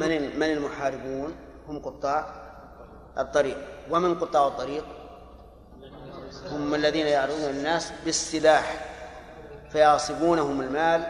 من 0.00 0.38
من 0.38 0.50
المحاربون؟ 0.50 1.34
هم 1.68 1.78
قطاع 1.78 2.26
الطريق. 3.18 3.56
ومن 3.90 4.14
قطاع 4.14 4.46
الطريق؟ 4.46 4.84
هم 6.50 6.74
الذين 6.74 7.06
يعرضون 7.06 7.50
الناس 7.50 7.92
بالسلاح 8.04 8.86
فيعصبونهم 9.72 10.60
المال 10.60 11.06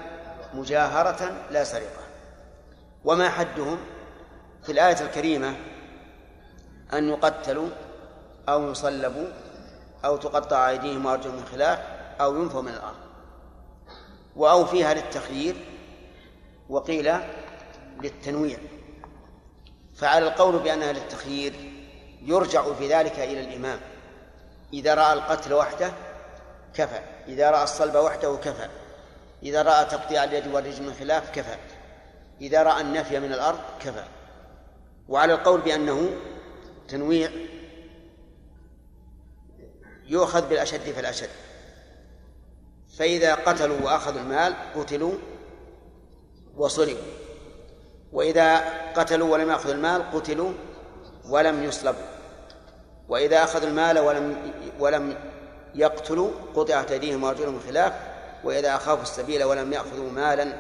مجاهرة 0.55 1.33
لا 1.51 1.65
سرقة. 1.65 2.05
وما 3.05 3.29
حدهم 3.29 3.79
في 4.63 4.73
الآية 4.73 5.01
الكريمة 5.01 5.57
أن 6.93 7.09
يقتلوا 7.09 7.69
أو 8.49 8.71
يصلبوا 8.71 9.27
أو 10.05 10.17
تقطع 10.17 10.69
أيديهم 10.71 11.07
وأرجلهم 11.07 11.37
من 11.37 11.45
خلاف 11.45 11.79
أو 12.21 12.43
ينفوا 12.43 12.63
من 12.63 12.69
الأرض. 12.69 13.01
وأو 14.37 14.65
فيها 14.65 14.95
للتخيير 14.95 15.57
وقيل 16.69 17.13
للتنويع 18.03 18.59
فعلى 20.01 20.29
القول 20.29 20.59
بأنها 20.59 20.93
للتخيير 20.93 21.55
يرجع 22.23 22.73
في 22.73 22.89
ذلك 22.89 23.19
إلى 23.19 23.41
الإمام. 23.41 23.81
إذا 24.73 24.95
رأى 24.95 25.13
القتل 25.13 25.55
وحده 25.55 25.93
كفى. 26.75 27.01
إذا 27.29 27.51
رأى 27.51 27.65
الصلب 27.65 27.95
وحده 27.95 28.37
كفى. 28.37 28.69
إذا 29.43 29.63
رأى 29.63 29.85
تقطيع 29.85 30.25
اليد 30.25 30.47
والرجل 30.47 30.83
من 30.83 30.95
خلاف 30.95 31.31
كفى. 31.31 31.57
إذا 32.41 32.63
رأى 32.63 32.81
النفي 32.81 33.21
من 33.21 33.33
الأرض 33.33 33.61
كفى. 33.81 34.05
وعلى 35.09 35.35
القول 35.35 35.61
بأنه 35.61 36.11
تنويع 36.89 37.31
يؤخذ 40.07 40.49
بالأشد 40.49 40.81
فالأشد. 40.81 41.31
فإذا 42.99 43.35
قتلوا 43.35 43.81
وأخذوا 43.83 44.21
المال 44.21 44.55
قتلوا 44.75 45.15
وصلبوا. 46.57 47.20
وإذا 48.13 48.59
قتلوا 48.95 49.33
ولم 49.33 49.51
يأخذوا 49.51 49.75
المال 49.75 50.11
قتلوا 50.11 50.53
ولم 51.29 51.65
يصلبوا. 51.65 52.03
وإذا 53.09 53.45
أخذوا 53.45 53.69
المال 53.69 53.99
ولم 53.99 54.53
ولم 54.79 55.17
يقتلوا 55.75 56.31
قطعت 56.55 56.93
أيديهم 56.93 57.25
وأرجلهم 57.25 57.55
من 57.55 57.61
خلاف 57.61 57.93
وإذا 58.45 58.75
أخافوا 58.75 59.03
السبيل 59.03 59.45
ولم 59.45 59.73
يأخذوا 59.73 60.11
مالا 60.11 60.53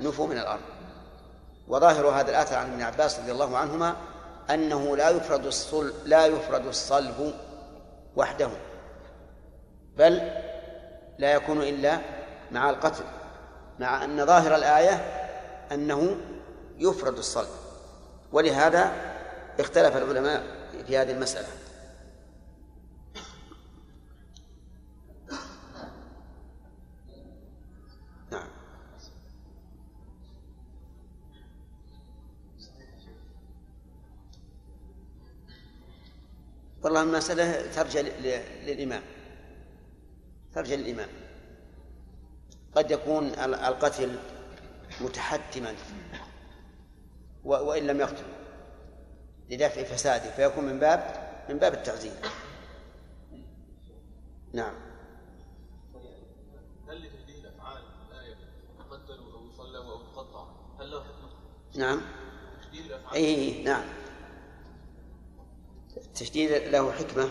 نفوا 0.00 0.26
من 0.26 0.38
الأرض. 0.38 0.60
وظاهر 1.68 2.06
هذا 2.06 2.30
الآثر 2.30 2.56
عن 2.56 2.72
ابن 2.72 2.82
عباس 2.82 3.18
رضي 3.18 3.32
الله 3.32 3.58
عنهما 3.58 3.96
أنه 4.50 4.96
لا 4.96 5.10
يفرد 5.10 5.46
الصل 5.46 5.92
لا 6.04 6.26
يفرد 6.26 6.66
الصلب 6.66 7.34
وحده 8.16 8.48
بل 9.96 10.30
لا 11.18 11.32
يكون 11.32 11.62
إلا 11.62 11.98
مع 12.50 12.70
القتل 12.70 13.04
مع 13.78 14.04
أن 14.04 14.26
ظاهر 14.26 14.54
الآية 14.54 15.04
أنه 15.72 16.16
يفرد 16.78 17.18
الصلب. 17.18 17.48
ولهذا 18.32 18.92
اختلف 19.60 19.96
العلماء 19.96 20.68
في 20.86 20.98
هذه 20.98 21.10
المسألة. 21.10 21.48
نعم. 28.30 28.48
والله 36.82 37.02
المسألة 37.02 37.72
ترجع 37.72 38.00
للإمام. 38.66 39.02
ترجع 40.54 40.74
للإمام. 40.74 41.08
قد 42.74 42.90
يكون 42.90 43.26
القتل 43.34 44.18
متحتما. 45.00 45.74
وإن 47.44 47.86
لم 47.86 48.00
يقتل. 48.00 48.24
لدفع 49.50 49.82
فساده 49.82 50.30
فيكون 50.30 50.64
من 50.64 50.78
باب 50.78 51.28
من 51.48 51.58
باب 51.58 51.74
التعزير 51.74 52.12
نعم. 54.52 54.74
هل 56.88 56.96
الافعال 57.38 57.82
الايه 58.10 58.34
أو 58.80 58.94
أو 60.34 60.46
هل 60.80 60.90
له 60.90 61.04
حكمة؟ 61.04 61.30
نعم. 61.76 62.00
تشديد 62.60 62.86
الأفعال؟ 62.86 63.14
اي 63.14 63.62
نعم. 63.64 63.84
التشديد 65.96 66.50
له 66.50 66.92
حكمة 66.92 67.28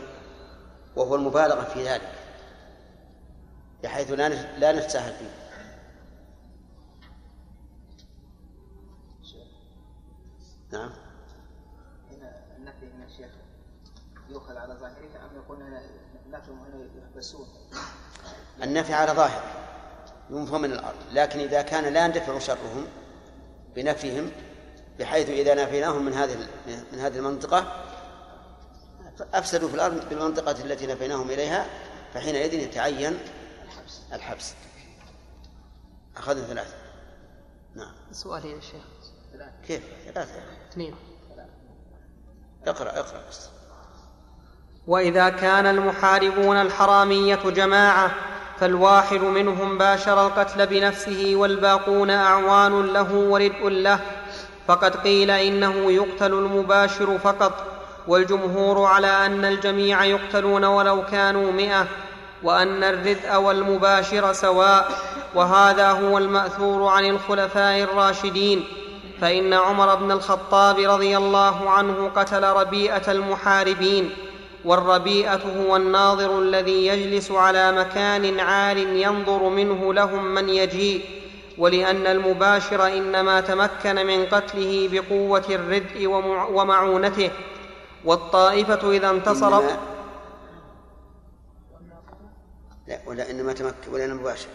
وهو 0.95 1.15
المبالغة 1.15 1.63
في 1.63 1.83
ذلك 1.83 2.11
بحيث 3.83 4.11
لا 4.11 4.29
لا 4.57 4.71
نتساهل 4.71 5.13
فيه. 5.13 5.46
نعم. 10.71 10.91
هنا 12.11 12.43
النفي 12.57 12.85
هنا 12.95 13.05
الشيخ 13.05 13.31
يؤخذ 14.29 14.57
على 14.57 14.73
ظاهره 14.73 15.25
أم 15.25 15.35
يقول 15.35 15.61
هنا 15.61 15.81
النفي 16.25 16.51
هنا 16.51 16.87
يحبسون؟ 16.97 17.47
النفي 18.63 18.93
على 18.93 19.11
ظاهر 19.11 19.43
ينفى 20.29 20.55
من 20.57 20.71
الأرض 20.71 20.97
لكن 21.11 21.39
إذا 21.39 21.61
كان 21.61 21.93
لا 21.93 22.05
يندفع 22.05 22.39
شرهم 22.39 22.87
بنفيهم 23.75 24.31
بحيث 24.99 25.29
إذا 25.29 25.63
نفيناهم 25.63 26.05
من 26.05 26.13
هذه 26.13 26.47
من 26.93 26.99
هذه 26.99 27.17
المنطقة 27.17 27.83
أفسدوا 29.33 29.69
في 29.69 29.75
الأرض 29.75 30.09
بالمنطقة 30.09 30.51
التي 30.51 30.87
نفيناهم 30.87 31.29
إليها 31.29 31.65
فحينئذ 32.13 32.53
يتعين 32.53 33.19
الحبس. 33.65 34.01
الحبس. 34.13 34.53
أخذنا 36.17 36.47
ثلاثة. 36.47 36.75
نعم. 37.75 37.91
سؤالين 38.11 38.55
يا 38.55 38.61
شيخ. 38.61 38.96
كيف؟ 39.67 39.81
ثلاثة. 40.13 40.31
اثنين. 40.71 40.95
اقرأ 42.67 42.89
اقرأ 42.89 43.21
بس. 43.29 43.49
وإذا 44.87 45.29
كان 45.29 45.65
المحاربون 45.65 46.57
الحرامية 46.57 47.35
جماعة 47.35 48.11
فالواحد 48.59 49.19
منهم 49.19 49.77
باشر 49.77 50.27
القتل 50.27 50.67
بنفسه 50.67 51.33
والباقون 51.35 52.09
أعوان 52.09 52.85
له 52.85 53.13
وردء 53.13 53.69
له. 53.69 53.99
فقد 54.67 54.95
قيل 54.95 55.31
إنه 55.31 55.91
يقتل 55.91 56.33
المباشر 56.33 57.17
فقط 57.17 57.53
والجمهور 58.07 58.85
على 58.85 59.25
أن 59.25 59.45
الجميع 59.45 60.05
يقتلون 60.05 60.65
ولو 60.65 61.05
كانوا 61.05 61.51
مئة 61.51 61.87
وأن 62.43 62.83
الردء 62.83 63.35
والمباشر 63.35 64.33
سواء. 64.33 64.91
وهذا 65.35 65.91
هو 65.91 66.17
المأثور 66.17 66.87
عن 66.87 67.05
الخلفاء 67.05 67.83
الراشدين. 67.83 68.67
فإن 69.21 69.53
عمر 69.53 69.95
بن 69.95 70.11
الخطاب 70.11 70.79
رضي 70.79 71.17
الله 71.17 71.69
عنه 71.69 72.09
قتل 72.15 72.43
ربيئه 72.43 73.11
المحاربين 73.11 74.09
والربيئه 74.65 75.63
هو 75.63 75.75
الناظر 75.75 76.39
الذي 76.39 76.87
يجلس 76.87 77.31
على 77.31 77.71
مكان 77.71 78.39
عال 78.39 78.77
ينظر 78.77 79.49
منه 79.49 79.93
لهم 79.93 80.25
من 80.33 80.49
يجيء 80.49 81.05
ولأن 81.57 82.07
المباشر 82.07 82.87
إنما 82.87 83.41
تمكن 83.41 83.95
من 84.07 84.25
قتله 84.25 84.89
بقوة 84.91 85.45
الردء 85.49 86.07
ومع- 86.07 86.47
ومعونته 86.49 87.31
والطائفة 88.05 88.91
إذا 88.91 89.09
انتصر 89.09 89.59
إنما 89.59 89.77
لا 92.87 92.99
ولا 93.05 93.29
إنما 93.31 93.53
تمكن 93.53 93.91
ولا 93.93 94.05
المباشر 94.05 94.47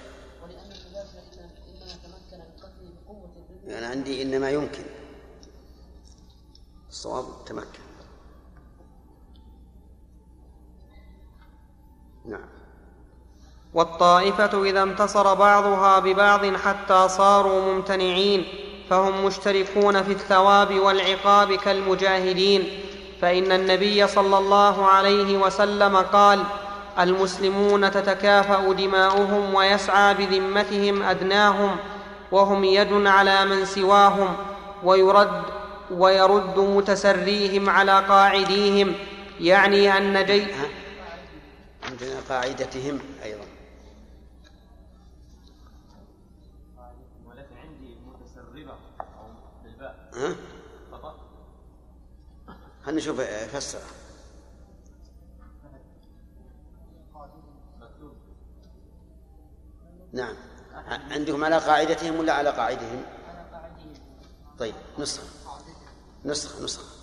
إنما 0.44 1.94
تمكن 2.02 2.38
من 2.38 2.44
قتله 2.62 2.92
يعني 3.72 3.86
عندي 3.86 4.22
إنما 4.22 4.50
يمكن. 4.50 4.82
الصواب 6.90 7.24
تمكن 7.46 7.82
نعم. 12.24 12.48
والطائفة 13.74 14.64
إذا 14.64 14.82
انتصر 14.82 15.34
بعضها 15.34 15.98
ببعض 15.98 16.56
حتى 16.56 17.08
صاروا 17.08 17.72
ممتنعين 17.72 18.44
فهم 18.90 19.24
مشتركون 19.24 20.02
في 20.02 20.12
الثواب 20.12 20.74
والعقاب 20.74 21.52
كالمجاهدين. 21.52 22.80
فإن 23.20 23.52
النبي 23.52 24.06
صلى 24.06 24.38
الله 24.38 24.86
عليه 24.86 25.38
وسلم 25.38 25.96
قال 25.96 26.44
المسلمون 26.98 27.90
تتكافأ 27.90 28.72
دماؤهم 28.72 29.54
ويسعى 29.54 30.14
بذمتهم 30.14 31.02
أدناهم 31.02 31.76
وهم 32.32 32.64
يد 32.64 32.92
على 33.06 33.44
من 33.44 33.64
سواهم 33.64 34.36
ويرد 34.84 35.42
ويرد 35.90 36.58
متسريهم 36.58 37.70
على 37.70 38.00
قاعديهم 38.00 38.94
يعني 39.40 39.96
أن 39.96 40.26
جي 40.26 40.46
عندنا 41.82 42.20
قاعدتهم 42.28 42.98
أيضا. 43.24 43.44
ولكن 47.26 47.56
عندي 47.56 47.96
خلينا 52.84 52.98
نشوف 52.98 53.20
آه، 53.20 53.46
فسر 53.46 53.78
نعم. 60.12 60.51
عندهم 60.88 61.44
على 61.44 61.58
قاعدتهم 61.58 62.18
ولا 62.18 62.32
على 62.32 62.50
قاعدهم؟ 62.50 63.02
طيب 64.58 64.74
نسخة. 64.98 65.24
نسخة 66.24 66.64
نسخة. 66.64 67.02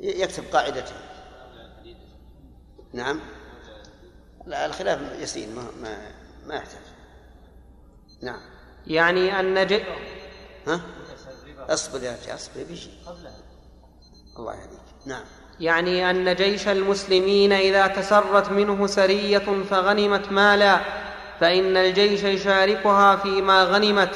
يكتب 0.00 0.44
قاعدته. 0.52 0.94
نعم. 2.92 3.20
لا 4.46 4.66
الخلاف 4.66 5.20
يسير 5.20 5.48
ما 5.48 5.62
ما, 5.82 6.12
ما 6.46 6.54
يحتاج. 6.54 6.80
نعم. 8.22 8.40
يعني 8.86 9.40
أن 9.40 9.66
ج... 9.66 9.82
ها؟ 10.66 10.80
أصبر 11.70 12.02
يا 12.02 12.14
أخي 12.22 12.34
أصبر 12.34 12.64
بيجي. 12.68 12.90
الله 14.38 14.52
يهديك. 14.52 14.80
نعم. 15.06 15.22
يعني 15.60 16.10
أن 16.10 16.34
جيش 16.34 16.68
المسلمين 16.68 17.52
إذا 17.52 17.86
تسرت 17.86 18.50
منه 18.50 18.86
سرية 18.86 19.64
فغنمت 19.70 20.32
مالا 20.32 20.80
فإن 21.40 21.76
الجيش 21.76 22.22
يشاركها 22.22 23.16
فيما 23.16 23.64
غنمت 23.64 24.10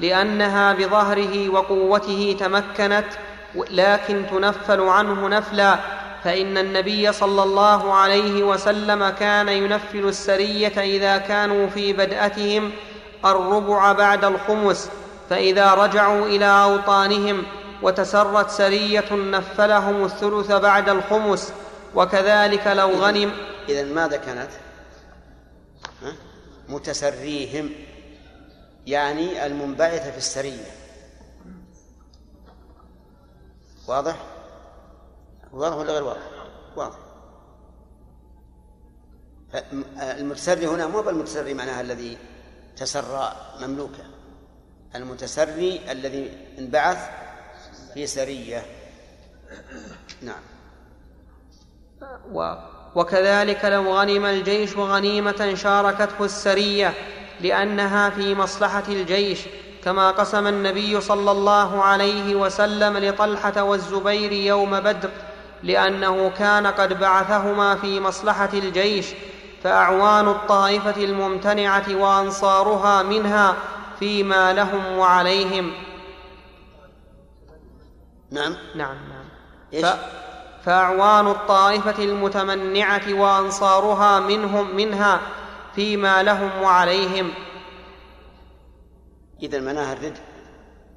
لأنها 0.00 0.72
بظهره 0.72 1.48
وقوته 1.48 2.36
تمكنت 2.40 3.08
لكن 3.70 4.26
تنفل 4.30 4.80
عنه 4.80 5.28
نفلا. 5.28 5.78
فإن 6.24 6.58
النبي 6.58 7.12
صلى 7.12 7.42
الله 7.42 7.94
عليه 7.94 8.42
وسلم 8.42 9.08
كان 9.08 9.48
ينفل 9.48 10.08
السرية 10.08 10.80
إذا 10.80 11.18
كانوا 11.18 11.66
في 11.66 11.92
بدأتهم 11.92 12.72
الربع 13.24 13.92
بعد 13.92 14.24
الخمس. 14.24 14.90
فإذا 15.30 15.74
رجعوا 15.74 16.26
إلى 16.26 16.46
أوطانهم 16.46 17.46
وتسرت 17.82 18.50
سرية 18.50 19.12
نفلهم 19.12 20.04
الثلث 20.04 20.52
بعد 20.52 20.88
الخمس 20.88 21.52
وكذلك 21.94 22.66
لو 22.66 22.90
غنم 22.90 23.32
إذا 23.68 23.84
ماذا 23.84 24.16
كانت؟ 24.16 24.50
متسريهم 26.68 27.70
يعني 28.86 29.46
المنبعثة 29.46 30.10
في 30.10 30.18
السرية 30.18 30.70
واضح؟ 33.88 34.16
واضح 35.52 35.76
ولا 35.76 35.92
غير 35.92 36.02
واضح؟ 36.04 36.20
واضح 36.76 36.98
المتسري 40.00 40.66
هنا 40.66 40.86
مو 40.86 41.02
بالمتسري 41.02 41.54
معناها 41.54 41.80
الذي 41.80 42.18
تسرى 42.76 43.32
مملوكا 43.60 44.19
المتسري 44.94 45.80
الذي 45.90 46.30
انبعث 46.58 46.98
في 47.94 48.06
سرية. 48.06 48.66
نعم. 50.22 50.40
و 52.32 52.54
وكذلك 52.94 53.64
لو 53.64 53.98
غنم 53.98 54.26
الجيش 54.26 54.76
غنيمة 54.76 55.54
شاركته 55.54 56.24
السرية 56.24 56.94
لأنها 57.40 58.10
في 58.10 58.34
مصلحة 58.34 58.82
الجيش 58.88 59.38
كما 59.84 60.10
قسم 60.10 60.46
النبي 60.46 61.00
صلى 61.00 61.30
الله 61.30 61.82
عليه 61.82 62.34
وسلم 62.34 62.98
لطلحة 62.98 63.62
والزبير 63.62 64.32
يوم 64.32 64.80
بدر 64.80 65.10
لأنه 65.62 66.30
كان 66.38 66.66
قد 66.66 67.00
بعثهما 67.00 67.76
في 67.76 68.00
مصلحة 68.00 68.50
الجيش 68.54 69.06
فأعوان 69.64 70.28
الطائفة 70.28 71.04
الممتنعة 71.04 71.84
وأنصارها 71.94 73.02
منها 73.02 73.56
فيما 74.00 74.52
لهم 74.52 74.98
وعليهم. 74.98 75.72
نعم. 78.30 78.56
نعم 78.74 78.96
نعم. 79.08 79.24
إيش؟ 79.72 79.86
ف... 79.86 79.96
فأعوان 80.62 81.26
الطائفة 81.26 82.04
المتمنعة 82.04 83.14
وأنصارها 83.14 84.20
منهم 84.20 84.76
منها 84.76 85.20
فيما 85.74 86.22
لهم 86.22 86.62
وعليهم. 86.62 87.30
إذا 89.42 89.60
معناها 89.60 89.92
الردء 89.92 90.20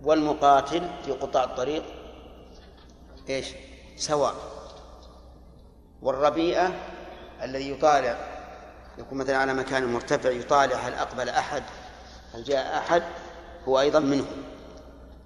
والمقاتل 0.03 0.89
في 1.05 1.11
قطاع 1.11 1.43
الطريق 1.43 1.83
إيش؟ 3.29 3.47
سواء. 3.95 4.35
والربيئة 6.01 6.71
الذي 7.43 7.71
يطالع 7.71 8.17
يكون 8.97 9.17
مثلا 9.17 9.37
على 9.37 9.53
مكان 9.53 9.93
مرتفع 9.93 10.29
يطالع 10.29 10.75
هل 10.75 10.93
أقبل 10.93 11.29
أحد؟ 11.29 11.63
هل 12.33 12.43
جاء 12.43 12.77
أحد؟ 12.77 13.03
هو 13.67 13.79
أيضا 13.79 13.99
منه 13.99 14.25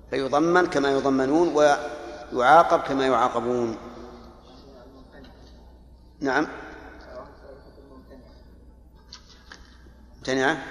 فيضمن 0.10 0.66
كما 0.66 0.92
يضمنون 0.92 1.48
ويعاقب 2.34 2.80
كما 2.80 3.08
يعاقبون. 3.08 3.78
نعم. 6.20 6.48
ممتنعة؟ 10.18 10.64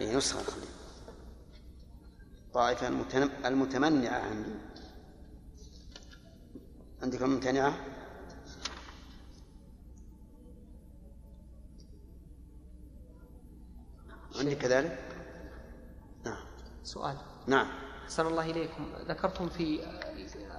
أي 0.00 0.16
نسخة. 0.16 0.52
طائفة 2.54 2.88
المتمنعة 3.44 4.18
عندي. 4.18 4.54
عندك 7.02 7.22
الممتنعة؟ 7.22 7.74
عندك 14.38 14.58
كذلك؟ 14.58 15.05
سؤال. 16.86 17.16
نعم. 17.46 17.66
أحسن 18.04 18.26
الله 18.26 18.50
إليكم. 18.50 18.86
ذكرتم 19.08 19.48
في 19.48 19.80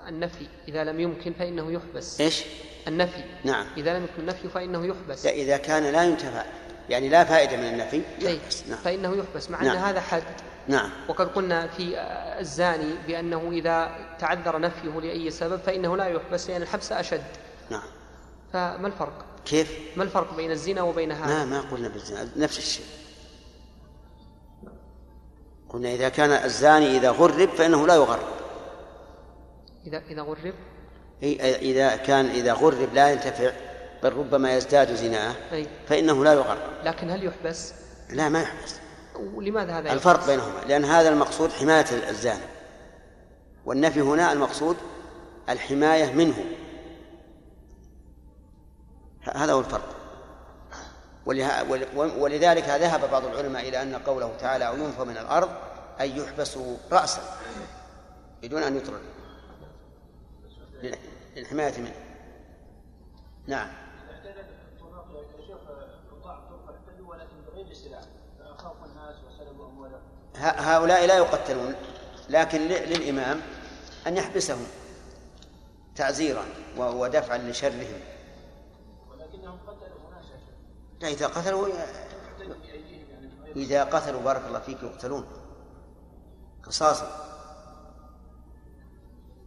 النفي 0.07 0.47
إذا 0.67 0.83
لم 0.83 0.99
يمكن 0.99 1.33
فإنه 1.33 1.71
يحبس. 1.71 2.21
إيش؟ 2.21 2.43
النفي. 2.87 3.23
نعم. 3.43 3.65
إذا 3.77 3.97
لم 3.97 4.03
يكن 4.03 4.21
النفي 4.21 4.49
فإنه 4.49 4.85
يحبس. 4.85 5.25
لا 5.25 5.31
إذا 5.31 5.57
كان 5.57 5.83
لا 5.83 6.03
ينتفع. 6.03 6.45
يعني 6.89 7.09
لا 7.09 7.23
فائدة 7.23 7.57
من 7.57 7.63
النفي 7.63 8.01
يحبس. 8.19 8.67
نعم. 8.67 8.77
فإنه 8.77 9.15
يحبس 9.15 9.49
مع 9.49 9.61
أن 9.61 9.65
نعم. 9.65 9.77
هذا 9.77 10.01
حد. 10.01 10.23
نعم. 10.67 10.89
وقد 11.07 11.27
قلنا 11.27 11.67
في 11.67 11.99
الزاني 12.39 12.95
بأنه 13.07 13.49
إذا 13.51 13.95
تعذر 14.19 14.59
نفيه 14.59 14.99
لأي 15.01 15.31
سبب 15.31 15.59
فإنه 15.59 15.97
لا 15.97 16.05
يحبس 16.05 16.49
لأن 16.49 16.61
الحبس 16.61 16.91
أشد. 16.91 17.23
نعم. 17.69 17.87
فما 18.53 18.87
الفرق؟ 18.87 19.25
كيف؟ 19.45 19.79
ما 19.97 20.03
الفرق 20.03 20.35
بين 20.35 20.51
الزنا 20.51 20.81
وبين 20.81 21.11
هذا؟ 21.11 21.45
ما 21.45 21.45
ما 21.45 21.61
قلنا 21.61 21.87
بالزنا. 21.87 22.29
نفس 22.35 22.57
الشيء. 22.57 22.85
قلنا 25.69 25.89
إذا 25.89 26.09
كان 26.09 26.31
الزاني 26.31 26.97
إذا 26.97 27.09
غرب 27.09 27.49
فإنه 27.49 27.87
لا 27.87 27.95
يغرب. 27.95 28.27
إذا 29.87 29.97
إذا 29.97 30.21
غرب؟ 30.21 30.53
إذا 31.43 31.95
كان 31.95 32.25
إذا 32.25 32.53
غرب 32.53 32.93
لا 32.93 33.11
ينتفع 33.11 33.51
بل 34.03 34.13
ربما 34.13 34.55
يزداد 34.57 34.95
زناه 34.95 35.35
أي. 35.51 35.67
فإنه 35.87 36.23
لا 36.23 36.33
يغرب. 36.33 36.57
لكن 36.83 37.09
هل 37.09 37.25
يحبس؟ 37.25 37.73
لا 38.09 38.29
ما 38.29 38.41
يحبس. 38.41 38.79
ولماذا 39.15 39.79
هذا 39.79 39.93
الفرق 39.93 40.15
يحبس؟ 40.15 40.29
بينهما 40.29 40.59
لأن 40.67 40.85
هذا 40.85 41.09
المقصود 41.09 41.51
حماية 41.51 42.09
الزاني. 42.09 42.45
والنفي 43.65 44.01
هنا 44.01 44.33
المقصود 44.33 44.77
الحماية 45.49 46.13
منه. 46.13 46.45
هذا 49.35 49.53
هو 49.53 49.59
الفرق. 49.59 49.95
ولذلك 52.17 52.63
ذهب 52.69 53.11
بعض 53.11 53.25
العلماء 53.25 53.69
إلى 53.69 53.81
أن 53.81 53.95
قوله 53.95 54.31
تعالى 54.39 54.67
أو 54.67 54.75
ينفى 54.77 55.03
من 55.03 55.17
الأرض 55.17 55.49
أي 56.01 56.17
يحبس 56.17 56.57
رأسا 56.91 57.21
بدون 58.41 58.63
أن 58.63 58.77
يطرد. 58.77 59.01
لل- 60.83 60.95
للحماية 61.35 61.77
منه. 61.79 61.93
نعم. 63.47 63.67
هؤلاء 70.35 71.05
لا 71.05 71.17
يقتلون 71.17 71.75
لكن 72.29 72.61
للإمام 72.67 73.41
أن 74.07 74.17
يحبسهم 74.17 74.67
تعزيرا 75.95 76.45
ودفعا 76.77 77.37
لشرهم. 77.37 77.99
لا 80.99 81.07
إذا 81.07 81.27
قتلوا 81.27 81.67
إذا 83.55 83.83
قتلوا 83.83 84.21
بارك 84.21 84.41
الله 84.47 84.59
فيك 84.59 84.83
يقتلون 84.83 85.25
قصاصا 86.63 87.27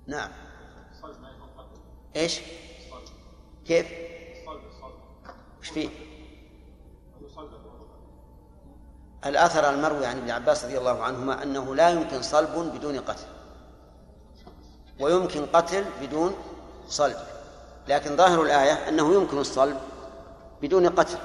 نعم 0.06 0.30
إيش؟ 2.16 2.40
كيف؟ 3.66 3.86
إيش 5.60 5.70
فيه؟ 5.70 5.88
الأثر 9.26 9.70
المروي 9.70 10.06
عن 10.06 10.18
ابن 10.18 10.30
عباس 10.30 10.64
رضي 10.64 10.78
الله 10.78 11.02
عنهما 11.02 11.42
أنه 11.42 11.74
لا 11.74 11.90
يمكن 11.90 12.22
صلب 12.22 12.72
بدون 12.74 12.98
قتل 13.00 13.26
ويمكن 15.00 15.46
قتل 15.46 15.84
بدون 16.02 16.34
صلب 16.88 17.16
لكن 17.88 18.16
ظاهر 18.16 18.42
الآية 18.42 18.88
أنه 18.88 19.14
يمكن 19.14 19.38
الصلب 19.38 19.80
بدون 20.62 20.88
قتل 20.88 21.18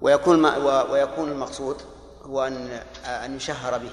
ويكون 0.00 0.44
ويكون 0.90 1.30
المقصود 1.30 1.82
هو 2.22 2.46
أن 2.46 2.82
أن 3.04 3.36
يشهر 3.36 3.78
به. 3.78 3.90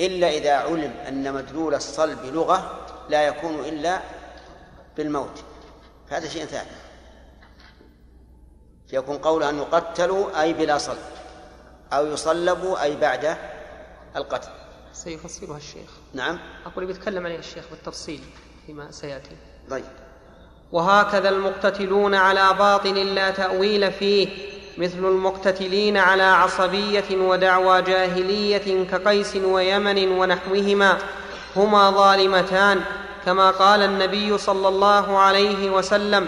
إلا 0.00 0.28
إذا 0.28 0.52
علم 0.52 0.92
أن 1.08 1.34
مدلول 1.34 1.74
الصلب 1.74 2.24
لغة 2.24 2.86
لا 3.08 3.26
يكون 3.26 3.54
إلا 3.54 4.00
بالموت. 4.96 5.44
هذا 6.08 6.28
شيء 6.28 6.44
ثاني. 6.44 6.70
يكون 8.92 9.18
قوله 9.18 9.50
أن 9.50 9.58
يقتلوا 9.58 10.42
أي 10.42 10.52
بلا 10.52 10.78
صلب 10.78 10.98
أو 11.92 12.06
يصلبوا 12.06 12.82
أي 12.82 12.96
بعد 12.96 13.36
القتل. 14.16 14.50
سيفصلها 14.92 15.56
الشيخ. 15.56 15.90
نعم. 16.14 16.38
أقول 16.66 16.86
بيتكلم 16.86 17.26
عليه 17.26 17.38
الشيخ 17.38 17.64
بالتفصيل 17.70 18.24
فيما 18.66 18.90
سيأتي. 18.90 19.36
طيب. 19.70 19.84
وهكذا 20.72 21.28
المقتتلون 21.28 22.14
على 22.14 22.54
باطل 22.58 23.14
لا 23.14 23.30
تأويل 23.30 23.92
فيه 23.92 24.28
مثل 24.78 24.98
المقتتلين 24.98 25.96
على 25.96 26.22
عصبية 26.22 27.04
ودعوى 27.12 27.82
جاهلية 27.82 28.84
كقيس 28.84 29.36
ويمن 29.36 30.08
ونحوهما 30.08 30.98
هما 31.56 31.90
ظالمتان 31.90 32.80
كما 33.26 33.50
قال 33.50 33.82
النبي 33.82 34.38
صلى 34.38 34.68
الله 34.68 35.18
عليه 35.18 35.70
وسلم 35.70 36.26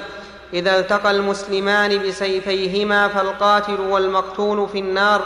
إذا 0.52 0.78
التقى 0.78 1.10
المسلمان 1.10 1.98
بسيفيهما 1.98 3.08
فالقاتل 3.08 3.80
والمقتول 3.80 4.68
في 4.68 4.78
النار. 4.78 5.22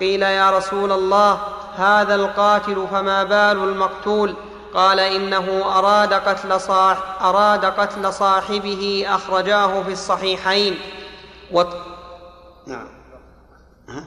قيل 0.00 0.22
يا 0.22 0.50
رسول 0.50 0.92
الله 0.92 1.38
هذا 1.76 2.14
القاتل 2.14 2.86
فما 2.92 3.24
بال 3.24 3.64
المقتول؟ 3.64 4.34
قال 4.74 5.00
إنه 5.00 5.78
أراد 5.78 6.12
قتل, 6.12 6.60
صاح 6.60 7.22
أراد 7.22 7.64
قتل 7.64 8.12
صاحبه 8.12 9.04
أخرجاه 9.08 9.82
في 9.82 9.92
الصحيحين 9.92 10.78
وط... 11.52 11.76
نعم 12.66 12.88
ها؟ 13.88 14.04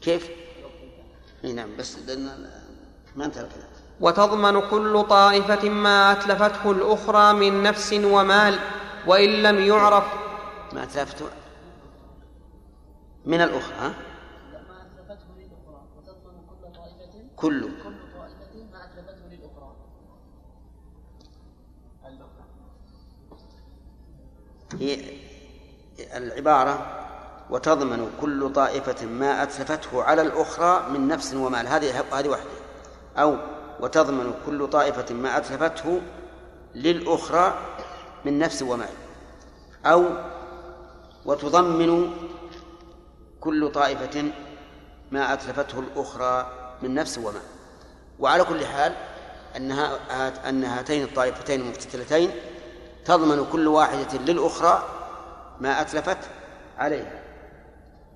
كيف؟ 0.00 0.30
نعم 1.54 1.76
بس 1.76 1.96
ما 3.16 3.24
انتهى 3.24 3.42
الكلام 3.44 3.68
وتضمن 4.00 4.60
كل 4.70 5.04
طائفة 5.08 5.68
ما 5.68 6.12
أتلفته 6.12 6.70
الأخرى 6.70 7.32
من 7.32 7.62
نفس 7.62 7.92
ومال 7.92 8.58
وإن 9.06 9.28
لم 9.42 9.58
يعرف 9.58 10.04
ما 10.72 10.82
أتلفت 10.82 11.22
من 13.24 13.40
الأخرى 13.40 13.74
ها؟ 13.80 13.94
ما 17.42 17.87
هي 24.80 25.00
العبارة 25.98 26.94
وتضمن 27.50 28.10
كل 28.20 28.52
طائفة 28.52 29.06
ما 29.06 29.42
أتلفته 29.42 30.02
على 30.02 30.22
الأخرى 30.22 30.86
من 30.90 31.08
نفس 31.08 31.34
ومال. 31.34 31.68
هذه 31.68 32.04
هذه 32.12 32.28
واحدة. 32.28 32.50
أو 33.16 33.36
وتضمن 33.80 34.34
كل 34.46 34.66
طائفة 34.66 35.14
ما 35.14 35.36
أتلفته 35.36 36.00
للأخرى 36.74 37.58
من 38.24 38.38
نفس 38.38 38.62
ومال. 38.62 38.88
أو 39.86 40.04
وتضمن 41.24 42.10
كل 43.40 43.72
طائفة 43.72 44.32
ما 45.12 45.32
أتلفته 45.32 45.78
الأخرى 45.80 46.52
من 46.82 46.94
نفس 46.94 47.18
ومال. 47.18 47.42
وعلى 48.18 48.44
كل 48.44 48.66
حال 48.66 48.94
أن 50.46 50.64
هاتين 50.64 51.02
الطائفتين 51.02 51.60
المقتتلتين 51.60 52.30
تضمن 53.08 53.46
كل 53.52 53.68
واحدة 53.68 54.18
للأخرى 54.18 54.88
ما 55.60 55.80
أتلفت 55.80 56.18
عليها 56.78 57.22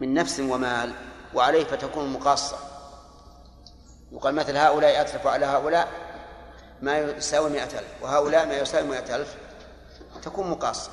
من 0.00 0.14
نفس 0.14 0.40
ومال 0.40 0.92
وعليه 1.34 1.64
فتكون 1.64 2.12
مقاصة. 2.12 2.56
يقال 4.12 4.34
مثل 4.34 4.56
هؤلاء 4.56 5.00
أتلفوا 5.00 5.30
على 5.30 5.46
هؤلاء 5.46 5.88
ما 6.82 6.99
يساوي 6.99 7.50
مئة 7.50 7.78
ألف 7.78 8.02
وهؤلاء 8.02 8.46
ما 8.46 8.54
يساوي 8.54 8.88
مئة 8.88 9.16
ألف 9.16 9.37
تكون 10.22 10.50
مقاصة. 10.50 10.90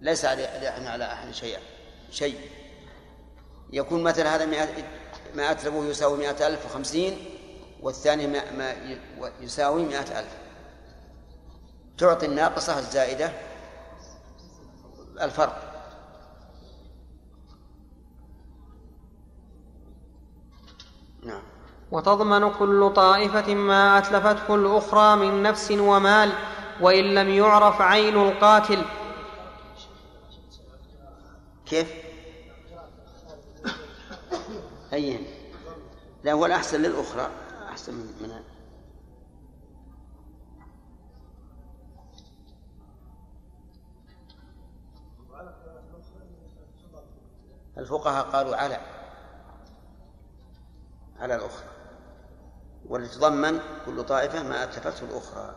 ليس 0.00 0.24
على 0.24 0.46
على 0.66 1.12
أحد 1.12 1.30
شيئا 1.30 1.60
شيء. 2.10 2.40
يكون 3.72 4.02
مثل 4.02 4.26
هذا 4.26 4.46
مئة 4.46 4.68
ما 5.34 5.50
أتلفه 5.50 5.84
يساوي 5.84 6.18
مئة 6.18 6.46
ألف 6.46 6.66
وخمسين 6.66 7.24
والثاني 7.82 8.26
ما, 8.26 8.50
ما 8.50 8.74
يساوي 9.40 9.82
مئة 9.82 10.18
ألف. 10.20 10.41
تعطي 11.98 12.26
الناقصة 12.26 12.78
الزائدة 12.78 13.32
الفرق. 15.20 15.68
نعم. 21.24 21.42
وتضمن 21.90 22.50
كل 22.50 22.92
طائفة 22.96 23.54
ما 23.54 23.98
أتلفته 23.98 24.54
الأخرى 24.54 25.16
من 25.16 25.42
نفس 25.42 25.70
ومال 25.70 26.32
وإن 26.80 27.04
لم 27.04 27.28
يعرف 27.28 27.80
عين 27.80 28.16
القاتل. 28.16 28.84
كيف؟ 31.66 31.92
أي 34.92 35.26
لا 36.24 36.32
هو 36.32 36.46
الأحسن 36.46 36.82
للأخرى 36.82 37.30
أحسن 37.68 37.94
من 37.94 38.42
الفقهاء 47.82 48.24
قالوا 48.24 48.56
على 48.56 48.78
على 51.20 51.34
الأخرى. 51.34 51.64
ولتضمن 52.88 53.60
كل 53.86 54.04
طائفة 54.04 54.42
ما 54.42 54.62
أتلفته 54.62 55.04
الأخرى. 55.04 55.54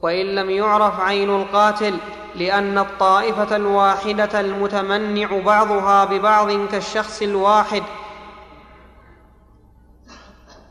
وإن 0.00 0.26
لم 0.34 0.50
يعرف 0.50 1.00
عين 1.00 1.30
القاتل 1.30 1.98
لأن 2.34 2.78
الطائفة 2.78 3.56
الواحدة 3.56 4.40
المتمنع 4.40 5.40
بعضها 5.40 6.04
ببعض 6.04 6.50
كالشخص 6.68 7.22
الواحد. 7.22 7.82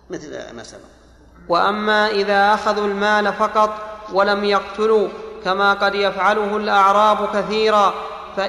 مثل 0.10 0.55
ما 0.55 0.63
سبق. 0.63 0.81
وأما 1.50 2.08
إذا 2.08 2.53
أخذوا 2.53 2.88
المال 2.88 3.34
فقط 3.34 3.70
ولم 4.13 4.43
يقتلوا 4.43 5.08
كما 5.43 5.74
قد 5.74 5.96
يفعله 5.96 6.58
الأعراب 6.58 7.29
كثيرا 7.36 7.93
ف... 8.38 8.41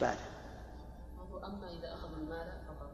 وش 0.00 0.06
بعد؟ 0.06 0.18
وهو 1.18 1.46
أما 1.46 1.70
إذا 1.70 1.94
أخذوا 1.94 2.16
المال 2.16 2.52
فقط 2.68 2.90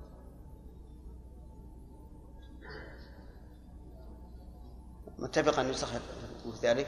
متفق 5.18 5.58
أن 5.58 5.70
يسخر 5.70 6.00
في 6.42 6.66
ذلك 6.66 6.86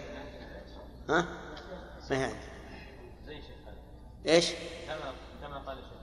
ها؟ 1.09 1.27
ما 2.11 2.17
هي 2.17 2.25
عندي. 2.25 2.37
زي 3.27 3.43
شيخ 3.43 3.57
هذا 3.67 4.35
إيش؟ 4.35 4.53
كما 4.87 5.13
كما 5.41 5.59
قال 5.59 5.79
الشيخ 5.79 5.99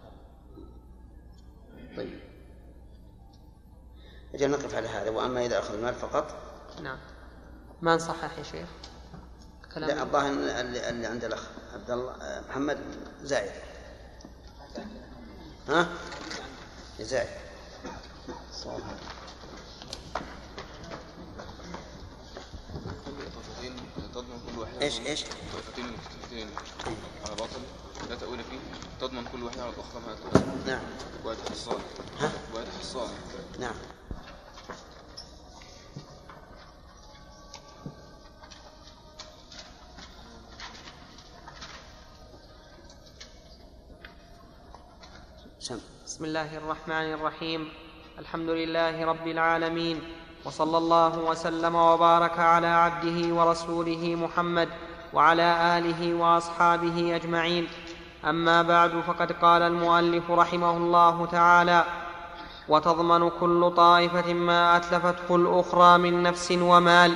طيب 1.98 2.20
أجل 4.34 4.52
نقف 4.52 4.76
على 4.76 4.88
هذا 4.88 5.10
وأما 5.10 5.46
إذا 5.46 5.60
أخذ 5.60 5.74
المال 5.74 5.94
فقط 5.94 6.36
نعم 6.82 6.98
ما 7.82 7.96
نصحح 7.96 8.38
يا 8.38 8.44
شيخ 8.44 8.70
لا 9.64 9.88
كلام 9.88 10.08
الظاهر 10.08 10.32
اللي, 10.32 10.90
اللي 10.90 11.08
عند 11.08 11.24
الأخ 11.24 11.48
عبد 11.74 11.92
الله 11.92 12.44
محمد 12.50 12.78
زايد 13.22 13.52
ها؟ 15.68 15.88
تضمن 24.14 24.40
كل 24.52 24.60
واحدة 24.60 24.82
إيش 24.82 25.00
إيش؟ 25.00 25.24
طائفتين 25.54 25.86
مختلفتين 25.86 26.48
على 27.26 27.36
باطل 27.36 27.62
لا 28.10 28.16
تأويل 28.16 28.40
فيه 28.44 28.60
تضمن 29.02 29.26
كل 29.32 29.44
واحدة 29.44 29.64
على 29.64 29.74
الأخرى 29.74 30.02
ما 30.08 30.16
نعم. 30.68 30.82
وآية 31.26 31.38
حصان 31.52 31.80
ها؟ 32.20 32.32
وآية 32.54 32.66
حصان 32.82 33.10
نعم. 33.60 33.76
بسم 46.16 46.26
الله 46.26 46.58
الرحمن 46.58 47.14
الرحيم 47.14 47.68
الحمد 48.20 48.50
لله 48.50 49.06
رب 49.06 49.28
العالمين 49.28 50.02
وصلى 50.46 50.78
الله 50.78 51.20
وسلم 51.20 51.76
وبارك 51.76 52.40
على 52.40 52.68
عبده 52.68 53.34
ورسوله 53.36 54.16
محمد 54.16 54.70
وعلى 55.14 55.78
اله 55.78 56.14
واصحابه 56.14 57.16
اجمعين 57.16 57.68
اما 58.26 58.62
بعد 58.62 58.92
فقد 59.08 59.32
قال 59.32 59.62
المؤلف 59.62 60.32
رحمه 60.32 60.78
الله 60.78 61.26
تعالى 61.26 61.84
وتضمن 62.70 63.30
كل 63.30 63.72
طائفة 63.78 64.34
ما 64.34 64.78
أتلفته 64.78 65.36
الأخرى 65.36 65.98
من 65.98 66.24
نفس 66.24 66.52
ومال 66.52 67.14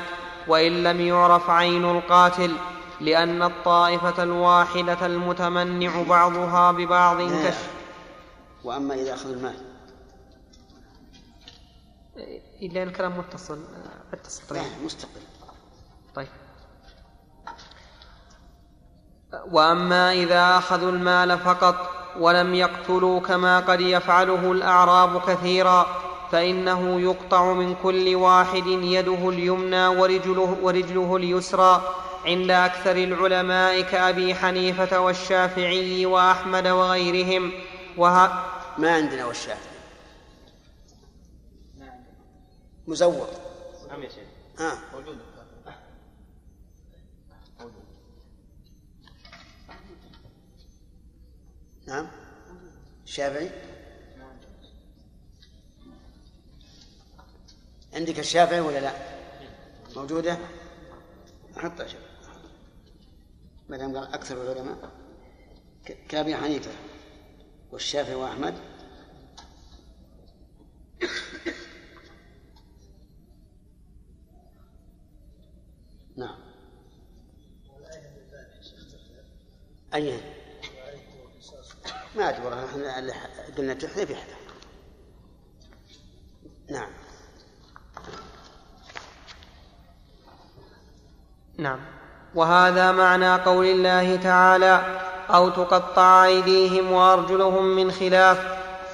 وإن 0.48 0.84
لم 0.84 1.02
يعرف 1.02 1.50
عين 1.50 1.86
القاتل 1.86 2.52
لأن 3.02 3.44
الطائفة 3.44 4.24
الواحدة 4.24 5.06
المتمنع 5.06 6.04
بعضها 6.10 6.72
ببعض 6.72 7.22
كشف 7.22 7.79
وأما 8.64 8.94
إذا 8.94 9.14
أخذ 9.14 9.32
المال. 9.32 9.56
إلا 12.62 12.84
الكلام 12.84 13.18
متصل 13.18 13.60
اتصل 14.14 14.48
طيب. 14.50 14.62
لا 14.62 14.86
مستقل. 14.86 15.22
طيب. 16.16 16.28
وأما 19.52 20.14
إذا 20.14 20.58
أخذوا 20.58 20.92
المال 20.92 21.40
فقط 21.40 21.90
ولم 22.20 22.54
يقتلوا 22.56 23.20
كما 23.20 23.60
قد 23.60 23.82
يفعله 23.82 24.52
الأعراب 24.52 25.22
كثيرا 25.22 25.86
فإنه 26.32 27.02
يقطع 27.02 27.54
من 27.54 27.76
كل 27.84 28.16
واحد 28.16 28.68
يده 28.68 29.30
اليمنى 29.30 29.88
ورجله, 29.88 30.58
ورجله 30.62 31.16
اليسرى. 31.16 31.94
عند 32.26 32.52
أكثر 32.52 32.96
العلماء 32.96 33.82
كأبي 33.82 34.36
حنيفة 34.36 35.00
والشافعي 35.00 36.06
وأحمد 36.06 36.68
وغيرهم. 36.68 37.52
وه... 38.00 38.28
ما 38.78 38.96
عندنا 38.96 39.26
والشافعي 39.26 39.80
مزور 42.88 43.30
نعم 43.90 44.04
يا 44.04 44.10
شيخ. 44.10 44.28
آه. 44.60 44.78
نعم. 51.88 52.08
الشافعي 53.04 53.52
عندك 57.94 58.20
الشافعي 58.20 58.60
ولا 58.60 58.80
لا؟ 58.80 58.94
موجودة؟ 59.96 60.38
حطها 61.58 61.88
شوف 61.88 62.02
ما 63.70 63.78
دام 63.78 63.98
قال 63.98 64.14
أكثر 64.14 64.42
العلماء. 64.42 64.92
كأبي 66.10 66.36
حنيفة. 66.36 66.72
والشافعي 67.72 68.16
وأحمد؟ 68.16 68.56
نعم. 76.18 76.36
أي 79.94 80.20
ما 82.16 82.40
والله 82.40 82.66
إحنا 82.66 83.30
قلنا 83.58 83.74
تحذف 83.74 84.10
يحذف 84.10 84.38
نعم. 86.70 86.90
نعم. 91.58 91.80
وهذا 92.36 92.92
معنى 92.92 93.36
قول 93.36 93.66
الله 93.66 94.16
تعالى 94.16 95.09
أو 95.30 95.50
تقطع 95.50 96.26
أيديهم 96.26 96.92
وأرجلهم 96.92 97.76
من 97.76 97.92
خلاف 97.92 98.38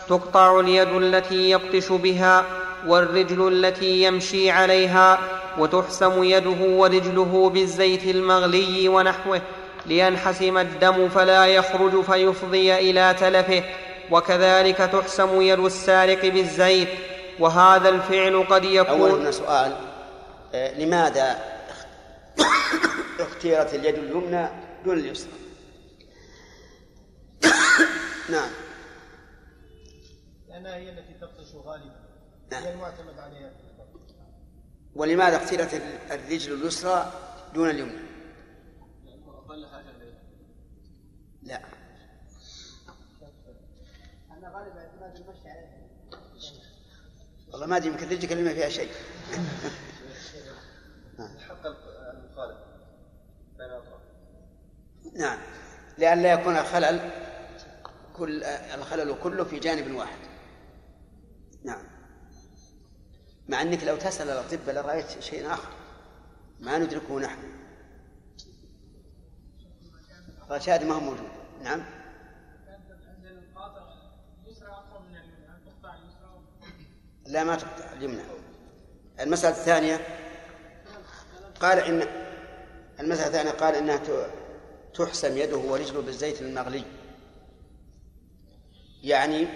تقطع 0.09 0.59
اليد 0.59 0.87
التي 0.87 1.49
يبطش 1.49 1.91
بها 1.91 2.45
والرجل 2.87 3.47
التي 3.47 4.03
يمشي 4.03 4.51
عليها 4.51 5.19
وتحسم 5.57 6.23
يده 6.23 6.61
ورجله 6.61 7.49
بالزيت 7.53 8.03
المغلي 8.03 8.89
ونحوه 8.89 9.41
لينحسم 9.85 10.57
الدم 10.57 11.09
فلا 11.09 11.45
يخرج 11.45 12.01
فيفضي 12.01 12.75
إلى 12.75 13.15
تلفه 13.19 13.63
وكذلك 14.11 14.77
تحسم 14.77 15.41
يد 15.41 15.59
السارق 15.59 16.25
بالزيت. 16.25 16.89
وهذا 17.39 17.89
الفعل 17.89 18.45
قد 18.49 18.63
يكون 18.63 19.25
من 19.25 19.31
سؤال 19.31 19.75
آه، 20.53 20.79
لماذا 20.79 21.35
اختيرت 23.19 23.73
اليد 23.73 23.95
اليمنى 23.95 24.47
دون 24.85 24.97
اليسرى؟ 24.97 25.44
نعم. 28.31 28.49
لأنها 30.47 30.75
هي 30.75 30.89
التي 30.89 31.13
تبطش 31.13 31.55
غالبا. 31.55 32.05
نعم. 32.51 32.63
هي 32.63 32.73
المعتمد 32.73 33.19
عليها 33.19 33.51
ولماذا 34.95 35.37
اختيرت 35.37 35.73
الرجل 36.11 36.53
اليسرى 36.53 37.11
دون 37.53 37.69
اليمنى؟ 37.69 38.05
لا. 41.43 41.61
أنا 44.31 44.49
غالبا 44.49 44.79
اعتماد 44.79 45.15
المشي 45.15 45.49
عليها. 45.49 45.87
والله 47.51 47.65
ما 47.65 47.77
أدري 47.77 47.87
يمكن 47.89 48.09
رجلك 48.09 48.31
اللي 48.31 48.43
ما 48.43 48.53
فيها 48.53 48.69
شيء. 48.69 48.91
حق 51.47 51.65
المخالف 51.65 52.57
بين 53.57 53.69
نعم. 55.13 55.39
لئلا 55.97 56.33
يكون 56.33 56.57
الخلل 56.57 57.11
كل 58.13 58.43
الخلل 58.43 59.15
كله 59.23 59.43
في 59.43 59.59
جانب 59.59 59.95
واحد. 59.95 60.17
نعم. 61.63 61.83
مع 63.49 63.61
أنك 63.61 63.83
لو 63.83 63.95
تسأل 63.95 64.29
الأطباء 64.29 64.75
لرأيت 64.75 65.19
شيء 65.19 65.53
آخر. 65.53 65.69
ما 66.59 66.77
ندركه 66.77 67.19
نحن. 67.19 67.39
رشاد 70.49 70.83
ما 70.83 70.93
هو 70.95 70.99
موجود. 70.99 71.29
نعم. 71.63 71.83
لا 77.25 77.43
ما 77.43 77.55
تقطع. 77.55 77.93
اليمنى. 77.93 78.21
المسألة 79.19 79.55
الثانية 79.55 79.99
قال 81.59 81.79
إن 81.79 82.07
المسألة 82.99 83.27
الثانية 83.27 83.51
قال 83.51 83.75
إنها 83.75 83.97
تحسم 84.95 85.37
يده 85.37 85.57
ورجله 85.57 86.01
بالزيت 86.01 86.41
المغلي. 86.41 86.83
يعني 89.03 89.47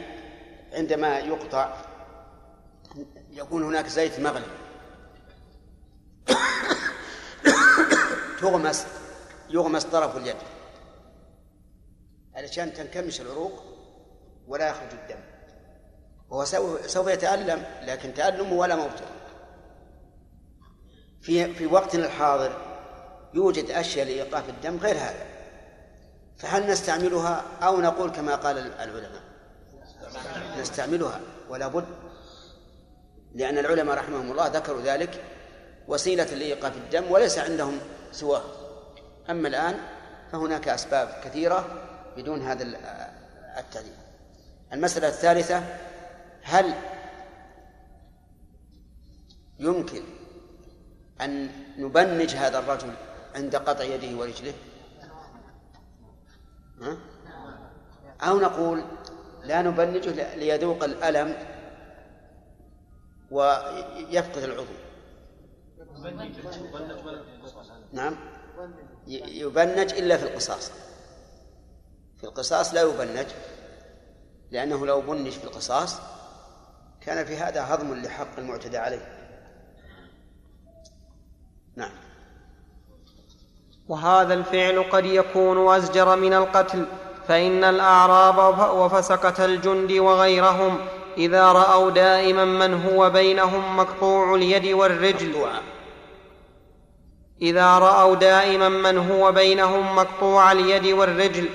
عندما 0.73 1.19
يقطع 1.19 1.85
يكون 3.29 3.63
هناك 3.63 3.87
زيت 3.87 4.19
مغلي. 4.19 4.45
تغمس 8.41 8.85
يغمس 9.49 9.83
طرف 9.83 10.17
اليد. 10.17 10.35
علشان 12.35 12.73
تنكمش 12.73 13.21
العروق 13.21 13.63
ولا 14.47 14.69
يخرج 14.69 14.91
الدم. 14.91 15.19
وهو 16.29 16.45
سوف 16.87 17.07
يتألم 17.07 17.65
لكن 17.81 18.13
تألمه 18.13 18.53
ولا 18.53 18.75
موته 18.75 19.05
في 21.21 21.53
في 21.53 21.65
وقتنا 21.65 22.05
الحاضر 22.05 22.57
يوجد 23.33 23.71
أشياء 23.71 24.05
لإيقاف 24.05 24.49
الدم 24.49 24.77
غير 24.77 24.95
هذا. 24.95 25.28
فهل 26.39 26.67
نستعملها 26.71 27.43
أو 27.61 27.81
نقول 27.81 28.11
كما 28.11 28.35
قال 28.35 28.57
العلماء؟ 28.57 29.21
نستعملها 30.59 31.19
ولا 31.49 31.67
بد 31.67 31.85
لأن 33.35 33.57
العلماء 33.57 33.95
رحمهم 33.97 34.31
الله 34.31 34.47
ذكروا 34.47 34.81
ذلك 34.81 35.23
وسيلة 35.87 36.23
لإيقاف 36.23 36.77
الدم 36.77 37.11
وليس 37.11 37.39
عندهم 37.39 37.79
سواه 38.11 38.41
أما 39.29 39.47
الآن 39.47 39.77
فهناك 40.31 40.67
أسباب 40.67 41.21
كثيرة 41.23 41.65
بدون 42.17 42.41
هذا 42.41 42.63
ال- 42.63 42.75
التعليم. 43.57 43.93
المسألة 44.73 45.07
الثالثة 45.07 45.63
هل 46.43 46.73
يمكن 49.59 50.03
أن 51.21 51.49
نبنج 51.77 52.35
هذا 52.35 52.59
الرجل 52.59 52.93
عند 53.35 53.55
قطع 53.55 53.83
يده 53.83 54.17
ورجله؟ 54.17 54.53
أو 58.21 58.39
نقول 58.39 58.83
لا 59.43 59.61
نبنجه 59.61 60.35
ليذوق 60.35 60.83
الألم 60.83 61.35
ويفقد 63.31 64.43
العضو. 64.43 64.65
نعم. 67.93 68.15
يبنج 69.07 69.93
إلا 69.93 70.17
في 70.17 70.23
القصاص. 70.23 70.71
في 72.17 72.23
القصاص 72.23 72.73
لا 72.73 72.81
يبنج 72.81 73.27
لأنه 74.51 74.85
لو 74.85 75.01
بنج 75.01 75.29
في 75.29 75.43
القصاص 75.43 75.99
كان 77.01 77.25
في 77.25 77.37
هذا 77.37 77.63
هضم 77.63 77.93
لحق 77.93 78.39
المعتدى 78.39 78.77
عليه. 78.77 79.19
نعم. 81.75 82.08
وهذا 83.89 84.33
الفعل 84.33 84.83
قد 84.91 85.05
يكون 85.05 85.75
أزجر 85.75 86.15
من 86.15 86.33
القتل 86.33 86.85
فإن 87.27 87.63
الأعراب 87.63 88.59
وفسقة 88.75 89.45
الجند 89.45 89.91
وغيرهم 89.91 90.77
إذا 91.17 91.51
رأوا 91.51 91.89
دائما 91.89 92.45
من 92.45 92.83
هو 92.83 93.09
بينهم 93.09 93.77
مقطوع 93.77 94.35
اليد 94.35 94.65
والرجل. 94.65 95.35
إذا 97.41 97.77
رأوا 97.77 98.15
دائما 98.15 98.69
من 98.69 98.97
هو 98.97 99.31
بينهم 99.31 99.95
مقطوع 99.95 100.51
اليد 100.51 100.85
والرجل 100.85 101.49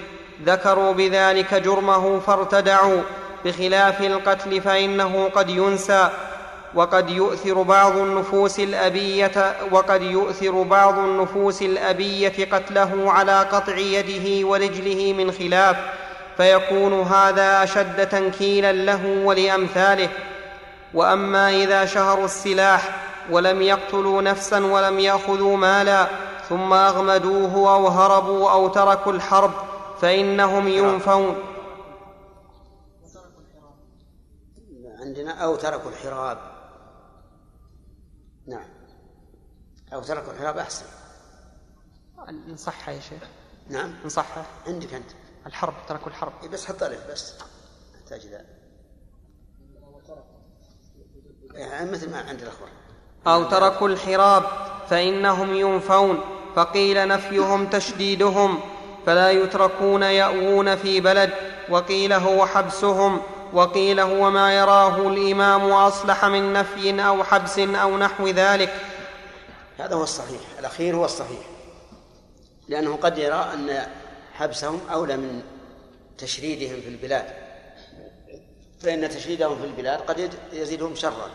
ذكروا 0.45 0.93
بذلك 0.93 1.55
جرمه 1.55 2.21
فارتدعوا 2.21 3.03
بخلاف 3.45 4.01
القتل 4.01 4.61
فإنه 4.61 5.31
قد 5.35 5.51
ينسى 5.51 6.11
وقد 6.75 7.11
يؤثر 7.11 7.63
بعض 7.63 7.97
النفوس 7.97 8.61
الأبية 8.61 9.57
وقد 9.71 10.03
يؤثر 10.03 10.63
بعض 10.63 10.99
النفوس 10.99 11.63
الأبية 11.63 12.51
قتله 12.53 13.13
على 13.13 13.41
قطع 13.41 13.77
يده 13.77 14.49
ورجله 14.49 15.13
من 15.13 15.33
خلاف 15.33 15.77
فيكون 16.37 17.03
هذا 17.03 17.63
أشد 17.63 18.09
تنكيلا 18.09 18.73
له 18.73 19.23
ولأمثاله. 19.25 20.09
وأما 20.95 21.51
إذا 21.51 21.85
شهروا 21.85 22.25
السلاح 22.25 22.97
ولم 23.31 23.63
يقتلوا 23.63 24.23
نفسا 24.23 24.67
ولم 24.67 24.99
يأخذوا 24.99 25.57
مالا 25.57 26.07
ثم 26.49 26.73
أغمدوه 26.73 27.75
أو 27.75 27.89
هربوا 27.89 28.51
أو 28.51 28.69
تركوا 28.69 29.13
الحرب 29.13 29.51
فإنهم 30.01 30.69
ينفون. 30.69 31.37
عندنا 35.01 35.45
أو 35.45 35.57
تركوا 35.57 35.91
الحراب 35.91 36.39
نعم 38.47 38.69
أو 39.95 40.03
تركوا 40.03 40.33
الحراب 40.33 40.59
أحسن 40.59 40.85
نصحها 42.49 42.95
يا 42.95 43.01
شيخ. 43.01 43.23
نعم. 43.71 43.95
نصحها 44.05 44.47
عندك 44.67 44.95
أنت. 44.95 45.11
الحرب 45.47 45.75
تركوا 45.89 46.09
الحرب. 46.09 46.33
إيه 46.43 46.49
بس 46.49 46.67
حط 46.67 46.83
ألف 46.83 47.11
بس. 47.11 47.35
أحتاج 47.95 48.21
إلى 48.27 48.45
يعني 51.55 51.91
مثل 51.91 52.11
ما 52.11 52.19
عند 52.19 52.43
الأخبار. 52.43 52.69
أو 53.27 53.45
تركوا 53.45 53.89
الحراب 53.89 54.43
فإنهم 54.89 55.55
ينفون. 55.55 56.21
فقيل 56.57 57.09
نفيهم 57.09 57.67
تشديدهم 57.67 58.61
فلا 59.07 59.31
يتركون 59.31 60.03
يأوون 60.03 60.77
في 60.77 61.01
بلد. 61.01 61.31
وقيل 61.69 62.13
هو 62.13 62.47
حبسهم 62.47 63.21
وقيل 63.53 64.01
هو 64.01 64.31
ما 64.31 64.55
يراه 64.55 65.09
الإمام 65.09 65.71
أصلح 65.71 66.25
من 66.25 66.53
نفي 66.53 67.03
أو 67.07 67.25
حبس 67.25 67.59
أو 67.59 67.99
نحو 67.99 68.29
ذلك. 68.29 68.94
هذا 69.79 69.95
هو 69.95 70.03
الصحيح. 70.03 70.41
الأخير 70.59 70.97
هو 70.97 71.05
الصحيح. 71.05 71.47
لأنه 72.69 72.97
قد 72.97 73.19
يرى 73.19 73.35
أن 73.35 73.87
حبسهم 74.33 74.89
أولى 74.89 75.17
من 75.17 75.43
تشريدهم 76.19 76.81
في 76.81 76.89
البلاد. 76.89 77.35
فإن 78.81 79.09
تشريدهم 79.09 79.59
في 79.59 79.65
البلاد 79.65 80.01
قد 80.01 80.31
يزيدهم 80.53 80.95
شرا. 80.95 81.31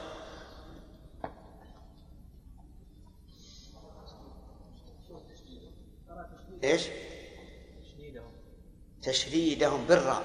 إيش؟ 6.63 6.88
تشريدهم 9.02 9.86
بالراء 9.86 10.23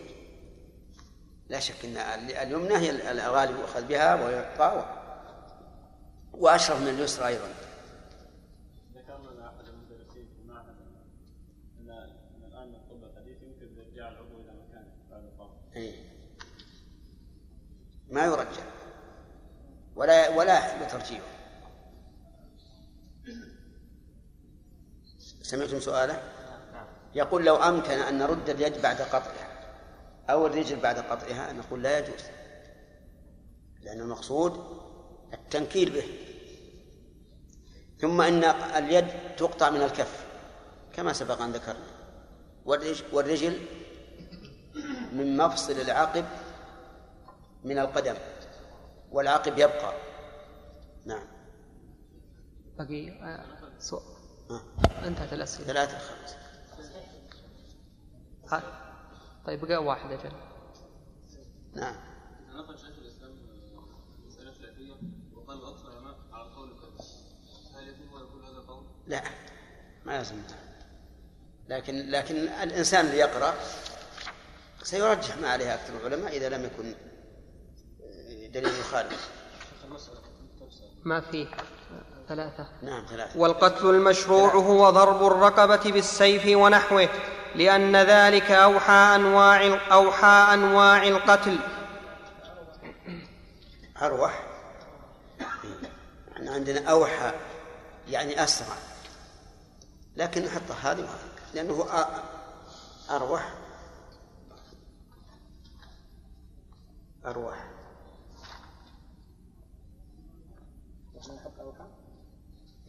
لا 1.49 1.61
شك 1.61 1.85
إن 1.85 1.97
ال- 1.97 2.33
اليمنى 2.37 2.77
هي 2.77 3.11
الغالب 3.13 3.59
يؤخذ 3.59 3.87
بها 3.89 4.25
ويعطى 4.27 4.95
وأشرف 6.33 6.81
من 6.81 6.89
اليسرى 6.89 7.27
أيضا 7.27 7.49
ذكرنا 8.95 9.31
ان 9.33 9.41
احد 9.41 9.65
المدرسين 9.69 10.27
في 10.35 10.41
المعهد 10.43 10.69
ان 10.69 11.91
ان 11.91 12.45
الان 12.45 12.75
الطب 12.75 13.05
الحديث 13.05 13.37
يمكن 13.43 13.81
ارجاع 13.81 14.09
العضو 14.09 14.41
إلى 14.41 14.53
مكانه 14.53 14.93
بعد 15.11 15.23
الطب 15.25 15.51
إيه. 15.77 15.95
ما 18.11 18.25
يرجع. 18.25 18.63
ولا 19.97 20.29
ولا 20.29 20.59
يحل 20.59 20.89
ترجيعه. 20.89 21.23
سمعتم 25.43 25.81
سؤاله؟ 25.81 26.23
يقول 27.15 27.45
لو 27.45 27.57
أمكن 27.57 27.91
أن 27.91 28.19
نرد 28.19 28.51
اليد 28.51 28.83
بعد 28.83 29.03
قطعها 29.03 29.49
أو 30.31 30.47
الرجل 30.47 30.81
بعد 30.81 30.99
قطعها 30.99 31.53
نقول 31.53 31.83
لا 31.83 31.99
يجوز. 31.99 32.25
لأن 33.81 34.01
المقصود 34.01 34.81
التنكيل 35.35 35.91
به. 35.91 36.05
ثم 38.01 38.21
إن 38.21 38.45
اليد 38.45 39.07
تقطع 39.37 39.71
من 39.71 39.83
الكف 39.83 40.27
كما 40.93 41.13
سبق 41.13 41.43
أن 41.43 41.53
ذكرنا. 41.53 41.87
والرجل, 42.65 43.05
والرجل 43.13 43.59
من 45.13 45.37
مفصل 45.37 45.73
العقب 45.73 46.25
من 47.65 47.79
القدم 47.79 48.15
والعقب 49.11 49.59
يبقى. 49.59 49.95
نعم. 51.07 51.27
بقي 52.79 53.11
آه، 53.11 53.45
سؤال 53.79 54.03
ها. 54.51 54.63
انتهت 55.07 55.33
الأسئلة. 55.33 55.67
ثلاثة 55.67 55.99
خمسة. 55.99 56.37
ها. 58.49 58.63
طيب 59.47 59.65
بقى 59.65 59.85
واحد 59.85 60.11
أجل. 60.13 60.33
نعم. 61.75 61.97
نقل 62.55 62.79
شيخ 62.79 62.99
الإسلام 62.99 63.31
مسألة 64.27 64.53
خلافيه 64.53 64.93
وقال 65.37 65.65
أكثر 65.65 65.91
على 66.33 66.47
القول 66.47 66.71
هل 67.75 67.89
هذا 68.45 68.59
القول؟ 68.59 68.85
لا 69.07 69.23
ما 70.05 70.13
لازم. 70.13 70.43
لكن 71.69 72.11
لكن 72.11 72.37
الإنسان 72.37 73.07
اللي 73.07 73.19
يقرأ 73.19 73.55
سيرجح 74.83 75.37
ما 75.37 75.49
عليه 75.49 75.75
أكثر 75.75 75.97
العلماء 76.07 76.37
إذا 76.37 76.49
لم 76.49 76.65
يكن 76.65 76.95
دليل 78.61 78.81
يخالف 78.81 79.29
ما 81.05 81.21
فيه؟ 81.21 81.47
ثلاثة. 82.29 82.67
نعم 82.83 83.07
ثلاثة. 83.07 83.39
والقتل 83.41 83.87
المشروع 83.87 84.55
هو 84.55 84.91
ضرب 84.91 85.27
الرقبة 85.27 85.93
بالسيف 85.93 86.57
ونحوه 86.57 87.09
لأن 87.55 87.97
ذلك 87.97 88.51
أوحى 88.51 88.93
أنواع 88.93 89.79
أوحى 89.93 90.55
أنواع 90.55 91.03
القتل. 91.03 91.59
أروح؟ 94.03 94.47
يعني 96.33 96.49
عندنا 96.51 96.91
أوحى 96.91 97.33
يعني 98.09 98.45
أسرع. 98.45 98.77
لكن 100.17 100.45
نحط 100.45 100.71
هذه 100.83 101.01
وهذه 101.01 101.29
لأنه 101.55 101.87
أروح. 103.11 103.55
أروح. 107.27 107.78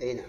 أي 0.02 0.14
نعم. 0.14 0.26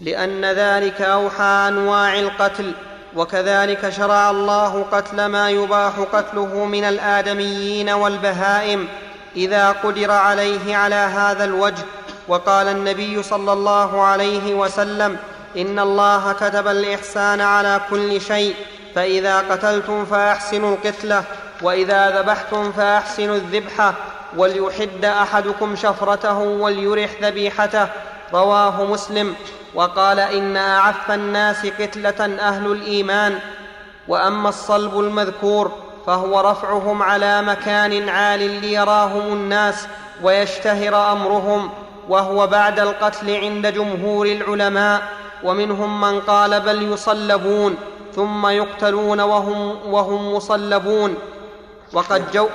لأن 0.00 0.44
ذلك 0.44 1.02
أوحى 1.02 1.64
أنواع 1.68 2.18
القتل 2.18 2.72
وكذلك 3.16 3.90
شرع 3.90 4.30
الله 4.30 4.82
قتل 4.82 5.26
ما 5.26 5.50
يباح 5.50 5.98
قتله 5.98 6.64
من 6.64 6.84
الآدميين 6.84 7.90
والبهائم 7.90 8.88
إذا 9.36 9.70
قدر 9.70 10.10
عليه 10.10 10.76
على 10.76 10.94
هذا 10.94 11.44
الوجه. 11.44 11.84
وقال 12.28 12.68
النبي 12.68 13.22
صلى 13.22 13.52
الله 13.52 14.02
عليه 14.02 14.54
وسلم 14.54 15.16
إن 15.56 15.78
الله 15.78 16.32
كتب 16.32 16.68
الإحسان 16.68 17.40
على 17.40 17.80
كل 17.90 18.20
شيء 18.20 18.54
فإذا 18.94 19.38
قتلتم 19.38 20.04
فأحسنوا 20.04 20.74
القتلة 20.74 21.24
وإذا 21.62 22.20
ذبحتم 22.20 22.72
فأحسنوا 22.72 23.36
الذبحة 23.36 23.94
وليحد 24.36 25.04
أحدكم 25.04 25.76
شفرته 25.76 26.38
وليرح 26.38 27.10
ذبيحته. 27.22 27.88
رواه 28.34 28.84
مسلم. 28.84 29.34
وقال 29.74 30.20
إن 30.20 30.56
أعف 30.56 31.10
الناس 31.10 31.66
قتلة 31.66 32.38
أهل 32.40 32.72
الإيمان. 32.72 33.38
وأما 34.08 34.48
الصلب 34.48 35.00
المذكور 35.00 35.72
فهو 36.06 36.40
رفعهم 36.40 37.02
على 37.02 37.42
مكان 37.42 38.08
عال 38.08 38.60
ليراهم 38.60 39.32
الناس 39.32 39.86
ويشتهر 40.22 41.12
أمرهم. 41.12 41.70
وهو 42.08 42.46
بعد 42.46 42.80
القتل 42.80 43.36
عند 43.36 43.66
جمهور 43.66 44.26
العلماء. 44.26 45.02
ومنهم 45.44 46.00
من 46.00 46.20
قال 46.20 46.60
بل 46.60 46.92
يصلبون. 46.92 47.76
ثم 48.16 48.46
يقتلون 48.46 49.20
وهم, 49.20 49.92
وهم 49.92 50.34
مصلبون. 50.34 51.14
وقد 51.92 52.32
جو 52.32 52.48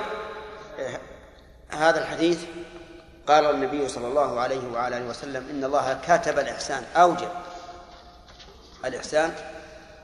هذا 1.70 2.02
الحديث 2.02 2.44
قال 3.26 3.50
النبي 3.50 3.88
صلى 3.88 4.06
الله 4.06 4.40
عليه 4.40 4.68
وعلى 4.72 4.96
آله 4.98 5.06
وسلم 5.06 5.48
إن 5.50 5.64
الله 5.64 6.00
كتب 6.08 6.38
الإحسان 6.38 6.84
أوجب 6.96 7.28
الإحسان 8.84 9.34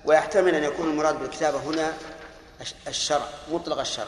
ويحتمل 0.04 0.54
أن 0.54 0.64
يكون 0.64 0.90
المراد 0.90 1.18
بالكتابة 1.20 1.58
هنا 1.58 1.92
الش- 2.60 2.74
الشرع 2.88 3.26
مطلق 3.52 3.78
الشرع. 3.80 4.06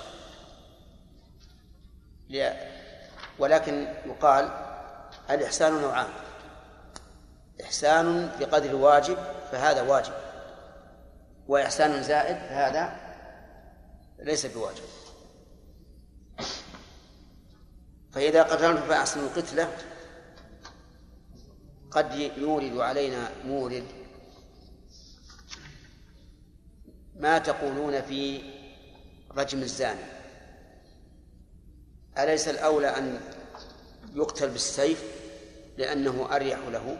ولكن 3.38 3.88
يقال 4.06 4.50
الإحسان 5.30 5.72
نوعان. 5.82 6.06
إحسان 7.64 8.30
بقدر 8.40 8.76
واجب 8.76 9.16
فهذا 9.52 9.82
واجب 9.82 10.12
وإحسان 11.48 12.02
زائد 12.02 12.36
فهذا 12.36 12.96
ليس 14.18 14.46
بواجب. 14.46 14.82
فإذا 18.14 18.42
قتلتم 18.42 18.88
فأحسنوا 18.88 19.28
القتلة 19.28 19.76
قد 21.90 22.14
يورد 22.36 22.76
علينا 22.76 23.30
مورد 23.44 23.84
ما 27.16 27.38
تقولون 27.38 28.02
في 28.02 28.42
رجم 29.30 29.58
الزاني. 29.58 30.04
أليس 32.18 32.48
الأولى 32.48 32.88
أن 32.88 33.20
يقتل 34.14 34.48
بالسيف 34.48 35.04
لأنه 35.78 36.28
أريح 36.36 36.58
له؟ 36.58 36.98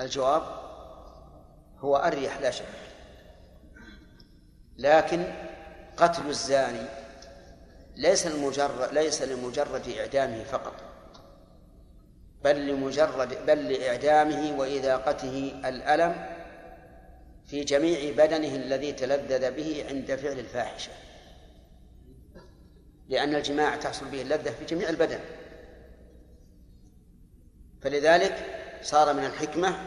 الجواب 0.00 0.42
هو 1.78 1.96
أريح 1.96 2.40
لا 2.40 2.50
شك 2.50 2.64
لكن 4.78 5.24
قتل 5.96 6.26
الزاني 6.26 7.07
ليس 7.98 8.26
المجرد 8.26 8.92
ليس 8.92 9.22
لمجرد 9.22 9.88
إعدامه 9.88 10.44
فقط 10.44 10.74
بل 12.44 12.66
لمجرد 12.66 13.46
بل 13.46 13.72
لإعدامه 13.72 14.58
وإذاقته 14.58 15.60
الألم 15.64 16.26
في 17.46 17.64
جميع 17.64 18.12
بدنه 18.12 18.56
الذي 18.56 18.92
تلذذ 18.92 19.50
به 19.50 19.84
عند 19.88 20.14
فعل 20.14 20.38
الفاحشة. 20.38 20.90
لأن 23.08 23.34
الجماع 23.34 23.76
تحصل 23.76 24.08
به 24.08 24.22
اللذة 24.22 24.50
في 24.50 24.64
جميع 24.64 24.88
البدن. 24.88 25.20
فلذلك 27.82 28.46
صار 28.82 29.12
من 29.12 29.24
الحكمة 29.24 29.86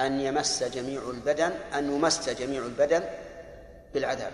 أن 0.00 0.20
يمس 0.20 0.62
جميع 0.62 1.10
البدن 1.10 1.52
أن 1.74 1.92
يمس 1.92 2.28
جميع 2.28 2.66
البدن 2.66 3.02
بالعذاب. 3.94 4.32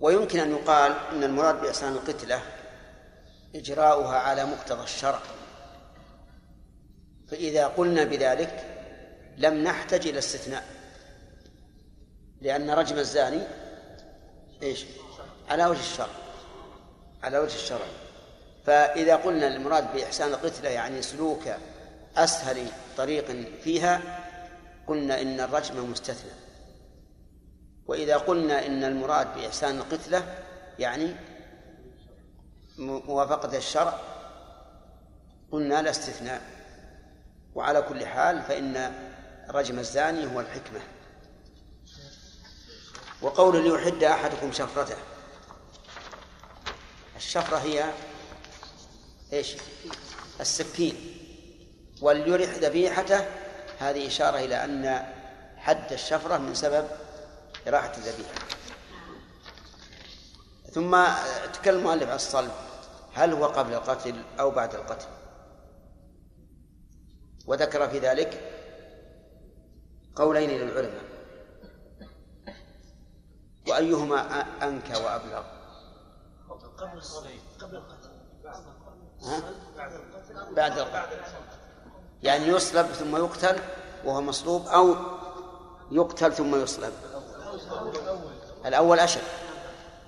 ويمكن 0.00 0.38
أن 0.38 0.50
يقال 0.50 0.92
أن 1.12 1.24
المراد 1.24 1.60
بإحسان 1.60 1.92
القتلة 1.92 2.42
إجراؤها 3.54 4.16
على 4.16 4.44
مقتضى 4.44 4.84
الشرع. 4.84 5.20
فإذا 7.28 7.66
قلنا 7.66 8.04
بذلك 8.04 8.64
لم 9.36 9.54
نحتج 9.54 10.08
إلى 10.08 10.18
استثناء 10.18 10.64
لأن 12.40 12.70
رجم 12.70 12.98
الزاني 12.98 13.42
إيش؟ 14.62 14.84
على 15.48 15.66
وجه 15.66 15.80
الشرع 15.80 16.08
على 17.22 17.38
وجه 17.38 17.54
الشرع. 17.54 17.86
فإذا 18.66 19.16
قلنا 19.16 19.46
المراد 19.46 19.92
بإحسان 19.92 20.28
القتلة 20.28 20.68
يعني 20.68 21.02
سلوك 21.02 21.42
أسهل 22.16 22.66
طريق 22.96 23.46
فيها 23.62 24.00
قلنا 24.86 25.20
إن 25.22 25.40
الرجم 25.40 25.90
مستثنى. 25.90 26.45
وإذا 27.88 28.16
قلنا 28.16 28.66
إن 28.66 28.84
المراد 28.84 29.34
بإحسان 29.34 29.76
القتلة 29.78 30.38
يعني 30.78 31.16
موافقة 32.78 33.56
الشرع 33.56 34.00
قلنا 35.52 35.82
لا 35.82 35.90
استثناء. 35.90 36.42
وعلى 37.54 37.82
كل 37.82 38.06
حال 38.06 38.42
فإن 38.42 38.92
رجم 39.50 39.78
الزاني 39.78 40.34
هو 40.34 40.40
الحكمة. 40.40 40.80
وقول 43.22 43.64
ليحد 43.64 44.04
أحدكم 44.04 44.52
شفرته. 44.52 44.96
الشفرة 47.16 47.56
هي 47.56 47.84
إيش؟ 49.32 49.56
السكين. 50.40 50.94
وليرح 52.02 52.50
ذبيحته 52.50 53.26
هذه 53.78 54.06
إشارة 54.06 54.38
إلى 54.38 54.64
أن 54.64 55.06
حد 55.56 55.92
الشفرة 55.92 56.36
من 56.36 56.54
سبب 56.54 56.88
إراحة 57.68 57.92
الذبيحة. 57.96 58.34
ثم 60.72 61.04
تكلم 61.52 61.78
المؤلف 61.78 62.08
عن 62.08 62.16
الصلب. 62.16 62.50
هل 63.14 63.32
هو 63.32 63.46
قبل 63.46 63.74
القتل 63.74 64.22
أو 64.40 64.50
بعد 64.50 64.74
القتل؟ 64.74 65.08
وذكر 67.46 67.88
في 67.88 67.98
ذلك 67.98 68.52
قولين 70.16 70.50
للعلماء. 70.50 71.04
وأيهما 73.68 74.40
أنكى 74.62 75.02
وأبلغ؟ 75.02 75.42
قبل 76.78 77.00
قبل 77.60 77.76
القتل. 77.76 78.10
ها؟ 79.22 79.42
بعد 79.76 79.92
القتل 79.92 80.54
بعد 80.54 80.78
القتل. 80.78 81.36
يعني 82.22 82.46
يصلب 82.46 82.86
ثم 82.86 83.16
يقتل 83.16 83.60
وهو 84.04 84.20
مصلوب 84.20 84.66
أو 84.66 84.96
يقتل 85.90 86.32
ثم 86.32 86.62
يصلب. 86.62 86.92
الأول 88.66 88.98
أشد. 88.98 89.22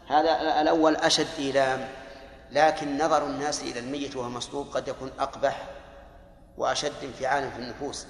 هذا 0.09 0.61
الأول 0.61 0.97
أشد 0.97 1.27
إيلام 1.38 1.88
لكن 2.51 2.99
نظر 2.99 3.27
الناس 3.27 3.62
إلى 3.62 3.81
الميت 3.81 4.16
وهو 4.16 4.29
مصلوب 4.29 4.68
قد 4.68 4.88
يكون 4.88 5.11
أقبح 5.18 5.68
وأشد 6.57 6.92
انفعالا 7.03 7.51
في 7.51 7.59
النفوس. 7.59 8.07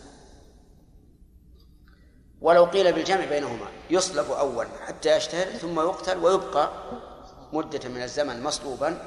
ولو 2.40 2.64
قيل 2.64 2.92
بالجمع 2.92 3.24
بينهما 3.24 3.66
يصلب 3.90 4.30
أولا 4.30 4.68
حتى 4.86 5.16
يشتهر 5.16 5.46
ثم 5.46 5.80
يقتل 5.80 6.18
ويبقى 6.18 6.70
مدة 7.52 7.88
من 7.88 8.02
الزمن 8.02 8.42
مصلوبا 8.42 8.98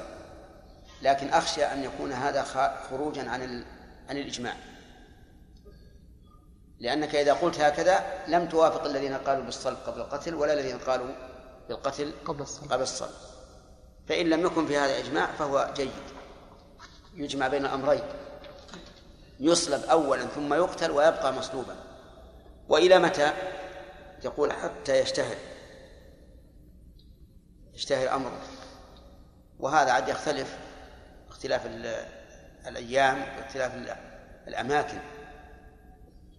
لكن 1.02 1.28
أخشى 1.28 1.64
أن 1.64 1.84
يكون 1.84 2.12
هذا 2.12 2.42
خروجا 2.90 3.30
عن 3.30 3.64
عن 4.08 4.16
الإجماع. 4.18 4.54
لأنك 6.82 7.14
إذا 7.14 7.32
قلت 7.32 7.60
هكذا 7.60 8.04
لم 8.28 8.48
توافق 8.48 8.84
الذين 8.84 9.14
قالوا 9.14 9.44
بالصلب 9.44 9.76
قبل 9.86 10.00
القتل 10.00 10.34
ولا 10.34 10.52
الذين 10.52 10.78
قالوا 10.78 11.06
بالقتل 11.68 12.12
قبل 12.24 12.42
الصلاة 12.42 12.68
قبل 12.68 12.82
الصلب. 12.82 13.14
فإن 14.08 14.30
لم 14.30 14.46
يكن 14.46 14.66
في 14.66 14.78
هذا 14.78 14.98
إجماع 14.98 15.26
فهو 15.26 15.70
جيد. 15.76 15.90
يجمع 17.14 17.48
بين 17.48 17.66
الأمرين. 17.66 18.02
يصلب 19.40 19.84
أولا 19.84 20.26
ثم 20.26 20.54
يقتل 20.54 20.90
ويبقى 20.90 21.32
مصلوبا. 21.32 21.76
وإلى 22.68 22.98
متى؟ 22.98 23.32
يقول 24.24 24.52
حتى 24.52 24.98
يشتهر. 24.98 25.36
يشتهر 27.74 28.14
أمره. 28.14 28.40
وهذا 29.60 29.92
عاد 29.92 30.08
يختلف 30.08 30.58
اختلاف 31.28 31.66
ال- 31.66 32.06
الأيام 32.66 33.26
واختلاف 33.38 33.74
ال- 33.74 33.96
الأماكن. 34.48 34.98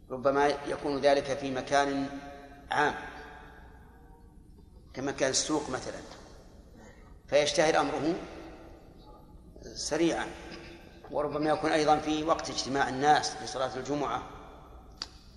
ربما 0.10 0.48
يكون 0.48 1.02
ذلك 1.02 1.38
في 1.38 1.52
مكان 1.52 2.20
عام 2.72 2.96
كمكان 4.94 5.30
السوق 5.30 5.70
مثلا. 5.70 6.00
فيشتهر 7.28 7.80
أمره 7.80 8.16
سريعا 9.76 10.28
وربما 11.12 11.50
يكون 11.50 11.72
أيضا 11.72 11.98
في 11.98 12.24
وقت 12.24 12.50
اجتماع 12.50 12.90
الناس 12.90 13.36
في 13.36 13.48
صلاة 13.48 13.78
الجمعة. 13.78 14.30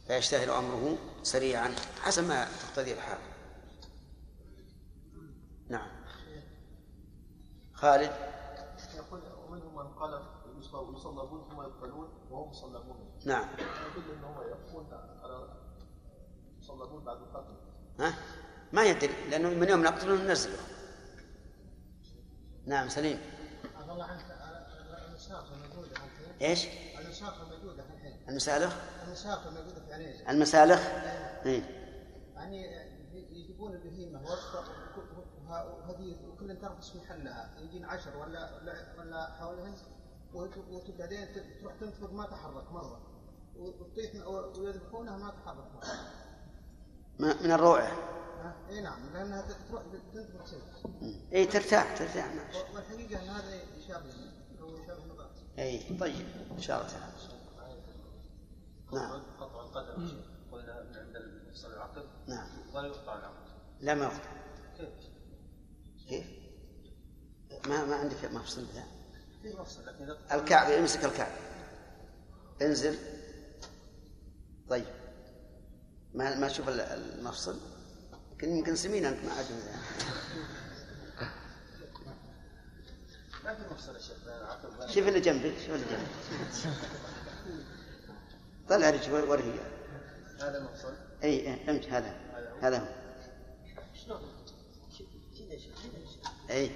فيشتهر 0.07 0.59
أمره 0.59 0.99
سريعا 1.23 1.75
حسب 2.03 2.29
ما 2.29 2.45
تقتضي 2.45 2.93
الحال. 2.93 3.19
نعم. 5.69 5.91
خالد؟ 7.75 8.13
يقول 8.97 9.21
ومنهم 9.49 9.75
من 9.77 9.95
قال 9.95 10.36
يصلبون 10.95 11.49
ثم 11.51 11.63
يقتلون 11.63 12.09
وهم 12.31 12.51
مصلبون 12.51 12.97
نعم. 13.27 13.49
يدل 13.59 14.11
انه 14.13 14.43
يقول 14.43 14.87
على 15.23 15.49
يصلبون 16.61 17.05
بعد 17.05 17.17
القتل. 17.17 17.55
ها؟ 18.01 18.15
ما 18.73 18.85
يدري 18.85 19.31
لأنه 19.31 19.49
من 19.49 19.69
يوم 19.69 19.83
نقتله 19.83 20.15
ننزله. 20.15 20.59
نعم 22.67 22.89
سليم. 22.89 23.19
الله 23.91 24.05
عنك 24.05 24.37
إيش؟ 26.43 26.67
الحين 27.95 28.29
المسالخ؟ 28.29 28.77
الموجوده 29.47 29.81
في 29.87 29.93
عنيزه 29.93 30.31
المسالخ؟ 30.31 30.81
إيه؟ 31.47 31.63
يعني 32.35 32.67
يجيبون 33.13 33.73
البهيمة 33.73 34.23
وهذه 35.49 36.17
وكل 36.29 36.57
ترقص 36.61 36.97
محلها 36.97 37.61
يجين 37.61 37.85
عشر 37.85 38.17
ولا 38.17 38.57
ولا, 38.57 38.95
ولا 38.99 39.33
حولهن 39.39 39.75
وت- 40.37 40.59
وت- 40.71 40.91
بعدين 40.99 41.27
ت- 41.33 41.61
تروح 41.61 41.75
تنتفض 41.81 42.13
ما 42.13 42.27
تحرك 42.27 42.73
مرة. 42.73 43.01
وتطيح 43.57 44.27
ويذبحونها 44.59 45.17
ما 45.17 45.31
تحرك 45.31 45.67
مرة. 45.75 46.13
من 47.19 47.51
الروعة. 47.53 47.89
ها؟ 48.43 48.57
إي 48.71 48.81
نعم 48.81 49.13
لأنها 49.13 49.43
تروح 49.69 49.83
تنتفض 49.83 50.43
تصير 50.45 50.61
إي 51.33 51.47
ترتاح 51.47 51.99
ترتاح 51.99 52.35
ماشي. 52.35 52.59
والحقيقة 52.75 53.23
إن 53.23 53.29
هذا 53.29 53.55
يشابه 53.77 54.11
هو 54.61 54.77
يشابه 54.77 55.05
النظام. 55.05 55.31
إي 55.59 55.99
طيب 55.99 56.27
إن 56.51 56.61
شاء 56.61 56.77
الله 56.81 56.91
تعالى. 56.91 57.13
نعم. 58.93 59.23
قطع 59.41 59.61
القدم 59.63 60.09
قلنا 60.53 60.83
من 60.83 60.97
عند 60.97 61.17
المفصل 61.17 61.73
العقل 61.73 62.05
نعم. 62.29 62.49
ولا 62.75 62.87
يقطع 62.87 63.19
العقل 63.19 63.47
لا 63.81 63.95
ما 63.95 64.05
يقطع. 64.05 64.31
كيف؟ 64.79 64.89
كيف؟ 66.09 66.27
ما 67.69 67.85
ما 67.85 67.97
عندك 67.97 68.25
مفصل 68.25 68.65
ذا 68.75 68.85
الكعب 70.33 70.71
امسك 70.71 71.05
الكعب 71.05 71.33
انزل. 72.63 72.99
طيب. 74.71 74.85
ما 76.15 76.35
ما 76.39 76.49
تشوف 76.49 76.69
ال- 76.69 76.81
المفصل. 76.81 77.61
يمكن 78.33 78.57
يمكن 78.57 78.77
سمين 78.77 79.05
أنت 79.05 79.25
ما 79.25 79.33
عاد 79.33 79.47
ما 83.45 83.55
في 83.55 83.63
مفصل 83.75 83.95
يا 83.95 84.01
شيخ 84.01 84.17
شوف 84.95 85.09
اللي 85.09 85.21
جنبك 85.21 85.55
شوف 85.67 85.71
اللي 85.75 85.87
جنبك. 85.91 86.77
طلع 88.69 88.91
رجل 88.91 89.13
وريه 89.13 89.61
هذا 90.41 90.59
المفصل؟ 90.59 90.95
إي 91.25 91.71
امشي 91.71 91.89
هذا. 91.91 92.17
هذا 92.63 92.79
هو. 92.79 92.87
شلون؟ 94.05 94.21
إي. 96.51 96.71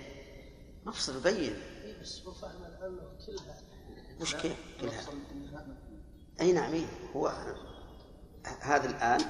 مفصل 0.87 1.21
بين. 1.21 1.57
بس 2.03 2.23
هو 2.27 2.33
الآن 2.33 2.99
كلها. 3.27 3.57
وش 4.21 4.35
كيف 4.35 4.57
كلها. 4.81 5.01
أي 6.41 6.53
نعم 6.53 6.73
إيه. 6.73 6.87
هو 7.17 7.33
هذا 8.61 8.91
الآن 8.91 9.21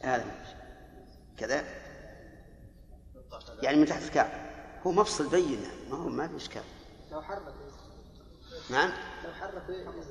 هذا 0.00 0.24
كذا. 1.38 1.64
يعني 3.62 3.76
من 3.76 3.86
تحت 3.86 4.02
الكعب. 4.02 4.30
هو 4.86 4.92
مفصل 4.92 5.28
بين 5.28 5.60
ما 5.90 5.96
هو 5.96 6.08
ما 6.08 6.28
في 6.28 6.36
إشكال. 6.36 6.62
لو 7.12 7.22
حرك 7.22 7.42
نعم. 8.70 8.92
لو 9.24 9.32
حرك 9.32 9.62
رجله. 9.68 10.04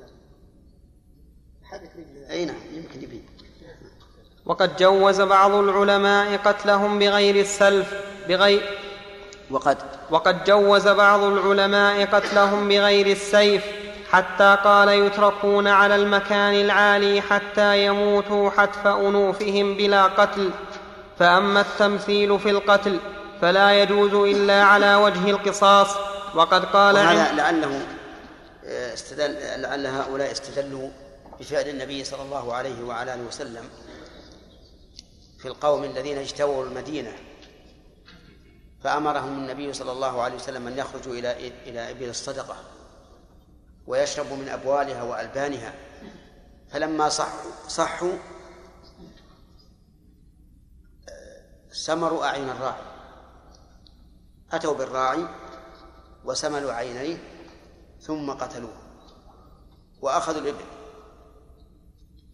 أي 2.30 2.44
نعم 2.44 2.56
يمكن 2.72 3.02
يبين. 3.02 3.26
وقد 4.46 4.76
جوز 4.76 5.20
بعض 5.20 5.50
العلماء 5.50 6.36
قتلهم 6.36 6.98
بغير 6.98 7.40
السلف 7.40 7.94
بغير 8.28 8.78
وقد 9.50 9.78
وقد 10.10 10.44
جوز 10.44 10.88
بعض 10.88 11.22
العلماء 11.22 12.06
قتلهم 12.06 12.68
بغير 12.68 13.06
السيف 13.06 13.64
حتى 14.10 14.58
قال 14.64 14.88
يتركون 14.88 15.68
على 15.68 15.96
المكان 15.96 16.54
العالي 16.54 17.20
حتى 17.20 17.86
يموتوا 17.86 18.50
حتف 18.50 18.86
أنوفهم 18.86 19.76
بلا 19.76 20.06
قتل. 20.06 20.50
فأما 21.18 21.60
التمثيل 21.60 22.38
في 22.38 22.50
القتل 22.50 22.98
فلا 23.40 23.82
يجوز 23.82 24.14
إلا 24.14 24.64
على 24.64 24.94
وجه 24.94 25.30
القصاص. 25.30 25.96
وقد 26.34 26.64
قال 26.64 26.94
وهذا 26.94 27.32
لعله 27.32 27.80
آه، 28.66 28.94
استدل 28.94 29.36
لعل 29.62 29.86
هؤلاء 29.86 30.32
استدلوا 30.32 30.90
بفعل 31.40 31.68
النبي 31.68 32.04
صلى 32.04 32.22
الله 32.22 32.54
عليه 32.54 32.84
وعلى 32.84 33.14
آله 33.14 33.22
وسلم 33.28 33.64
في 35.38 35.48
القوم 35.48 35.84
الذين 35.84 36.18
اجتووا 36.18 36.64
المدينة. 36.64 37.12
فأمرهم 38.84 39.38
النبي 39.38 39.72
صلى 39.72 39.92
الله 39.92 40.22
عليه 40.22 40.34
وسلم 40.34 40.66
أن 40.66 40.78
يخرجوا 40.78 41.12
إلى 41.14 41.48
إلى 41.48 41.90
إبل 41.90 42.08
الصدقة 42.08 42.56
ويشربوا 43.86 44.36
من 44.36 44.48
أبوالها 44.48 45.02
وألبانها. 45.02 45.74
فلما 46.68 47.08
صحوا 47.08 47.50
صحوا 47.68 48.12
سمروا 51.72 52.24
أعين 52.24 52.50
الراعي. 52.50 52.82
أتوا 54.52 54.74
بالراعي 54.74 55.28
وسملوا 56.24 56.72
عينيه 56.72 57.18
ثم 58.00 58.30
قتلوه 58.30 58.76
وأخذوا 60.00 60.40
الإبل. 60.40 60.64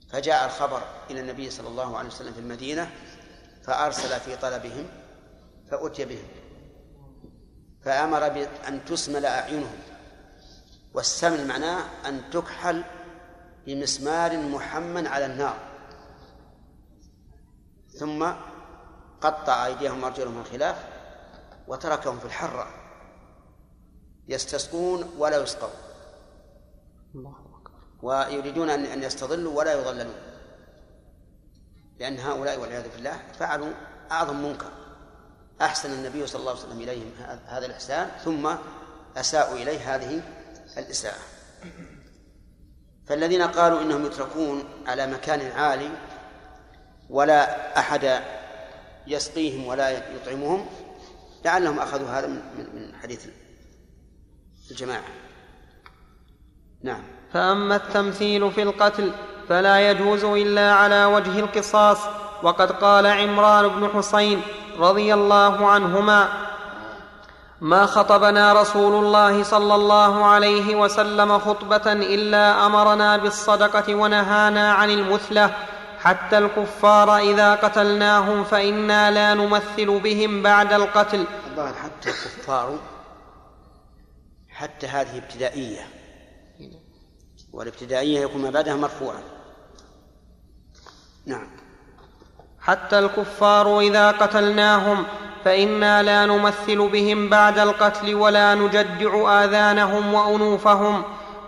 فجاء 0.09 0.47
الخبر 0.47 0.83
إلى 1.11 1.21
النبي 1.21 1.51
صلى 1.51 1.69
الله 1.69 1.99
عليه 1.99 2.09
وسلم 2.09 2.33
في 2.33 2.41
المدينة 2.41 2.91
فأرسل 3.63 4.21
في 4.21 4.37
طلبهم 4.37 4.89
فأتي 5.71 6.05
بهم. 6.05 6.40
فأمر 7.85 8.29
بان 8.29 8.85
تسمل 8.85 9.27
أعينهم. 9.27 9.79
والسمل 10.95 11.47
معناه 11.47 12.09
أن 12.09 12.31
تكحل 12.31 12.85
بمسمار 13.67 14.37
محمى 14.37 15.09
على 15.09 15.27
النار. 15.27 15.57
ثم 17.99 18.33
قطع 19.21 19.67
أيديهم 19.67 20.03
وأرجلهم 20.03 20.37
من 20.37 20.45
خلاف 20.45 20.89
وتركهم 21.69 22.19
في 22.19 22.25
الحرة. 22.25 22.67
يستسقون 24.29 25.15
ولا 25.19 25.43
يسقون. 25.43 25.71
ويريدون 28.03 28.71
أن 28.71 29.03
يستظلوا 29.03 29.59
ولا 29.59 29.73
يظللون. 29.73 30.15
لأن 31.99 32.19
هؤلاء 32.19 32.61
والعياذ 32.61 32.89
بالله 32.93 33.33
فعلوا 33.39 33.73
أعظم 34.11 34.37
منكر. 34.37 34.80
أحسن 35.63 35.93
النبي 35.93 36.27
صلى 36.27 36.41
الله 36.41 36.51
عليه 36.51 36.61
وسلم 36.61 36.81
إليهم 36.81 37.11
هذا 37.47 37.67
الإحسان 37.67 38.09
ثم 38.25 38.51
أساءوا 39.17 39.57
إليه 39.57 39.95
هذه 39.95 40.23
الإساءة. 40.79 41.19
فالذين 43.07 43.43
قالوا 43.43 43.83
إنهم 43.83 44.07
يتركون 44.07 44.65
على 44.87 45.07
مكان 45.07 45.51
عالي 45.51 45.91
ولا 47.11 47.79
أحد 47.79 48.23
يسقيهم 49.07 49.67
ولا 49.67 50.15
يطعمهم 50.15 50.67
لعلهم 51.45 51.79
أخذوا 51.79 52.09
هذا 52.09 52.27
من 52.75 52.95
حديث 53.03 53.27
الجماعة. 54.71 55.05
نعم. 56.83 57.03
فأما 57.33 57.77
التمثيل 57.77 58.53
في 58.53 58.63
القتل 58.63 59.13
فلا 59.49 59.91
يجوز 59.91 60.25
إلا 60.25 60.73
على 60.73 61.05
وجه 61.05 61.39
القصاص 61.39 61.99
وقد 62.43 62.73
قال 62.73 63.07
عمران 63.07 63.69
بن 63.69 63.89
حسين 63.89 64.43
رضي 64.81 65.15
الله 65.15 65.67
عنهما 65.67 66.29
ما 67.61 67.87
خطبنا 67.87 68.53
رسول 68.53 69.05
الله 69.05 69.43
صلى 69.43 69.75
الله 69.75 70.25
عليه 70.25 70.77
وسلم 70.77 71.39
خطبة 71.39 71.93
إلا 71.93 72.67
أمرنا 72.67 73.17
بالصدقة 73.17 73.95
ونهانا 73.95 74.73
عن 74.73 74.91
المثلة 74.91 75.55
حتى 75.99 76.39
الكفار 76.39 77.17
إذا 77.17 77.55
قتلناهم 77.55 78.45
فإنا 78.45 79.11
لا 79.11 79.35
نمثل 79.35 80.01
بهم 80.01 80.43
بعد 80.43 80.73
القتل. 80.73 81.25
الظاهر 81.51 81.75
حتى 81.75 82.09
الكفار 82.09 82.79
حتى 84.49 84.87
هذه 84.87 85.19
ابتدائية. 85.19 85.89
والابتدائية 87.53 88.21
يكون 88.21 88.43
ما 88.43 88.51
بعدها 88.51 88.75
مرفوعا. 88.75 89.23
نعم. 91.27 91.60
حتى 92.63 92.99
الكفار 92.99 93.81
إذا 93.81 94.11
قتلناهم 94.11 95.05
فإنا 95.45 96.03
لا 96.03 96.27
نمثل 96.27 96.89
بهم 96.89 97.29
بعد 97.29 97.59
القتل 97.59 98.15
ولا 98.15 98.55
نجدع 98.55 99.45
آذانهم 99.45 100.15
وأنوفهم 100.15 101.03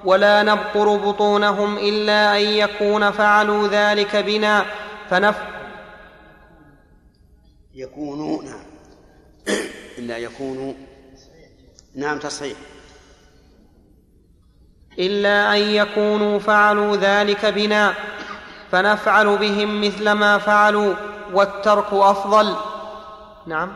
ولا 0.05 0.43
نبقر 0.43 0.97
بطونهم 0.97 1.79
إلا 1.79 2.37
أن 2.37 2.43
يكون 2.43 3.11
فعلوا 3.11 3.69
ذلك 3.69 4.17
بنا 4.17 4.65
فنف 5.11 5.37
يكونوا 7.75 8.43
نعم 8.43 8.63
إلا 9.99 10.19
يكونوا 10.19 10.73
نعم 11.95 12.19
تصحيح. 12.19 12.57
إلا 14.99 15.57
أن 15.57 15.61
يكونوا 15.61 16.39
فعلوا 16.39 16.97
ذلك 16.97 17.47
بنا 17.47 17.95
فنفعل 18.73 19.39
بهم 19.39 19.81
مثل 19.81 20.13
ما 20.13 20.39
فعلوا 20.39 20.95
والترك 21.33 21.93
أفضل. 21.93 22.57
نعم. 23.47 23.69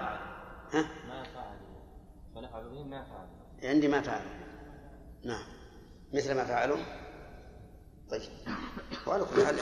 ها؟ 0.73 0.83
ما 1.09 1.25
فعلوا. 1.35 1.81
فنفعل 2.35 2.69
بهم 2.69 2.91
ما 2.91 3.05
فعلوا. 3.05 3.73
عندي 3.73 3.89
ما 3.89 4.01
فعلوا. 4.03 4.33
نعم. 5.25 5.45
مثل 6.13 6.35
ما 6.35 6.45
فعلوا. 6.45 6.77
طيب. 8.11 8.23
وعلى 9.07 9.25
كل 9.25 9.47
حال 9.47 9.57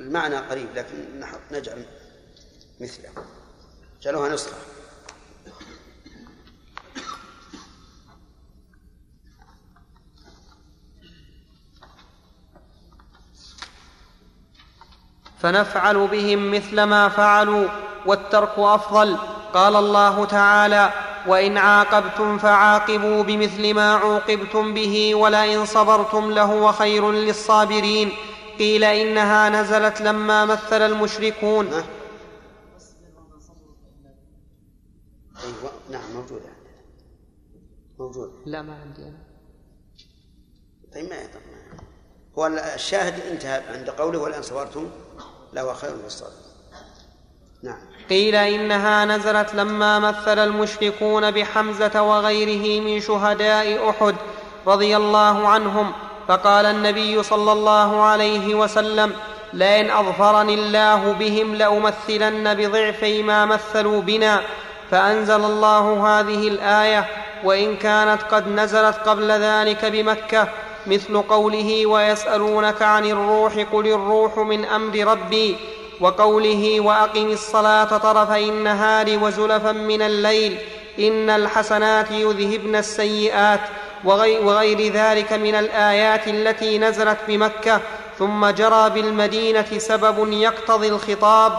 المعنى 0.00 0.36
قريب 0.36 0.68
لكن 0.74 1.22
نجعل 1.50 1.84
مثله. 2.80 3.10
جعلوها 4.02 4.28
نسخة. 4.28 4.56
فنفعل 15.40 16.08
بهم 16.08 16.50
مثل 16.50 16.82
ما 16.82 17.08
فعلوا 17.08 17.68
والترك 18.06 18.58
أفضل. 18.58 19.16
قال 19.54 19.76
الله 19.76 20.24
تعالى 20.24 20.92
وإن 21.26 21.56
عاقبتم 21.58 22.38
فعاقبوا 22.38 23.22
بمثل 23.22 23.74
ما 23.74 23.94
عوقبتم 23.94 24.74
به 24.74 25.14
ولئن 25.14 25.64
صبرتم 25.64 26.30
لهو 26.30 26.72
خير 26.72 27.12
للصابرين. 27.12 28.12
قيل 28.58 28.84
إنها 28.84 29.48
نزلت 29.48 30.00
لما 30.00 30.44
مثل 30.44 30.82
المشركون. 30.82 31.66
ها؟ 31.66 31.84
أيوة 35.44 35.72
نعم 35.90 36.12
موجودة 36.14 36.44
عندنا. 36.44 36.82
موجودة 37.98 38.32
لا 38.46 38.62
ما 38.62 38.80
عندي 38.80 39.02
أنا. 39.02 39.18
طيب 40.94 41.10
ما 41.10 41.16
هو 42.38 42.46
الشاهد 42.46 43.20
انتهى 43.20 43.62
عند 43.78 43.90
قوله 43.90 44.18
ولئن 44.18 44.42
صبرتم 44.42 44.90
لهو 45.52 45.74
خير 45.74 45.90
للصابرين 46.04 46.38
نعم. 47.62 47.78
قيل 48.10 48.34
إنها 48.34 49.04
نزلت 49.04 49.54
لما 49.54 49.98
مثل 49.98 50.38
المشركون 50.38 51.30
بحمزة 51.30 52.02
وغيره 52.02 52.80
من 52.80 53.00
شهداء 53.00 53.90
أحد 53.90 54.14
رضي 54.66 54.96
الله 54.96 55.48
عنهم 55.48 55.92
فقال 56.28 56.66
النبي 56.66 57.22
صلى 57.22 57.52
الله 57.52 58.02
عليه 58.02 58.54
وسلم 58.54 59.12
لئن 59.52 59.90
اظفرني 59.90 60.54
الله 60.54 61.12
بهم 61.12 61.54
لأمثلن 61.54 62.54
بضعفي 62.54 63.22
ما 63.22 63.44
مثلوا 63.44 64.02
بنا 64.02 64.42
فأنزل 64.90 65.44
الله 65.44 66.06
هذه 66.06 66.48
الآية 66.48 67.08
وإن 67.44 67.76
كانت 67.76 68.22
قد 68.22 68.48
نزلت 68.48 68.96
قبل 68.96 69.30
ذلك 69.30 69.84
بمكة 69.84 70.48
مثل 70.88 71.22
قوله 71.22 71.86
ويسألونك 71.86 72.82
عن 72.82 73.04
الروح 73.04 73.66
قل 73.72 73.86
الروح 73.86 74.38
من 74.38 74.64
أمر 74.64 75.04
ربي 75.04 75.56
وقوله 76.00 76.80
وأقم 76.80 77.26
الصلاة 77.30 77.98
طرفي 77.98 78.48
النهار 78.48 79.18
وزلفا 79.22 79.72
من 79.72 80.02
الليل 80.02 80.58
إن 80.98 81.30
الحسنات 81.30 82.10
يذهبن 82.10 82.76
السيئات 82.76 83.60
وغير 84.04 84.92
ذلك 84.92 85.32
من 85.32 85.54
الآيات 85.54 86.28
التي 86.28 86.78
نزلت 86.78 87.18
بمكة 87.28 87.80
ثم 88.18 88.46
جرى 88.50 88.90
بالمدينة 88.90 89.78
سبب 89.78 90.32
يقتضي 90.32 90.88
الخطاب 90.88 91.52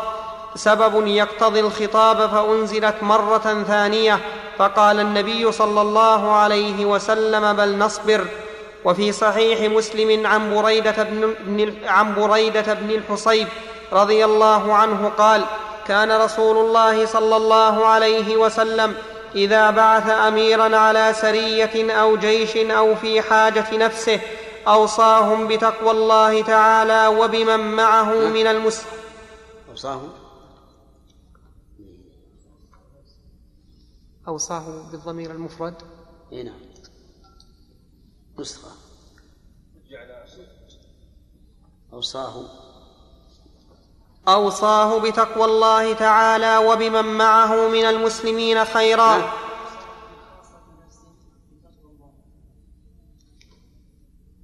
سبب 0.55 1.07
يقتضي 1.07 1.59
الخطاب 1.59 2.29
فأنزلت 2.29 2.95
مرة 3.01 3.63
ثانية 3.67 4.19
فقال 4.57 4.99
النبي 4.99 5.51
صلى 5.51 5.81
الله 5.81 6.31
عليه 6.31 6.85
وسلم 6.85 7.53
بل 7.53 7.77
نصبر 7.77 8.27
وفي 8.85 9.11
صحيح 9.11 9.71
مسلم 9.71 10.27
عن 10.27 10.55
بريدة 10.55 11.03
بن, 11.03 11.73
عن 11.83 12.15
بريدة 12.15 12.73
بن 12.73 12.89
الحصيب 12.89 13.47
رضي 13.91 14.25
الله 14.25 14.73
عنه 14.73 15.09
قال 15.09 15.45
كان 15.87 16.11
رسول 16.11 16.57
الله 16.57 17.05
صلى 17.05 17.35
الله 17.37 17.85
عليه 17.85 18.37
وسلم 18.37 18.95
إذا 19.35 19.69
بعث 19.71 20.09
اميرا 20.09 20.77
على 20.77 21.13
سرية 21.13 21.93
أو 21.93 22.17
جيش 22.17 22.57
أو 22.57 22.95
في 22.95 23.21
حاجة 23.21 23.77
نفسه 23.77 24.21
أوصاهم 24.67 25.47
بتقوى 25.47 25.91
الله 25.91 26.41
تعالى 26.41 27.07
وبمن 27.07 27.75
معه 27.75 28.13
من 28.13 28.47
المسلمين 28.47 28.99
أوصاهم؟ 29.69 30.09
أوصاه 34.27 34.89
بالضمير 34.91 35.31
المفرد. 35.31 35.75
اي 36.31 36.43
نعم. 36.43 36.68
نسخة 38.39 38.71
أوصاه. 41.93 42.45
أوصاه 44.27 44.99
بتقوى 44.99 45.45
الله 45.45 45.93
تعالى 45.93 46.57
وبمن 46.57 47.17
معه 47.17 47.67
من 47.67 47.85
المسلمين 47.85 48.65
خيرا. 48.65 49.17
نعم. 49.17 49.29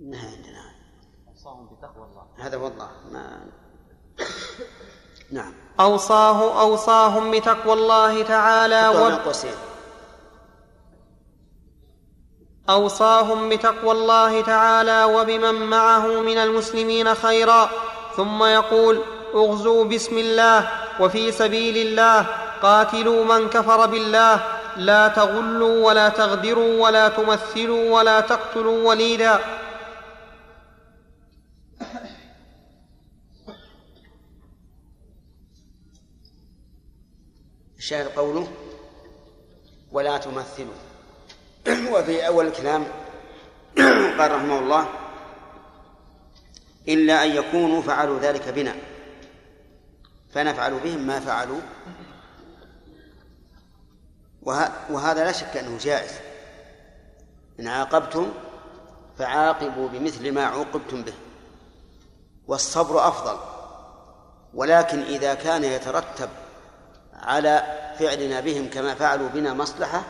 انها 0.01 0.31
عندنا. 0.31 0.71
أوصاهم 1.27 1.65
بتقوى 1.65 2.05
الله. 2.05 2.27
هذا 2.37 2.57
والله 2.57 2.91
ما 3.11 3.45
نعم. 5.31 5.53
أوصاه 5.79 6.61
أوصاهم 6.61 7.31
بتقوى 7.31 7.73
الله 7.73 8.23
تعالى. 8.23 8.89
بين 8.89 9.15
قوسين 9.19 9.55
أوصاهم 12.69 13.49
بتقوى 13.49 13.91
الله 13.91 14.41
تعالى 14.41 15.03
وبمن 15.03 15.69
معه 15.69 16.07
من 16.21 16.37
المسلمين 16.37 17.15
خيرا. 17.15 17.69
ثم 18.15 18.43
يقول 18.43 19.01
اغزوا 19.35 19.83
بسم 19.83 20.17
الله 20.17 20.69
وفي 20.99 21.31
سبيل 21.31 21.77
الله 21.77 22.21
قاتلوا 22.61 23.25
من 23.25 23.49
كفر 23.49 23.85
بالله. 23.85 24.43
لا 24.77 25.07
تغلوا 25.07 25.85
ولا 25.87 26.09
تغدروا 26.09 26.83
ولا 26.83 27.07
تمثلوا 27.09 27.95
ولا 27.95 28.19
تقتلوا 28.19 28.87
وليدا. 28.87 29.39
الشاهد 37.77 38.07
قوله 38.07 38.47
ولا 39.91 40.17
تمثلوا. 40.17 40.94
وفي 41.93 42.27
أول 42.27 42.47
الكلام 42.47 42.85
قال 44.19 44.31
رحمه 44.31 44.59
الله 44.59 44.87
إلا 46.87 47.23
أن 47.23 47.29
يكونوا 47.29 47.81
فعلوا 47.81 48.19
ذلك 48.19 48.49
بنا 48.49 48.75
فنفعل 50.33 50.79
بهم 50.79 50.99
ما 51.07 51.19
فعلوا. 51.19 51.61
وه- 54.41 54.71
وهذا 54.91 55.23
لا 55.23 55.31
شك 55.31 55.57
أنه 55.57 55.77
جائز. 55.77 56.11
إن 57.59 57.67
عاقبتم 57.67 58.31
فعاقبوا 59.17 59.89
بمثل 59.89 60.31
ما 60.31 60.45
عوقبتم 60.45 61.01
به 61.01 61.13
والصبر 62.47 63.07
أفضل. 63.07 63.37
ولكن 64.53 65.01
إذا 65.01 65.33
كان 65.33 65.63
يترتب 65.63 66.29
على 67.13 67.63
فعلنا 67.99 68.39
بهم 68.39 68.69
كما 68.69 68.95
فعلوا 68.95 69.29
بنا 69.29 69.53
مصلحة 69.53 70.03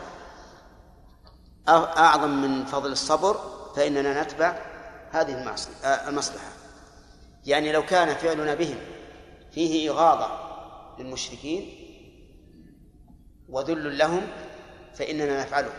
أعظم 1.68 2.30
من 2.30 2.64
فضل 2.64 2.92
الصبر 2.92 3.40
فإننا 3.76 4.22
نتبع 4.22 4.58
هذه 5.10 5.54
المصلحة. 6.08 6.50
يعني 7.46 7.72
لو 7.72 7.86
كان 7.86 8.14
فعلنا 8.14 8.54
بهم 8.54 8.78
فيه 9.50 9.90
إغاظة 9.90 10.30
للمشركين 10.98 11.74
وذل 13.48 13.98
لهم 13.98 14.26
فإننا 14.94 15.42
نفعله. 15.42 15.72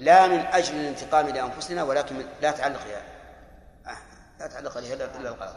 لا 0.00 0.26
من 0.26 0.38
أجل 0.38 0.74
الانتقام 0.74 1.28
لأنفسنا 1.28 1.82
ولكن 1.82 2.16
لا 2.42 2.50
تعلق 2.50 2.80
آه، 3.86 3.96
لا 4.40 4.46
تعلق 4.46 4.76
عليها 4.76 4.94
إلا 4.94 5.28
الغلط 5.28 5.56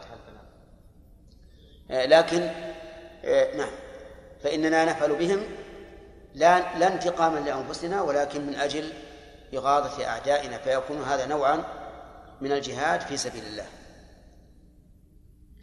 آه، 1.91 2.05
لكن 2.05 2.41
آه، 3.25 3.57
نعم. 3.57 3.71
فإننا 4.43 4.85
نفعل 4.85 5.15
بهم 5.15 5.43
لا 6.33 6.77
لا 6.77 6.93
انتقاما 6.93 7.39
لأنفسنا 7.39 8.01
ولكن 8.01 8.47
من 8.47 8.55
أجل 8.55 8.93
إغاظة 9.57 10.07
أعدائنا 10.07 10.57
فيكون 10.57 11.03
هذا 11.03 11.25
نوعا 11.25 11.63
من 12.41 12.51
الجهاد 12.51 13.01
في 13.01 13.17
سبيل 13.17 13.45
الله. 13.45 13.65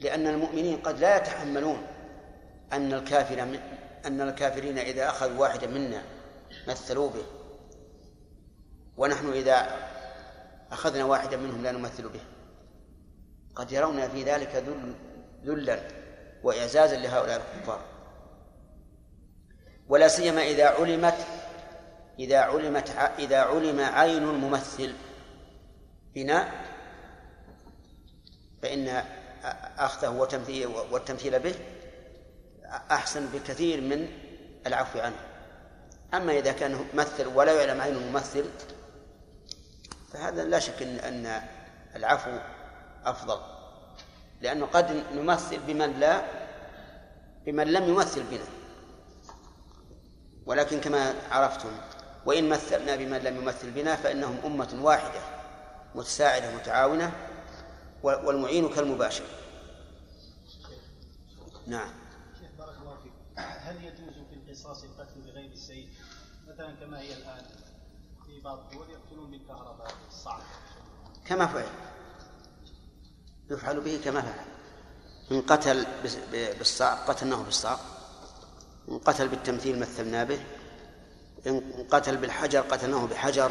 لأن 0.00 0.26
المؤمنين 0.26 0.76
قد 0.76 0.98
لا 0.98 1.16
يتحملون 1.16 1.86
أن 2.72 2.92
الكافر 2.92 3.44
من 3.44 3.60
أن 4.06 4.20
الكافرين 4.20 4.78
إذا 4.78 5.08
أخذوا 5.08 5.38
واحدا 5.38 5.66
منا 5.66 6.02
مثلوا 6.68 7.10
به. 7.10 7.24
ونحن 8.96 9.32
إذا 9.32 9.66
أخذنا 10.72 11.04
واحدا 11.04 11.36
منهم 11.36 11.62
لا 11.62 11.72
نمثل 11.72 12.08
به. 12.08 12.20
قد 13.54 13.72
يرون 13.72 14.08
في 14.08 14.22
ذلك 14.22 14.54
ذل 14.56 14.94
ذلا 15.44 15.80
وإعزازا 16.42 16.96
لهؤلاء 16.96 17.36
الكفار. 17.36 17.80
ولا 19.88 20.08
سيما 20.08 20.42
إذا 20.42 20.68
علمت 20.68 21.26
إذا 22.20 22.38
علمت 22.38 22.90
إذا 23.18 23.40
علم 23.40 23.80
عين 23.80 24.22
الممثل 24.22 24.94
بنا 26.14 26.48
فإن 28.62 29.04
أخذه 29.78 30.08
وتمثيل 30.08 30.66
والتمثيل 30.66 31.38
به 31.38 31.54
أحسن 32.90 33.26
بكثير 33.26 33.80
من 33.80 34.08
العفو 34.66 34.98
عنه. 34.98 35.16
أما 36.14 36.32
إذا 36.32 36.52
كان 36.52 36.86
ممثل 36.94 37.26
ولا 37.26 37.62
يعلم 37.62 37.80
عين 37.80 37.96
الممثل 37.96 38.44
فهذا 40.12 40.44
لا 40.44 40.58
شك 40.58 40.82
أن 40.82 40.98
أن 40.98 41.42
العفو 41.96 42.38
أفضل. 43.04 43.40
لأنه 44.40 44.66
قد 44.66 45.04
نمثل 45.14 45.58
بمن 45.58 46.00
لا 46.00 46.22
بمن 47.46 47.66
لم 47.66 47.88
يمثل 47.88 48.22
بنا. 48.22 48.44
ولكن 50.46 50.80
كما 50.80 51.14
عرفتم 51.30 51.70
وإن 52.26 52.48
مثلنا 52.48 52.96
بمن 52.96 53.18
لم 53.18 53.36
يمثل 53.36 53.70
بنا 53.70 53.96
فإنهم 53.96 54.38
أمة 54.44 54.78
واحدة 54.82 55.20
متساعدة 55.94 56.54
متعاونة 56.56 57.12
والمعين 58.02 58.68
كالمباشر. 58.68 59.24
نعم. 61.66 61.90
شيخ 62.40 62.50
بارك 62.58 62.76
الله 62.82 62.96
فيك. 63.02 63.12
هل 63.38 63.84
يجوز 63.84 64.14
في 64.14 64.34
القصاص 64.34 64.84
القتل 64.84 65.20
بغير 65.20 65.52
السيف؟ 65.52 65.88
مثلا 66.48 66.74
كما 66.74 67.00
هي 67.00 67.12
الآن 67.12 67.44
في 68.26 68.40
بعض 68.40 68.58
الدول 68.58 68.90
يقتلون 68.90 69.30
بالكهرباء 69.30 69.92
الصعب 70.08 70.40
كما 71.24 71.46
فعل. 71.46 71.68
يفعل 73.50 73.80
به 73.80 74.00
كما 74.04 74.20
فعل. 74.20 74.44
إن 75.32 75.42
قتل 75.42 75.86
بالصعق 76.58 77.08
قتلناه 77.08 77.42
بالصعق. 77.42 77.80
إن 78.88 78.98
قتل 78.98 79.28
بالتمثيل 79.28 79.78
مثلنا 79.78 80.24
به. 80.24 80.40
إن 81.46 81.86
قتل 81.90 82.16
بالحجر 82.16 82.60
قتلناه 82.60 83.06
بحجر. 83.06 83.50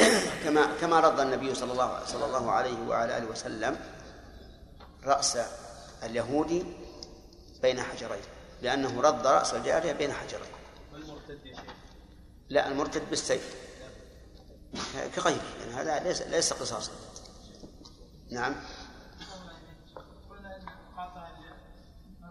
كما 0.44 0.66
كما 0.80 1.00
رد 1.00 1.20
النبي 1.20 1.54
صلى 1.54 1.72
الله 1.72 2.04
صلى 2.04 2.26
الله 2.26 2.50
عليه 2.50 2.88
وعلى 2.88 3.18
آله 3.18 3.26
وسلم 3.26 3.76
رأس 5.04 5.38
اليهودي 6.02 6.64
بين 7.62 7.80
حجرين. 7.80 8.22
لأنه 8.62 9.00
رد 9.00 9.26
رأس 9.26 9.54
الجارية 9.54 9.92
بين 9.92 10.12
حجرين. 10.12 10.52
لا 12.48 12.68
المرتد 12.68 13.10
بالسيف. 13.10 13.54
كغيره. 15.16 15.42
يعني 15.60 15.72
هذا 15.72 15.98
ليس 15.98 16.22
ليس 16.22 16.52
قصاصا. 16.52 16.92
نعم. 18.30 18.54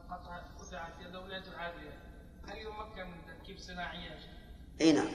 قطع 0.09 0.41
قطعت 0.59 0.93
يده 1.01 1.19
ولاية 1.19 1.43
العادية 1.47 1.97
هل 2.47 2.57
يمكن 2.57 3.11
من 3.11 3.25
تركيب 3.25 3.57
شيخ؟ 3.57 4.28
اي 4.81 4.91
نعم. 4.91 5.09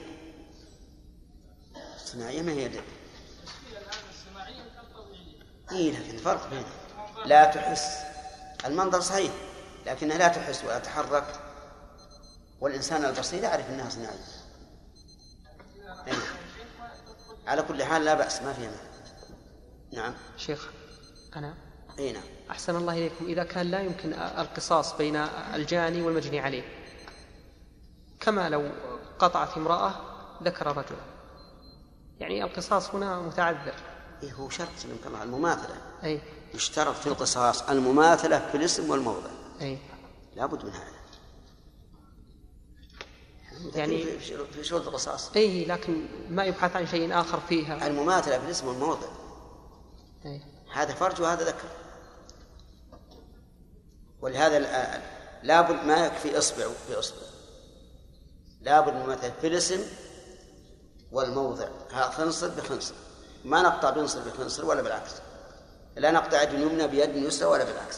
الصناعية 1.95 2.43
ما 2.43 2.53
هي 2.53 2.71
اي 5.73 5.91
لكن 5.93 6.17
فرق 6.17 6.51
بينها 6.51 6.73
لا 7.27 7.45
تحس. 7.45 8.05
المنظر 8.67 9.01
صحيح 9.01 9.33
لكنها 9.87 10.19
لا 10.19 10.29
تحس 10.29 10.65
ولا 10.65 10.79
تتحرك 10.79 11.41
والإنسان 12.61 13.05
البصير 13.05 13.43
يعرف 13.43 13.71
أنها 13.71 13.91
صناعية 13.91 14.19
نعم. 16.07 16.21
على 17.47 17.63
كل 17.63 17.85
حال 17.85 18.05
لا 18.05 18.15
بأس 18.15 18.43
ما 18.43 18.53
فيها 18.53 18.71
نعم. 19.93 20.15
شيخ 20.37 20.71
أنا؟ 21.37 21.55
اي 21.99 22.13
نعم. 22.13 22.23
أحسن 22.51 22.77
الله 22.77 22.93
إليكم. 22.93 23.27
إذا 23.27 23.45
كان 23.45 23.67
لا 23.71 23.81
يمكن 23.81 24.13
القصاص 24.13 24.97
بين 24.97 25.17
الجاني 25.55 26.03
والمجني 26.03 26.41
عليه 26.41 26.63
كما 28.21 28.49
لو 28.49 28.71
قطعت 29.19 29.57
امرأة 29.57 29.95
ذكر 30.43 30.67
رجلا. 30.67 31.05
يعني 32.21 32.45
القصاص 32.45 32.95
هنا 32.95 33.21
متعذر. 33.21 33.75
إيه 34.23 34.33
هو 34.33 34.49
شرط 34.49 34.69
كما 35.05 35.23
المماثلة. 35.23 35.77
أي. 36.05 36.21
يشترط 36.55 36.95
في 36.95 37.07
القصاص 37.07 37.63
المماثلة 37.63 38.49
في 38.49 38.57
الاسم 38.57 38.91
والموضع. 38.91 39.31
أي. 39.61 39.79
لا 40.37 40.47
بد 40.47 40.65
من 40.65 40.71
هذا. 40.73 40.95
يعني- 43.75 44.03
في- 44.03 44.19
في 44.19 44.45
في 44.53 44.65
شروط 44.65 44.87
القصاص. 44.89 45.33
أي 45.37 45.65
لكن 45.65 46.07
ما 46.31 46.45
يبحث 46.45 46.77
عن 46.77 46.87
شيء 46.87 47.21
آخر 47.21 47.41
فيها. 47.41 47.87
المماثلة 47.87 48.39
في 48.39 48.45
الاسم 48.45 48.67
والموضع. 48.69 49.07
أي. 50.27 50.41
هذا 50.75 50.95
فرج 50.95 51.21
وهذا 51.23 51.45
ذكر. 51.45 51.69
ولهذا 54.21 54.59
لابد 55.43 55.85
ما 55.85 56.07
يكفي 56.07 56.39
اصبع 56.39 56.67
باصبع 56.91 57.27
لابد 58.65 58.95
من 58.95 59.07
مثلا 59.07 59.31
في 59.41 59.47
الاسم 59.47 59.81
والموضع. 61.13 61.69
ها 61.93 62.11
خنصر 62.11 62.49
بخنصر. 62.49 62.95
ما 63.45 63.63
نقطع 63.63 63.91
بنصر 63.91 64.21
بخنصر 64.21 64.65
ولا 64.65 64.83
بالعكس. 64.83 65.11
لا 65.97 66.11
نقطع 66.11 66.43
يد 66.43 66.49
اليمنى 66.49 66.89
بيد 66.89 67.17
يسرى 67.17 67.49
ولا 67.49 67.65
بالعكس. 67.65 67.97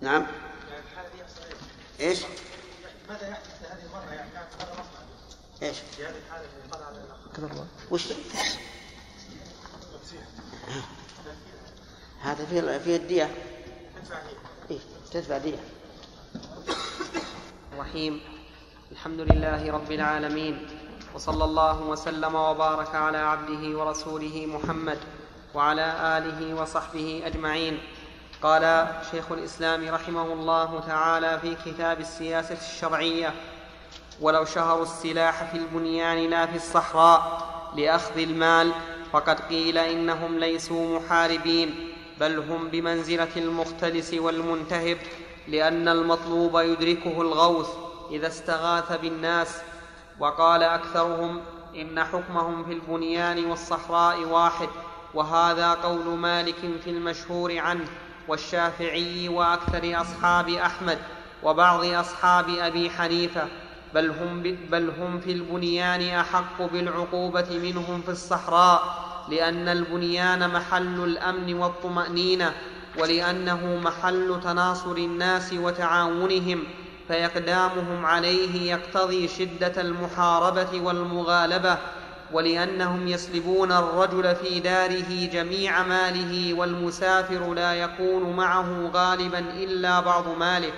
نعم. 0.00 0.26
إيش؟ 2.00 2.20
ماذا 3.08 3.28
يحدث 3.28 3.62
هذه 3.70 3.86
المرة 3.86 4.14
يعني 4.14 4.30
إيش؟ 5.62 5.76
في 5.78 6.06
هذه 6.06 6.14
الحالة 6.26 6.44
اللي 6.44 6.68
مر 6.72 6.82
على 6.82 6.96
الأخ 6.96 7.90
وش 7.90 8.12
هذا 12.20 12.46
في 12.46 12.80
في 12.80 12.96
الدية. 12.96 13.34
تدفع 13.96 14.16
هي 14.16 14.36
إيه؟ 14.70 14.78
تدفع 15.12 15.38
دية. 15.38 15.58
الرحيم. 17.74 18.20
الحمد 18.92 19.20
لله 19.20 19.72
رب 19.72 19.92
العالمين. 19.92 20.66
وصلى 21.14 21.44
الله 21.44 21.82
وسلم 21.82 22.34
وبارك 22.34 22.94
على 22.94 23.18
عبده 23.18 23.78
ورسوله 23.78 24.46
محمد 24.46 24.98
وعلى 25.54 25.86
آله 26.18 26.54
وصحبه 26.54 27.22
أجمعين. 27.26 27.78
قال 28.42 28.88
شيخ 29.10 29.32
الإسلام 29.32 29.88
رحمه 29.88 30.32
الله 30.32 30.80
تعالى 30.86 31.38
في 31.40 31.56
كتاب 31.66 32.00
السياسة 32.00 32.56
الشرعية 32.62 33.34
ولو 34.20 34.44
شهروا 34.44 34.82
السلاح 34.82 35.44
في 35.50 35.58
البنيان 35.58 36.30
لا 36.30 36.46
في 36.46 36.56
الصحراء 36.56 37.22
لأخذ 37.76 38.18
المال 38.18 38.72
فقد 39.12 39.40
قيل 39.40 39.78
إنهم 39.78 40.38
ليسوا 40.38 40.98
محاربين 40.98 41.74
بل 42.20 42.38
هم 42.38 42.68
بمنزلة 42.68 43.34
المختلس 43.36 44.14
والمنتهب 44.14 44.98
لأن 45.48 45.88
المطلوب 45.88 46.56
يدركه 46.58 47.20
الغوث 47.20 47.68
إذا 48.10 48.26
استغاث 48.26 49.00
بالناس 49.00 49.56
وقال 50.20 50.62
أكثرهم 50.62 51.40
إن 51.76 52.04
حكمهم 52.04 52.64
في 52.64 52.72
البنيان 52.72 53.44
والصحراء 53.44 54.20
واحد 54.24 54.68
وهذا 55.14 55.72
قول 55.72 56.18
مالك 56.18 56.80
في 56.84 56.90
المشهور 56.90 57.58
عنه 57.58 57.84
والشافعي 58.28 59.28
وأكثر 59.28 60.00
أصحاب 60.00 60.48
أحمد 60.48 60.98
وبعض 61.42 61.84
أصحاب 61.84 62.48
أبي 62.48 62.90
حنيفة 62.90 63.48
بل 63.94 64.10
هم, 64.10 64.42
بل 64.70 64.90
هم 65.00 65.20
في 65.20 65.32
البنيان 65.32 66.02
أحق 66.02 66.62
بالعقوبة 66.62 67.58
منهم 67.62 68.02
في 68.02 68.08
الصحراء 68.08 69.04
لأن 69.28 69.68
البنيان 69.68 70.50
محل 70.50 71.04
الأمن 71.04 71.54
والطمأنينة 71.54 72.54
ولأنه 72.98 73.80
محل 73.84 74.40
تناصر 74.44 74.96
الناس 74.96 75.52
وتعاونهم 75.52 76.64
فاقدامهم 77.08 78.06
عليه 78.06 78.72
يقتضي 78.72 79.28
شدة 79.28 79.80
المحاربة 79.80 80.80
والمغالبة 80.80 81.78
ولأنهم 82.32 83.08
يسلبون 83.08 83.72
الرجل 83.72 84.36
في 84.36 84.60
داره 84.60 85.26
جميع 85.32 85.82
ماله 85.82 86.54
والمسافر 86.54 87.54
لا 87.54 87.74
يكون 87.74 88.36
معه 88.36 88.90
غالبا 88.94 89.38
إلا 89.38 90.00
بعض 90.00 90.28
ماله. 90.38 90.72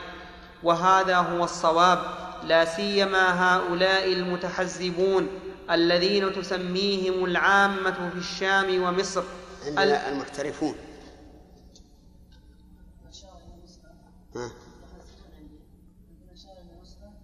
وهذا 0.62 1.16
هو 1.16 1.44
الصواب 1.44 1.98
لا 2.44 2.64
سيما 2.64 3.56
هؤلاء 3.56 4.12
المتحزبون 4.12 5.28
الذين 5.70 6.32
تسميهم 6.32 7.24
العامة 7.24 8.10
في 8.12 8.18
الشام 8.18 8.82
ومصر. 8.82 9.22
المحترفون. 9.78 10.74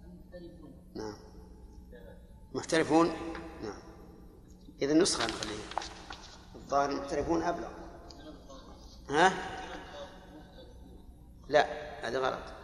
المختلفون 0.03 0.73
نعم. 0.95 1.15
محترفون؟ 2.53 3.07
نعم. 3.63 3.81
إذا 4.81 4.91
النسخة 4.91 5.25
نخليها. 5.25 5.83
الظاهر 6.55 6.89
المحترفون 6.89 7.43
أبلغ. 7.43 7.69
ها؟ 9.09 9.33
لا 11.49 11.67
هذا 12.07 12.19
غلط. 12.19 12.62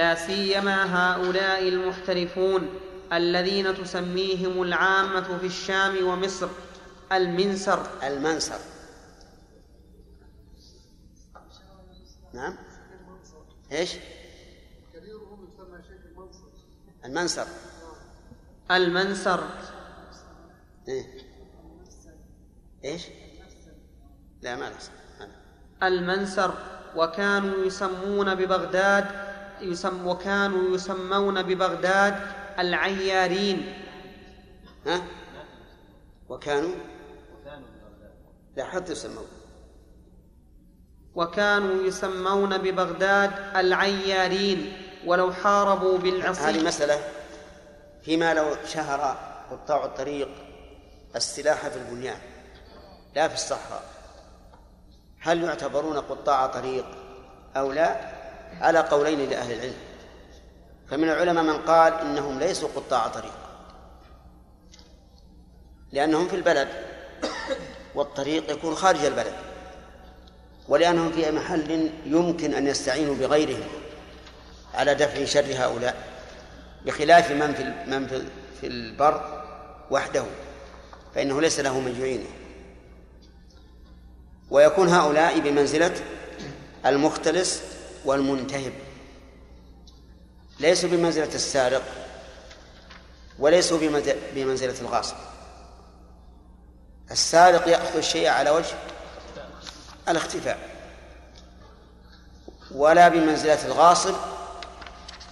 لا 0.00 0.14
سيما 0.14 0.84
هؤلاء 0.84 1.68
المحترفون 1.68 2.68
الذين 3.12 3.74
تسميهم 3.74 4.62
العامة 4.62 5.38
في 5.38 5.46
الشام 5.46 6.06
ومصر 6.06 6.48
المنسر. 7.12 7.86
المنسر. 8.02 8.58
نعم. 12.34 12.56
إيش؟ 13.72 13.96
المنسر. 17.04 17.46
المنسر. 18.70 19.44
إيه؟ 20.88 21.04
إيش؟ 22.84 23.06
لا 24.42 24.56
ما 24.56 24.72
المنسر 25.82 26.54
وكانوا 26.96 27.64
يسمون 27.64 28.34
ببغداد 28.34 29.29
يسم 29.62 30.06
وكانوا 30.06 30.74
يسمون 30.74 31.42
ببغداد 31.42 32.16
العيارين. 32.58 33.74
ها؟ 34.86 35.02
وكانوا؟ 36.28 36.74
لا 38.56 38.64
حتى 38.64 38.92
يسمون. 38.92 39.26
وكانوا 41.14 41.82
يسمون 41.82 42.58
ببغداد 42.58 43.30
العيارين. 43.56 44.72
ولو 45.06 45.32
حاربوا 45.32 45.98
هذه 45.98 46.02
بالعصي 46.02 46.64
مسألة 46.64 47.00
فيما 48.02 48.34
لو 48.34 48.56
شهر 48.66 49.16
قطاع 49.50 49.84
الطريق 49.84 50.28
السلاح 51.16 51.68
في 51.68 51.76
البنيان 51.76 52.18
لا 53.14 53.28
في 53.28 53.34
الصحراء. 53.34 53.84
هل 55.20 55.42
يعتبرون 55.42 55.96
قطاع 55.96 56.46
طريق 56.46 56.86
أو 57.56 57.72
لا؟ 57.72 58.19
على 58.60 58.78
قولين 58.78 59.30
لأهل 59.30 59.52
العلم؟ 59.52 59.74
فمن 60.90 61.04
العلماء 61.04 61.44
من 61.44 61.58
قال 61.58 61.92
إنهم 61.92 62.38
ليسوا 62.38 62.68
قطاع 62.76 63.08
طريق 63.08 63.32
لأنهم 65.92 66.28
في 66.28 66.36
البلد 66.36 66.68
والطريق 67.94 68.50
يكون 68.50 68.74
خارج 68.74 69.04
البلد 69.04 69.34
ولأنهم 70.68 71.12
في 71.12 71.30
محل 71.30 71.90
يمكن 72.06 72.54
أن 72.54 72.66
يستعينوا 72.66 73.14
بغيرهم 73.14 73.68
على 74.74 74.94
دفع 74.94 75.24
شر 75.24 75.46
هؤلاء 75.54 75.96
بخلاف 76.86 77.30
من 77.30 77.54
في 77.54 77.64
من 77.90 78.06
في 78.60 78.66
البر 78.66 79.44
وحده 79.90 80.24
فإنه 81.14 81.40
ليس 81.40 81.60
له 81.60 81.80
من 81.80 82.00
يعينه. 82.00 82.30
ويكون 84.50 84.88
هؤلاء 84.88 85.38
بمنزلة 85.40 85.94
المختلس 86.86 87.62
والمنتهب. 88.04 88.72
ليسوا 90.60 90.88
بمنزلة 90.88 91.34
السارق 91.34 91.82
وليسوا 93.38 93.78
بمنزلة 94.34 94.80
الغاصب. 94.80 95.16
السارق 97.10 97.68
يأخذ 97.68 97.96
الشيء 97.96 98.28
على 98.28 98.50
وجه 98.50 98.74
الاختفاء 100.08 100.58
ولا 102.70 103.08
بمنزلة 103.08 103.66
الغاصب 103.66 104.14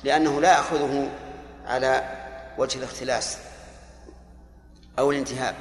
لأنه 0.04 0.40
لا 0.40 0.48
يأخذه 0.48 1.10
على 1.66 2.16
وجه 2.58 2.78
الاختلاس 2.78 3.38
أو 4.98 5.10
الانتهاب 5.10 5.54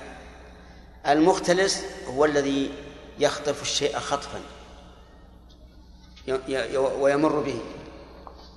المختلس 1.07 1.83
هو 2.07 2.25
الذي 2.25 2.73
يخطف 3.19 3.61
الشيء 3.61 3.99
خطفا. 3.99 4.39
ويمر 6.99 7.39
به. 7.39 7.61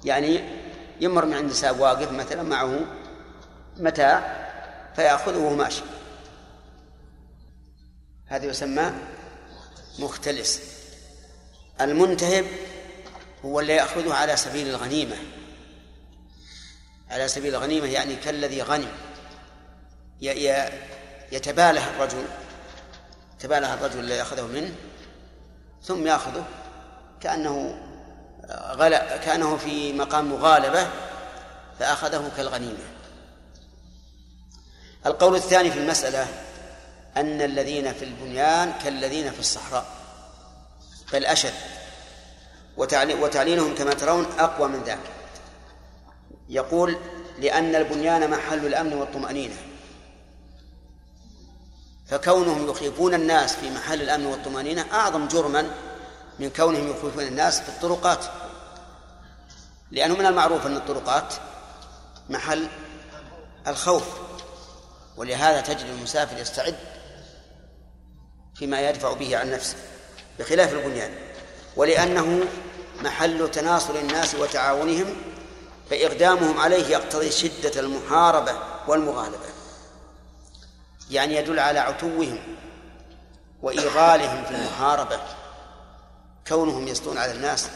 يعني 0.05 0.41
يمر 1.01 1.25
من 1.25 1.35
عند 1.35 1.53
ساب 1.53 1.81
واقف 1.81 2.12
مثلا 2.12 2.43
معه 2.43 2.81
متاع 3.77 4.37
فيأخذه 4.97 5.39
وهو 5.39 5.55
ماشي. 5.55 5.83
هذا 8.27 8.47
يسمى 8.47 8.93
مختلس. 9.99 10.62
المنتهب 11.81 12.47
هو 13.45 13.61
اللي 13.61 13.73
يأخذه 13.73 14.14
على 14.14 14.37
سبيل 14.37 14.68
الغنيمة. 14.68 15.16
على 17.11 17.29
سبيل 17.29 17.55
الغنيمة 17.55 17.87
يعني 17.87 18.16
كالذي 18.16 18.62
غنم 18.62 18.93
يتباله 21.33 21.91
الرجل 21.91 22.25
تباله 23.39 23.75
الرجل 23.75 24.01
الذي 24.01 24.23
أخذه 24.23 24.47
منه 24.47 24.75
ثم 25.83 26.07
يأخذه. 26.07 26.45
كأنه 27.23 27.79
غلا 28.51 29.16
كأنه 29.16 29.57
في 29.57 29.93
مقام 29.93 30.33
مغالبة 30.33 30.89
فأخذه 31.79 32.31
كالغنيمة. 32.37 32.79
القول 35.07 35.37
الثاني 35.37 35.71
في 35.71 35.79
المسألة 35.79 36.27
أن 37.16 37.43
الذين 37.43 37.93
في 37.93 38.05
البنيان 38.05 38.73
كالذين 38.85 39.31
في 39.31 39.41
الصحراء 39.41 39.87
بل 41.12 41.25
أشد 41.25 41.55
وتعليلهم 42.77 43.75
كما 43.75 43.95
ترون 43.95 44.27
أقوى 44.39 44.68
من 44.68 44.83
ذاك. 44.83 44.99
يقول 46.49 46.97
لأن 47.39 47.75
البنيان 47.75 48.31
محل 48.31 48.66
الأمن 48.66 48.93
والطمأنينة. 48.93 49.57
فكونهم 52.09 52.71
يخيفون 52.71 53.14
الناس 53.14 53.57
في 53.57 53.71
محل 53.71 54.03
الأمن 54.03 54.27
والطمأنينة 54.27 54.87
أعظم 54.93 55.29
جرما 55.29 55.71
من 56.41 56.51
كونهم 56.51 56.91
يخيفون 56.91 57.24
الناس 57.24 57.61
في 57.61 57.68
الطرقات. 57.68 58.24
لأنه 59.91 60.16
من 60.16 60.26
المعروف 60.26 60.66
أن 60.66 60.76
الطرقات 60.76 61.34
محل 62.30 62.68
الخوف 63.66 64.05
ولهذا 65.16 65.61
تجد 65.61 65.86
المسافر 65.86 66.38
يستعد 66.38 66.76
فيما 68.55 68.88
يدفع 68.88 69.12
به 69.12 69.36
عن 69.36 69.51
نفسه 69.51 69.76
بخلاف 70.38 70.72
البنيان. 70.72 71.14
ولأنه 71.76 72.45
محل 73.03 73.51
تناصر 73.51 73.95
الناس 73.95 74.34
وتعاونهم 74.34 75.16
فإقدامهم 75.91 76.61
عليه 76.61 76.86
يقتضي 76.86 77.30
شدة 77.30 77.80
المحاربة 77.80 78.53
والمغالبة. 78.88 79.51
يعني 81.11 81.36
يدل 81.36 81.59
على 81.59 81.78
عتوهم 81.78 82.38
وإيغالهم 83.62 84.45
في 84.45 84.51
المحاربة. 84.51 85.20
كونهم 86.51 86.88
يسطون 86.88 87.18
على 87.18 87.32
الناس 87.32 87.68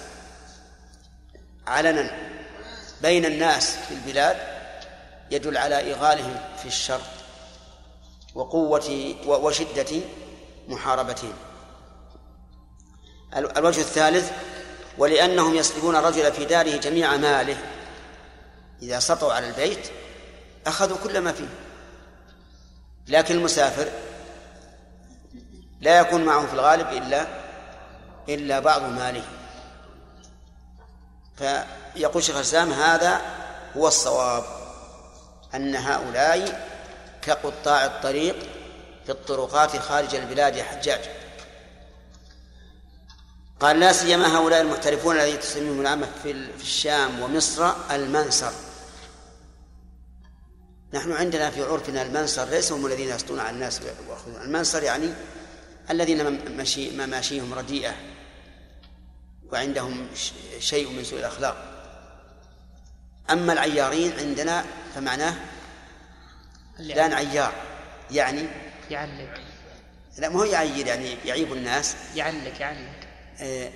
علنا 1.67 2.11
بين 3.03 3.25
الناس 3.25 3.77
في 3.77 3.95
البلاد 3.95 4.37
يدل 5.31 5.57
على 5.57 5.79
إيغالهم 5.79 6.37
في 6.63 6.67
الشر 6.67 7.01
وقوة 8.35 9.17
وشدة 9.27 10.01
محاربتهم. 10.69 11.33
الوجه 13.37 13.81
الثالث 13.81 14.33
ولأنهم 14.99 15.55
يسلبون 15.55 15.97
الرجل 15.97 16.33
في 16.33 16.45
داره 16.45 16.77
جميع 16.77 17.17
ماله. 17.17 17.57
إذا 18.83 18.99
سطوا 18.99 19.33
على 19.33 19.49
البيت 19.49 19.91
أخذوا 20.67 20.97
كل 21.05 21.19
ما 21.19 21.33
فيه. 21.33 21.49
لكن 23.09 23.35
المسافر 23.35 23.89
لا 25.81 25.99
يكون 25.99 26.25
معه 26.25 26.47
في 26.47 26.55
الغالب 26.55 26.89
إلا 26.89 27.44
إلا 28.29 28.61
بعض 28.61 28.83
ماله. 28.83 29.25
فيقول 31.37 32.23
شيخ 32.23 32.37
الإسلام 32.37 32.73
هذا 32.73 33.21
هو 33.77 33.89
الصواب 33.89 34.45
أن 35.55 35.77
هؤلاء 35.77 36.69
كقطاع 37.23 37.85
الطريق 37.85 38.37
في 39.05 39.13
الطرقات 39.13 39.77
خارج 39.77 40.15
البلاد 40.15 40.57
يا 40.57 40.65
حجاج. 40.65 41.01
قال 43.61 43.81
لا 43.81 43.93
سيما 43.93 44.37
هؤلاء 44.37 44.61
المحترفون 44.61 45.17
الذين 45.17 45.41
تسميهم 45.41 45.81
العامة 45.81 46.07
في 46.23 46.31
الشام 46.61 47.21
ومصر 47.21 47.73
المنسر 47.91 48.53
نحن 50.93 51.13
عندنا 51.13 51.51
في 51.51 51.63
عرفنا 51.63 52.03
المنسر 52.03 52.45
ليس 52.45 52.73
هم 52.73 52.87
الذين 52.87 53.09
يسطون 53.09 53.41
على 53.41 53.51
الناس 53.51 53.81
ويأخذون. 53.83 54.43
المنسر 54.43 54.83
يعني 54.83 55.15
الذين 55.91 56.57
مشي 56.57 56.91
مماشيهم 56.91 57.55
رديئة. 57.55 57.95
وعندهم 59.55 60.07
شيء 60.59 60.91
من 60.91 61.05
سوء 61.05 61.19
الأخلاق. 61.19 61.57
أما 63.31 63.53
العيارين 63.53 64.13
عندنا 64.19 64.65
فمعناه 64.95 65.35
فلان 66.79 67.13
عيار 67.13 67.53
يعني 68.11 68.49
يعلق. 68.91 69.35
لا 70.19 70.29
ما 70.29 70.41
هو 70.41 70.45
يعير 70.45 70.87
يعني 70.87 71.17
يعيب 71.25 71.53
الناس. 71.53 71.97
يعلق 72.15 72.61
يعلق. 72.61 73.01
آه 73.41 73.71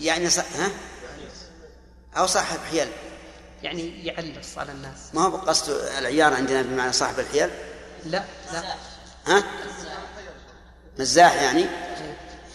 يعني 0.00 0.30
ص... 0.30 0.38
ها؟ 0.38 0.70
أو 2.16 2.26
صاحب 2.26 2.58
حيل 2.70 2.88
يعني 3.62 4.06
يعلص 4.06 4.58
على 4.58 4.72
الناس. 4.72 4.98
ما 5.14 5.22
هو 5.22 5.30
بقصد 5.30 5.70
العيار 5.98 6.34
عندنا 6.34 6.62
بمعنى 6.62 6.92
صاحب 6.92 7.20
الحيل؟ 7.20 7.50
لا 8.04 8.24
لا. 8.52 8.74
ها؟ 9.26 9.44
مزاح 10.98 11.34
يعني؟ 11.34 11.66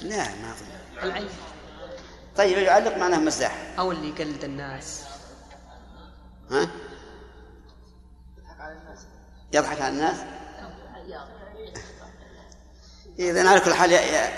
لا 0.02 0.18
ما 0.18 0.54
أظن. 0.54 1.04
العين. 1.04 1.30
طيب 2.38 2.58
يعلق 2.58 2.98
معناه 2.98 3.18
مزاح 3.18 3.56
أو 3.80 3.92
اللي 3.92 4.10
يقلد 4.10 4.44
الناس. 4.44 5.02
ها؟ 6.52 6.70
يضحك 9.54 9.82
على 9.82 9.94
الناس؟ 9.94 10.16
إذا 13.20 13.50
على 13.50 13.60
كل 13.60 13.74
حال 13.74 13.92
يا... 13.92 14.02
يا... 14.02 14.32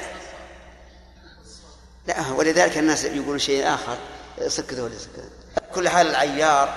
لا 2.08 2.32
ولذلك 2.32 2.78
الناس 2.78 3.06
يقولون 3.06 3.40
شيء 3.40 3.74
آخر. 3.74 3.98
سكتوا 4.48 4.84
ولا 4.84 4.96
كل 5.76 5.90
حال 5.90 6.08
العيار 6.08 6.76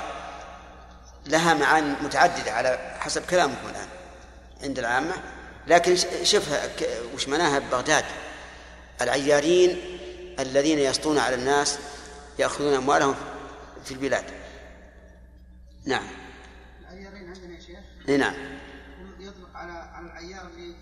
لها 1.26 1.54
معاني 1.54 1.94
متعددة 2.02 2.52
على 2.52 2.96
حسب 3.00 3.26
كلامكم 3.26 3.68
الآن 3.68 3.88
عند 4.62 4.78
العامة. 4.78 5.14
لكن 5.66 5.96
شوفها 6.22 6.68
وش 7.14 7.28
معناها 7.28 7.58
ببغداد. 7.58 8.04
العيارين 9.00 9.91
الذين 10.40 10.78
يسطون 10.78 11.18
على 11.18 11.34
الناس 11.34 11.78
يأخذون 12.38 12.74
أموالهم 12.74 13.14
في 13.84 13.92
البلاد. 13.92 14.24
نعم. 15.84 16.06
العيارين 16.80 17.28
عندنا 17.28 17.54
يا 17.54 17.60
شيخ؟ 17.60 17.78
إي 18.08 18.16
نعم. 18.16 18.34
يطلق 19.18 19.56
على 19.56 19.72
على 19.72 20.06
العيار 20.06 20.46
اللي 20.46 20.76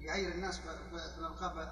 يعير 0.00 0.28
الناس 0.28 0.60
بالالقاب 0.92 1.68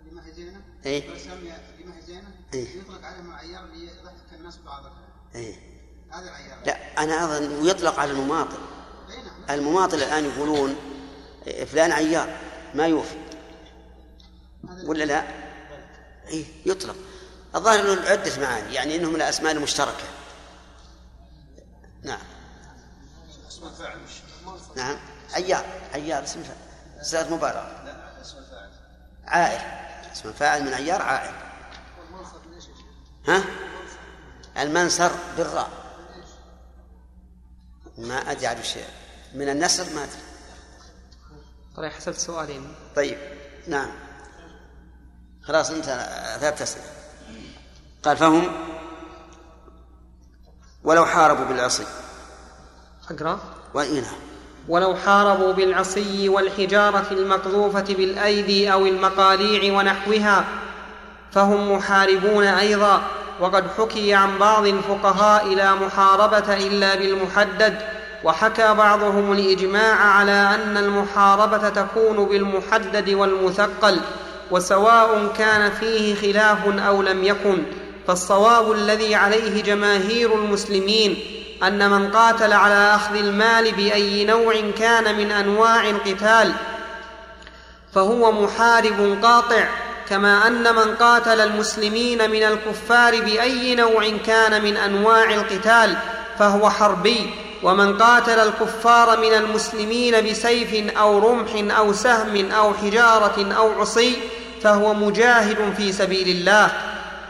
اللي 0.00 0.14
ما 0.14 0.26
هي 0.26 0.32
زينة. 0.32 0.60
إيه. 0.86 1.08
والاسامي 1.08 1.40
اللي 1.40 1.84
ما 1.84 1.96
هي 1.96 2.02
زينة. 2.02 2.28
إيه. 2.54 2.80
يطلق 2.80 3.06
عليهم 3.06 3.30
العيار 3.30 3.64
اللي 3.64 3.86
يضحك 3.86 4.32
الناس 4.32 4.58
بعضها 4.58 4.92
إيه. 5.34 5.54
هذا 6.10 6.24
العيار. 6.24 6.58
لا 6.66 7.02
أنا 7.02 7.24
أظن 7.24 7.62
ويطلق 7.62 8.00
على 8.00 8.10
المماطل. 8.10 8.58
إي 9.10 9.16
نعم. 9.16 9.58
المماطل 9.58 9.96
الآن 9.96 10.24
يقولون 10.24 10.76
فلان 11.66 11.92
عيار 11.92 12.36
ما 12.74 12.86
يوفي. 12.86 13.16
ولا 14.86 15.04
لا؟ 15.04 15.41
إيه 16.28 16.44
يطلق. 16.66 16.96
الظاهر 17.54 17.82
له 17.82 18.10
عدة 18.10 18.40
معاني 18.40 18.74
يعني 18.74 18.96
انه 18.96 19.10
من 19.10 19.16
الاسماء 19.16 19.52
المشتركة 19.52 20.04
نعم. 22.02 22.20
اسم 23.48 23.66
الفاعل 23.66 23.98
مش 23.98 24.10
نعم. 24.76 24.96
عيار 25.32 25.64
عيار 25.94 26.24
اسم 26.24 26.42
فاعل. 26.42 27.04
صيغة 27.04 27.34
مبالغة 27.34 27.82
لا 27.84 28.20
اسم 28.22 28.38
الفاعل 28.38 28.70
عائر 29.26 29.60
اسم 30.12 30.28
الفاعل 30.28 30.62
من 30.62 30.74
عيار 30.74 31.02
عائل. 31.02 31.34
ها؟ 33.28 33.44
المنصر 34.58 35.10
بالراء. 35.36 35.70
ما 37.98 38.30
أدري 38.30 38.46
عن 38.46 38.62
شيء. 38.62 38.88
من 39.34 39.48
النسر 39.48 39.84
ما 39.94 40.04
أدري. 40.04 40.22
طيب 41.76 41.92
حسبت 41.92 42.18
سؤالين 42.18 42.74
طيب. 42.96 43.18
نعم. 43.66 43.90
خلاص 45.48 45.70
انت 45.70 45.84
ثلاث 46.40 46.62
أسئلة 46.62 46.84
قال 48.04 48.16
فهم 48.16 48.52
ولو 50.84 51.06
حاربوا 51.06 51.44
بالعصي. 51.44 51.84
أقرأ. 53.10 53.38
وإي 53.74 54.00
نعم 54.00 54.14
ولو 54.68 54.94
حاربوا 54.96 55.52
بالعصي 55.52 56.28
والحجارة 56.28 57.06
المقذوفة 57.10 57.94
بالأيدي 57.94 58.72
أو 58.72 58.86
المقاليع 58.86 59.78
ونحوها 59.78 60.44
فهم 61.32 61.72
محاربون 61.72 62.44
أيضا 62.44 63.02
وقد 63.40 63.64
حكي 63.78 64.14
عن 64.14 64.38
بعض 64.38 64.66
الفقهاء 64.66 65.54
لا 65.54 65.74
محاربة 65.74 66.54
إلا 66.56 66.94
بالمحدد 66.94 67.82
وحكى 68.24 68.74
بعضهم 68.74 69.32
الإجماع 69.32 69.94
على 69.94 70.32
أن 70.32 70.76
المحاربة 70.76 71.68
تكون 71.68 72.24
بالمحدد 72.24 73.10
والمثقل. 73.10 74.00
وسواء 74.52 75.32
كان 75.38 75.70
فيه 75.70 76.14
خلاف 76.14 76.58
أو 76.78 77.02
لم 77.02 77.24
يكن 77.24 77.62
فالصواب 78.06 78.72
الذي 78.72 79.14
عليه 79.14 79.62
جماهير 79.62 80.34
المسلمين 80.34 81.16
أن 81.62 81.90
من 81.90 82.10
قاتل 82.10 82.52
على 82.52 82.94
أخذ 82.94 83.16
المال 83.16 83.72
بأي 83.72 84.24
نوع 84.24 84.54
كان 84.78 85.18
من 85.18 85.30
أنواع 85.30 85.90
القتال 85.90 86.52
فهو 87.94 88.32
محارب 88.32 89.18
قاطع 89.22 89.64
كما 90.08 90.46
أن 90.46 90.74
من 90.74 90.94
قاتل 90.94 91.40
المسلمين 91.40 92.30
من 92.30 92.42
الكفار 92.42 93.20
بأي 93.20 93.74
نوع 93.74 94.10
كان 94.26 94.62
من 94.62 94.76
أنواع 94.76 95.30
القتال 95.30 95.96
فهو 96.38 96.70
حربي 96.70 97.30
ومن 97.62 97.98
قاتل 97.98 98.38
الكفار 98.38 99.20
من 99.20 99.34
المسلمين 99.34 100.30
بسيف 100.30 100.96
أو 100.96 101.18
رمح 101.18 101.76
أو 101.78 101.92
سهم 101.92 102.50
أو 102.50 102.74
حجارة 102.74 103.52
أو 103.56 103.80
عصي 103.80 104.16
فهو 104.62 104.94
مجاهد 104.94 105.74
في 105.76 105.92
سبيل 105.92 106.28
الله. 106.28 106.72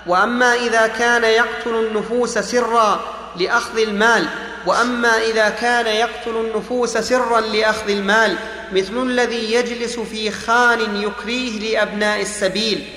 وأما 0.07 0.55
إذا 0.55 0.87
كان 0.87 1.25
يقتل 1.25 1.75
النفوس 1.75 2.39
سرا 2.39 3.01
لأخذ 3.37 3.79
المال 3.79 4.29
وأما 4.67 5.09
إذا 5.09 5.49
كان 5.49 5.87
يقتل 5.87 6.37
النفوس 6.37 6.99
سرا 6.99 7.41
لأخذ 7.41 7.91
المال 7.91 8.39
مثل 8.73 9.03
الذي 9.03 9.53
يجلس 9.53 9.99
في 10.01 10.31
خان 10.31 10.97
يكريه 10.97 11.61
لأبناء 11.61 12.23
السبيل. 12.23 12.89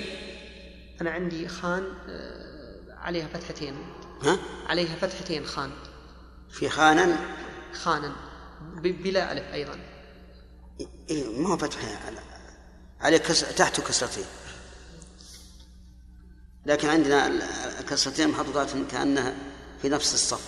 أنا 1.01 1.11
عندي 1.11 1.47
خان 1.47 1.83
آه، 2.09 2.97
عليها 2.97 3.27
فتحتين. 3.33 3.75
ها؟ 4.23 4.37
عليها 4.67 4.95
فتحتين 5.01 5.45
خان. 5.45 5.71
في 6.51 6.69
خانا؟ 6.69 7.17
خانا 7.83 8.11
بلا 8.83 9.31
ألف 9.31 9.53
أيضا. 9.53 9.79
إيه 11.09 11.39
ما 11.39 11.49
هو 11.49 11.53
على 12.05 12.24
عليه 13.05 13.17
كسر 13.17 13.47
تحته 13.47 13.83
كسرتين 13.83 14.25
لكن 16.65 16.89
عندنا 16.89 17.27
ال- 17.27 17.41
الكسرتين 17.79 18.27
محطوطات 18.29 18.69
كأنها 18.91 19.33
في 19.81 19.89
نفس 19.89 20.13
الصف. 20.13 20.41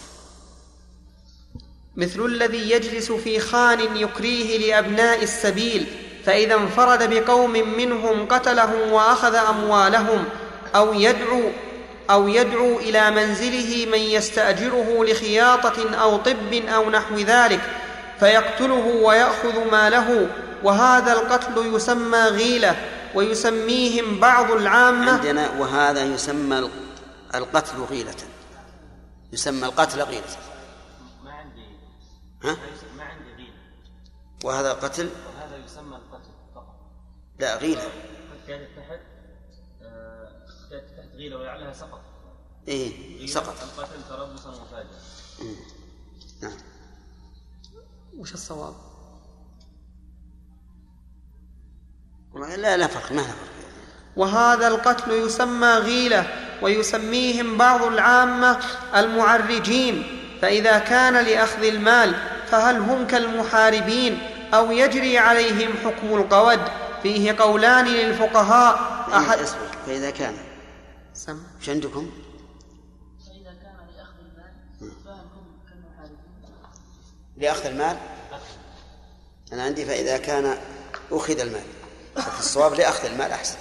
مثل 1.95 2.25
الذي 2.25 2.71
يجلس 2.71 3.11
في 3.11 3.39
خان 3.39 3.97
يكريه 3.97 4.57
لأبناء 4.57 5.23
السبيل 5.23 5.85
فإذا 6.25 6.55
انفرد 6.55 7.09
بقوم 7.13 7.51
منهم 7.77 8.27
قتلهم 8.27 8.91
وأخذ 8.91 9.35
أموالهم 9.35 10.23
أو 10.75 10.93
يدعو 10.93 11.51
أو 12.09 12.27
يدعو 12.27 12.79
إلى 12.79 13.11
منزله 13.11 13.85
من 13.91 13.99
يستأجره 13.99 15.03
لخياطة 15.05 15.95
أو 15.95 16.17
طب 16.17 16.53
أو 16.53 16.89
نحو 16.89 17.15
ذلك 17.15 17.61
فيقتله 18.19 18.85
ويأخذ 19.03 19.71
ماله 19.71 20.29
وهذا 20.63 21.13
القتل 21.13 21.75
يسمى 21.75 22.17
غيلة 22.17 22.75
ويسميهم 23.15 24.19
بعض 24.19 24.51
العامة. 24.51 25.11
عندنا 25.11 25.49
وهذا 25.59 26.03
يسمى 26.03 26.69
القتل 27.35 27.81
غيلة. 27.81 28.15
يسمى 29.33 29.65
القتل 29.65 30.01
غيلة. 30.01 30.37
ما 31.23 31.31
عندي 31.31 31.65
ها؟ 32.43 32.57
ما 32.97 33.03
عندي 33.03 33.33
غيل 33.37 33.53
وهذا 34.43 34.73
قتل 34.73 35.09
وهذا 35.27 35.57
يسمى 35.65 35.95
القتل 35.95 36.31
فقط. 36.55 36.75
لا 37.39 37.57
غيلة. 37.57 37.89
كانت 38.47 38.67
تحت 38.77 38.99
آه، 39.81 40.31
كانت 40.69 40.83
تحت 40.97 41.15
غيلة 41.15 41.37
ولعلها 41.37 41.73
سقط. 41.73 42.01
إيه 42.67 43.17
غيلة 43.17 43.33
سقط. 43.33 43.55
القتل 43.63 44.09
تربصا 44.09 44.49
وفاجأة 44.49 44.99
مم. 45.41 45.55
نعم. 46.41 46.57
وش 48.17 48.33
الصواب؟ 48.33 48.75
والله 52.37 52.55
لا 52.55 52.77
لا 52.77 52.87
فرق 52.87 53.11
ما 53.11 53.21
له 53.21 53.27
فرق 53.27 53.37
وهذا 54.15 54.67
القتل 54.67 55.11
يسمى 55.11 55.67
غيلة 55.67 56.27
ويسميهم 56.61 57.57
بعض 57.57 57.83
العامة 57.83 58.59
المعرجين. 58.95 60.23
فإذا 60.41 60.79
كان 60.79 61.13
لأخذ 61.25 61.63
المال 61.63 62.15
فهل 62.47 62.77
هم 62.77 63.07
كالمحاربين؟ 63.07 64.19
أو 64.53 64.71
يجري 64.71 65.17
عليهم 65.17 65.73
حكم 65.83 66.07
القود؟ 66.17 66.59
فيه 67.03 67.35
قولان 67.39 67.85
للفقهاء. 67.85 68.75
أحد 69.13 69.39
احد 69.39 69.47
فإذا 69.85 70.09
كان. 70.09 70.33
سم. 71.13 71.39
عندكم؟ 71.67 72.11
فإذا 73.25 73.53
كان 73.63 73.77
لأخذ 73.97 74.17
المال 74.19 74.93
فهل 75.05 75.25
هم 75.35 75.45
كالمحاربين؟ 75.69 76.17
لأخذ 77.37 77.65
المال؟ 77.65 77.97
أنا 79.53 79.63
عندي 79.63 79.85
فإذا 79.85 80.17
كان 80.17 80.57
أخذ 81.11 81.39
المال. 81.39 81.76
الصواب 82.39 82.73
لأخذ 82.73 83.05
المال 83.05 83.31
أحسن. 83.31 83.57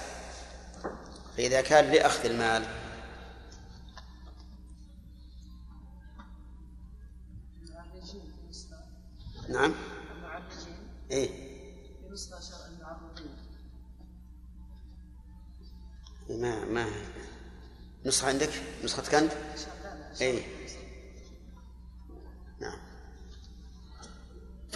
فإذا 1.37 1.61
كان 1.61 1.91
لأخذ 1.91 2.25
المال 2.25 2.65
نعم. 9.49 9.73
إيه. 11.11 11.47
ما 16.29 16.65
ما 16.65 16.87
نسخة 18.05 18.27
عندك؟ 18.27 18.49
نسخة 18.83 19.19
كنت 19.19 19.31
إيه. 20.21 20.56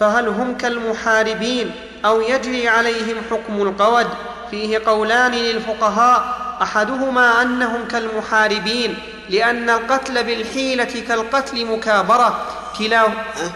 فهل 0.02 0.28
هم 0.28 0.56
كالمحاربين 0.56 1.70
أو 2.04 2.20
يجري 2.20 2.68
عليهم 2.68 3.22
حكم 3.30 3.62
القود؟ 3.62 4.06
فيه 4.50 4.78
قولان 4.78 5.32
للفقهاء 5.32 6.18
أحدهما 6.62 7.42
أنهم 7.42 7.88
كالمحاربين 7.88 8.98
لأن 9.30 9.70
القتل 9.70 10.24
بالحيلة 10.24 10.84
كالقتل 10.84 11.66
مكابرة. 11.66 12.46
كلا 12.78 13.00
ها؟ 13.00 13.08
لأن 13.08 13.52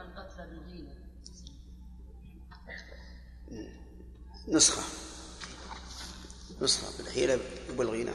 القتل 0.00 0.46
بالغيلة 0.50 0.92
نسخة. 4.48 4.82
نسخة 6.62 6.86
بالحيلة 6.98 7.38
وبالغنى. 7.70 8.12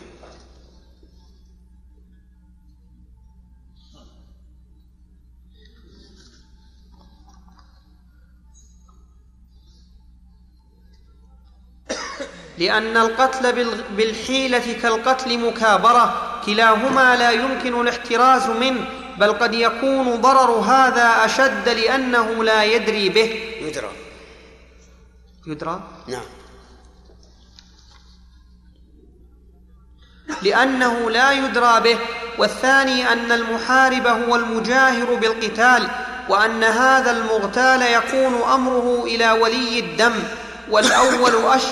لأن 12.62 12.98
القتل 12.98 13.54
بال- 13.54 13.84
بالحيلة 13.98 14.74
كالقتل 14.82 15.40
مكابرة 15.40 16.38
كلاهما 16.46 17.16
لا 17.16 17.32
يمكن 17.32 17.82
الاحتراز 17.82 18.50
منه 18.50 18.86
بل 19.18 19.34
قد 19.34 19.54
يكون 19.54 20.16
ضرر 20.16 20.52
هذا 20.52 21.26
أشد 21.26 21.70
لأنه 21.70 22.44
لا 22.44 22.64
يدري 22.64 23.10
به. 23.10 23.30
يدرى. 23.62 23.90
يدرى؟ 25.48 25.82
نعم. 26.08 26.22
لأنه 30.42 31.10
لا 31.10 31.32
يدرى 31.32 31.80
به. 31.82 31.98
والثاني 32.38 33.14
أن 33.14 33.32
المحارب 33.32 34.08
هو 34.08 34.36
المجاهر 34.36 35.14
بالقتال 35.16 35.88
وأن 36.30 36.64
هذا 36.64 37.12
المغتال 37.12 37.82
يكون 37.82 38.42
أمره 38.54 39.04
إلى 39.04 39.32
ولي 39.32 39.80
الدم 39.80 40.14
والأول 40.70 41.32
أش 41.56 41.64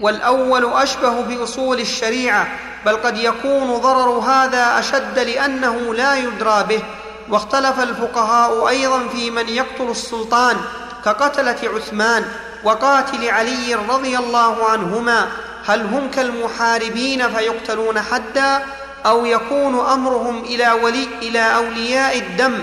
والأول 0.00 0.72
أشبه 0.72 1.20
بأصول 1.20 1.80
الشريعة 1.80 2.48
بل 2.86 2.96
قد 2.96 3.18
يكون 3.18 3.76
ضرر 3.76 4.10
هذا 4.18 4.78
أشد 4.78 5.18
لأنه 5.18 5.94
لا 5.94 6.14
يدرى 6.14 6.64
به. 6.68 6.82
واختلف 7.28 7.80
الفقهاء 7.80 8.68
أيضا 8.68 9.08
في 9.08 9.30
من 9.30 9.48
يقتل 9.48 9.90
السلطان 9.90 10.56
كقتلة 11.04 11.56
عثمان 11.74 12.24
وقاتل 12.64 13.28
علي 13.28 13.74
رضي 13.74 14.18
الله 14.18 14.64
عنهما. 14.64 15.28
هل 15.66 15.80
هم 15.80 16.10
كالمحاربين 16.10 17.30
فيقتلون 17.30 18.00
حدا 18.00 18.66
أو 19.06 19.26
يكون 19.26 19.86
أمرهم 19.86 20.44
إلى 20.44 20.72
ولي 20.72 21.08
إلى 21.22 21.56
أولياء 21.56 22.18
الدم؟ 22.18 22.58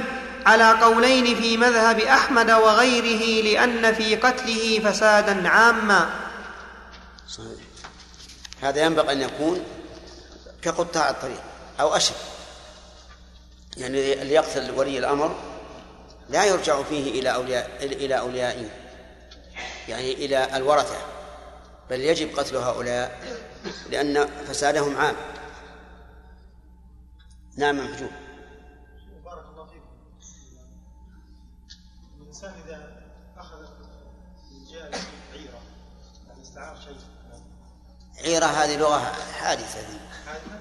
على 0.45 0.71
قولين 0.81 1.35
في 1.35 1.57
مذهب 1.57 1.99
أحمد 1.99 2.51
وغيره 2.51 3.43
لأن 3.43 3.93
في 3.93 4.15
قتله 4.15 4.81
فسادا 4.85 5.49
عاما. 5.49 6.09
صحيح. 7.37 7.65
هذا 8.61 8.85
ينبغي 8.85 9.11
أن 9.11 9.21
يكون 9.21 9.65
كقطاع 10.61 11.09
الطريق 11.09 11.41
أو 11.79 11.95
أشد. 11.95 12.15
يعني 13.77 14.21
اللي 14.21 14.33
يقتل 14.33 14.71
ولي 14.71 14.97
الأمر 14.97 15.35
لا 16.29 16.45
يرجع 16.45 16.83
فيه 16.83 17.19
إلى 17.19 17.33
أولياء 17.33 17.77
إلى 17.81 18.19
أوليائه 18.19 18.69
يعني 19.89 20.13
إلى 20.13 20.57
الورثة 20.57 20.97
بل 21.89 22.01
يجب 22.01 22.39
قتل 22.39 22.57
هؤلاء 22.57 23.19
لأن 23.89 24.29
فسادهم 24.47 24.97
عام. 24.97 25.15
نعم 27.57 27.77
محجوب. 27.77 28.11
عيرة 38.23 38.45
هذه 38.45 38.77
لغة 38.77 39.13
حادثة 39.39 39.79
ذي 39.79 39.99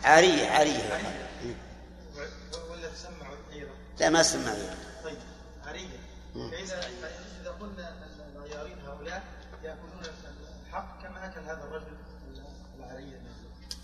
عارية 0.05 0.51
عارية. 0.51 0.99
ولا 2.71 2.89
تسمع 2.89 3.27
عيره 3.53 3.71
لا 4.01 4.11
ما 4.11 4.21
أسمع 4.21 4.51
عيرة 4.51 4.77
طيب 5.05 5.19
عارية. 5.67 5.99
فإذا 6.35 6.81
إذا 7.43 7.51
قلنا 7.61 7.95
العيارين 8.37 8.79
هؤلاء 8.87 9.23
ياكلون 9.65 10.03
الحق 10.69 11.03
كما 11.03 11.27
أكل 11.27 11.41
هذا 11.41 11.65
الرجل 11.65 11.97
العارية؟ 12.79 13.23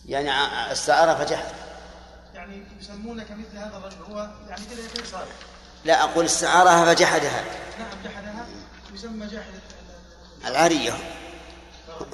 يعني 0.07 0.31
استعار 0.73 1.17
فجحد 1.17 1.53
يعني 2.35 2.63
يسمون 2.81 3.23
كمثل 3.23 3.57
هذا 3.57 3.77
الرجل 3.77 4.03
هو 4.13 4.31
يعني 4.49 4.65
كذا 4.71 4.81
يكون 4.81 5.05
صالح 5.05 5.33
لا 5.85 6.05
أقول 6.05 6.25
استعارها 6.25 6.95
فجحدها. 6.95 7.45
نعم 7.79 8.03
جحدها 8.05 8.47
يسمى 8.95 9.27
جاحد. 9.27 9.53
العارية. 10.47 10.93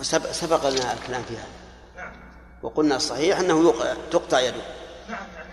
سبق, 0.02 0.32
سبق 0.32 0.68
لنا 0.68 0.92
الكلام 0.92 1.22
فيها 1.22 1.46
نعم. 1.96 2.12
وقلنا 2.62 2.96
الصحيح 2.96 3.38
أنه 3.38 3.74
تقطع 4.10 4.40
يده. 4.40 4.62
نعم 5.08 5.26
يعني 5.36 5.48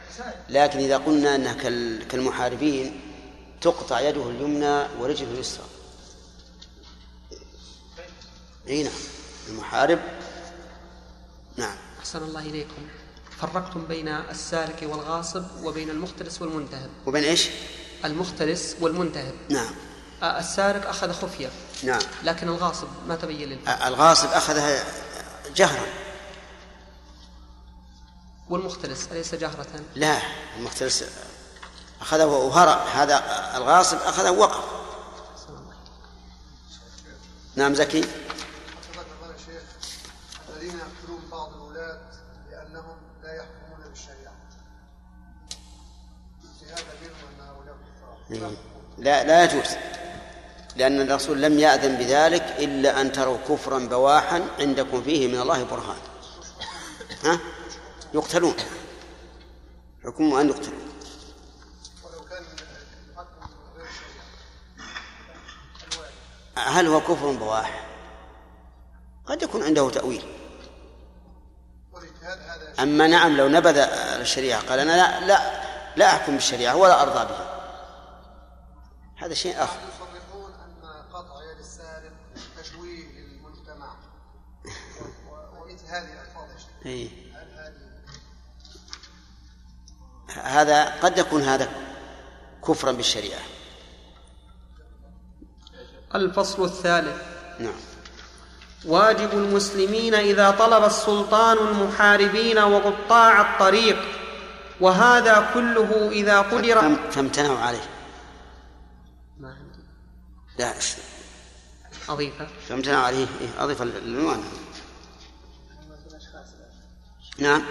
لكن 0.49 0.79
إذا 0.79 0.97
قلنا 0.97 1.35
أنها 1.35 1.53
كال- 1.53 2.07
كالمحاربين 2.07 3.01
تقطع 3.61 3.99
يده 3.99 4.29
اليمنى 4.29 4.85
ورجله 4.99 5.31
اليسرى. 5.31 5.65
أي 8.67 8.83
نعم 8.83 8.93
المحارب. 9.49 9.99
نعم. 11.57 11.75
أحسن 11.99 12.23
الله 12.23 12.39
إليكم. 12.39 12.87
فرقتم 13.39 13.85
بين 13.85 14.07
السارق 14.07 14.77
والغاصب 14.83 15.43
وبين 15.63 15.89
المختلس 15.89 16.41
والمنتهب. 16.41 16.89
وبين 17.05 17.23
إيش؟ 17.23 17.49
المختلس 18.05 18.75
والمنتهب. 18.81 19.33
نعم. 19.49 19.73
السارق 20.23 20.89
أخذ 20.89 21.11
خفية. 21.11 21.49
نعم. 21.83 21.99
لكن 22.23 22.49
الغاصب 22.49 22.87
ما 23.07 23.15
تبين 23.15 23.67
آه، 23.67 23.87
الغاصب 23.87 24.27
أخذها 24.27 24.83
جهرا 25.55 25.85
والمختلس 28.49 29.07
أليس 29.11 29.35
جهرة؟ 29.35 29.67
لا 29.95 30.17
المختلس 30.57 31.03
أخذه 32.01 32.25
وهرب. 32.25 32.87
هذا 32.87 33.23
الغاصب 33.57 33.97
أخذه 33.97 34.31
وقف. 34.31 34.63
نعم 37.55 37.75
زكي. 37.75 37.99
الله 37.99 39.35
شيخ 39.45 39.63
الذين 40.49 40.79
يقتلون 40.79 41.29
بعض 41.31 41.53
الولاة 41.53 41.99
لأنهم 42.51 42.97
لا 43.23 43.33
يحكمون 43.33 43.89
بالشريعة. 43.89 44.33
اجتهادا 46.43 46.93
منهم 47.01 47.39
أن 47.39 47.47
هؤلاء 47.47 47.75
كفار 48.29 48.55
لا 48.97 49.23
لا 49.23 49.43
يجوز. 49.43 49.90
لأن 50.75 51.01
الرسول 51.01 51.41
لم 51.41 51.59
يأذن 51.59 51.95
بذلك 51.95 52.43
إلا 52.59 53.01
أن 53.01 53.11
تروا 53.11 53.37
كفرا 53.49 53.79
بواحا 53.79 54.41
عندكم 54.59 55.03
فيه 55.03 55.27
من 55.27 55.41
الله 55.41 55.63
برهان. 55.63 55.97
ها؟ 57.23 57.39
يقتلون. 58.13 58.55
حكم 60.05 60.33
أن 60.33 60.49
الشريعة 60.49 60.81
هل 66.55 66.87
هو 66.87 67.01
كفر 67.01 67.31
بواح؟ 67.31 67.87
قد 69.25 69.41
يكون 69.41 69.63
عنده 69.63 69.89
تأويل. 69.89 70.23
أما 72.79 73.07
نعم 73.07 73.37
لو 73.37 73.47
نبذ 73.47 73.77
الشريعة 74.19 74.61
قال 74.69 74.79
أنا 74.79 74.91
لا 74.91 75.25
لا 75.25 75.61
لا 75.95 76.05
أحكم 76.05 76.35
بالشريعة 76.35 76.75
ولا 76.75 77.01
أرضى 77.01 77.25
بها. 77.25 77.61
هذا 79.17 79.33
شيء 79.33 79.63
آخر. 79.63 79.77
تشويه 82.63 83.05
للمجتمع. 83.07 83.95
ومثل 85.61 85.85
هذه 85.87 86.13
الألفاظ 86.13 86.51
يا 86.53 86.57
شيخ. 86.57 86.69
إيه. 86.85 87.09
هذا 90.43 90.99
قد 90.99 91.17
يكون 91.17 91.41
هذا 91.41 91.69
كفرا 92.67 92.91
بالشريعة. 92.91 93.39
الفصل 96.15 96.63
الثالث. 96.63 97.21
نعم. 97.59 97.73
واجب 98.85 99.31
المسلمين 99.33 100.13
إذا 100.15 100.51
طلب 100.51 100.83
السلطان 100.83 101.57
المحاربين 101.57 102.57
وقطاع 102.59 103.53
الطريق 103.53 103.97
وهذا 104.81 105.51
كله 105.53 106.09
إذا 106.11 106.41
قدر 106.41 106.81
فام- 106.81 107.09
فامتنعوا 107.11 107.59
عليه. 107.59 107.83
لا 110.59 110.77
أضيفة. 112.09 112.47
فامتنعوا 112.69 113.03
عليه 113.03 113.27
إيه 113.41 113.63
أضيف 113.63 113.81
العنوان 113.81 114.43
نعم. 117.37 117.61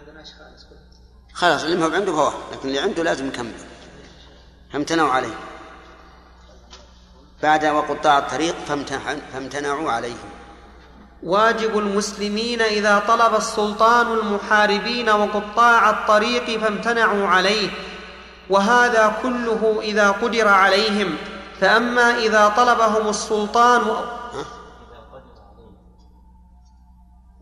عندنا 0.00 0.24
خلاص 1.34 1.64
اللي 1.64 1.76
ما 1.76 1.86
هو 1.86 1.90
عنده 1.94 2.12
فهو 2.12 2.32
لكن 2.52 2.68
اللي 2.68 2.78
عنده 2.78 3.02
لازم 3.02 3.28
يكمل. 3.28 3.52
فامتنعوا 4.72 5.10
عليه 5.10 5.34
بعد 7.42 7.64
وقطاع 7.64 8.18
الطريق 8.18 8.54
فامتنع- 8.68 9.32
فامتنعوا 9.32 9.90
عليه. 9.90 10.16
واجب 11.22 11.78
المسلمين 11.78 12.62
إذا 12.62 12.98
طلب 13.08 13.34
السلطان 13.34 14.06
المحاربين 14.18 15.08
وقطاع 15.10 15.90
الطريق 15.90 16.60
فامتنعوا 16.60 17.26
عليه. 17.28 17.70
وهذا 18.50 19.18
كله 19.22 19.78
إذا 19.82 20.10
قدر 20.10 20.48
عليهم. 20.48 21.16
فأما 21.60 22.18
إذا 22.18 22.48
طلبهم 22.48 23.08
السلطان؟ 23.08 23.80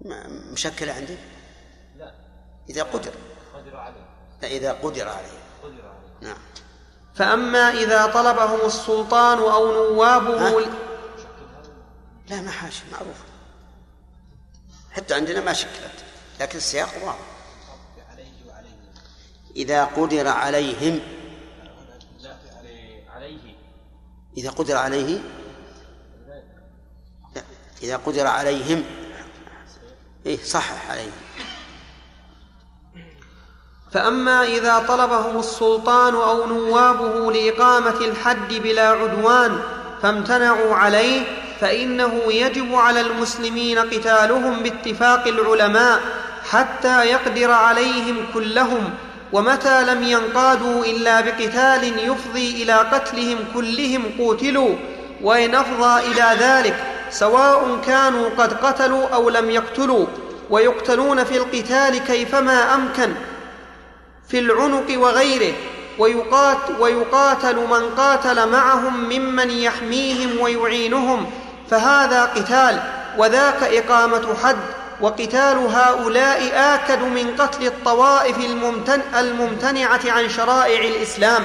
ما- 0.05 0.27
مشكلة 0.53 0.93
عندي؟ 0.93 1.17
لا 1.97 2.15
إذا 2.71 2.83
قدر. 2.83 3.13
قدر 3.55 3.77
عليه 3.77 4.07
لا 4.43 4.49
إذا 4.49 4.73
قدر 4.73 5.09
عليه. 5.09 5.39
قدر 5.63 5.89
عليه 5.89 6.29
نعم. 6.31 6.39
فأما 7.15 7.71
إذا 7.71 8.07
طلبهم 8.07 8.67
السلطان 8.67 9.39
أو 9.39 9.73
نوابه 9.73 10.49
ها؟ 10.49 10.61
لا 12.29 12.41
ما 12.41 12.51
حاجة 12.51 12.73
معروف. 12.93 13.17
حتى 14.91 15.15
عندنا 15.15 15.41
ما 15.41 15.53
شكلت 15.53 16.05
لكن 16.41 16.59
السياق 16.59 16.89
واضح. 17.05 17.19
إذا 19.57 19.85
قدر 19.85 20.29
عليهم 20.29 21.01
إذا 24.39 24.51
قدر 24.51 24.77
عليه 24.77 25.19
إذا 27.83 27.97
قدر 27.97 28.27
عليهم 28.27 28.85
إيه 30.27 30.39
صحح 30.45 30.91
عليهم 30.91 31.13
فأما 33.93 34.45
إذا 34.45 34.79
طلبهم 34.89 35.39
السلطان 35.39 36.15
أو 36.15 36.47
نوابه 36.47 37.33
لإقامة 37.33 38.01
الحد 38.01 38.55
بلا 38.55 38.89
عدوان 38.89 39.61
فامتنعوا 40.03 40.75
عليه 40.75 41.23
فإنه 41.61 42.13
يجب 42.29 42.75
على 42.75 43.01
المسلمين 43.01 43.79
قتالهم 43.79 44.63
باتفاق 44.63 45.27
العلماء 45.27 46.01
حتى 46.51 47.05
يقدر 47.05 47.51
عليهم 47.51 48.27
كلهم 48.35 48.95
ومتى 49.33 49.85
لم 49.85 50.03
ينقادوا 50.03 50.85
إلا 50.85 51.21
بقتال 51.21 52.09
يفضي 52.09 52.63
إلى 52.63 52.73
قتلهم 52.73 53.39
كلهم 53.55 54.03
قوتلوا 54.19 54.75
وإن 55.23 55.55
أفضى 55.55 56.07
إلى 56.07 56.37
ذلك 56.41 56.77
سواء 57.11 57.79
كانوا 57.87 58.29
قد 58.39 58.53
قتلوا 58.53 59.09
أو 59.09 59.29
لم 59.29 59.51
يقتلوا 59.51 60.07
ويقتلون 60.51 61.25
في 61.25 61.37
القتال 61.37 61.99
كيفما 61.99 62.75
أمكن 62.75 63.13
في 64.29 64.39
العنق 64.39 64.99
وغيره 64.99 65.55
ويقات 65.99 66.59
ويقاتل 66.81 67.57
من 67.57 67.91
قاتل 67.97 68.49
معهم 68.49 69.09
ممن 69.09 69.51
يحميهم 69.51 70.41
ويعينهم 70.41 71.31
فهذا 71.71 72.25
قتال 72.25 72.81
وذاك 73.19 73.63
إقامة 73.63 74.35
حد 74.43 74.57
وقتال 75.01 75.69
هؤلاء 75.75 76.53
آكد 76.55 77.03
من 77.03 77.37
قتل 77.39 77.67
الطوائف 77.67 78.39
الممتن 78.39 79.01
الممتنعة 79.19 80.01
عن 80.07 80.29
شرائع 80.29 80.81
الإسلام 80.81 81.43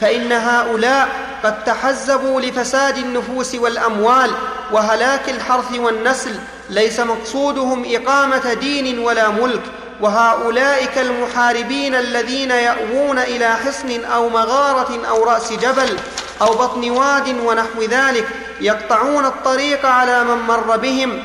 فإن 0.00 0.32
هؤلاء 0.32 1.08
قد 1.44 1.64
تحزبوا 1.64 2.40
لفساد 2.40 2.98
النفوس 2.98 3.54
والأموال 3.54 4.30
وهلاك 4.72 5.28
الحرث 5.28 5.72
والنسل 5.78 6.38
ليس 6.70 7.00
مقصودهم 7.00 7.84
إقامة 7.86 8.54
دين 8.54 8.98
ولا 8.98 9.28
ملك 9.28 9.62
وهؤلاء 10.00 10.84
كالمحاربين 10.84 11.94
الذين 11.94 12.50
يأوون 12.50 13.18
إلى 13.18 13.54
حصن 13.54 14.04
أو 14.04 14.28
مغارة 14.28 15.06
أو 15.08 15.24
رأس 15.24 15.52
جبل 15.52 15.98
أو 16.42 16.46
بطن 16.46 16.90
واد 16.90 17.28
ونحو 17.28 17.82
ذلك 17.82 18.28
يقطعون 18.60 19.24
الطريق 19.24 19.86
على 19.86 20.24
من 20.24 20.38
مر 20.38 20.76
بهم 20.76 21.22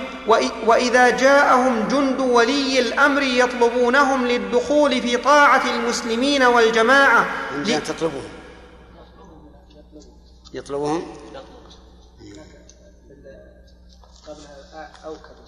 وإذا 0.66 1.10
جاءهم 1.10 1.88
جند 1.88 2.20
ولي 2.20 2.80
الأمر 2.80 3.22
يطلبونهم 3.22 4.28
للدخول 4.28 5.02
في 5.02 5.18
طاعة 5.18 5.70
المسلمين 5.70 6.44
والجماعة 6.44 7.28
ل... 7.56 7.84
تطلبهم؟ 7.84 8.24
يطلبهم؟ 10.54 11.16
قبلها 14.28 14.92
أوكد 15.06 15.40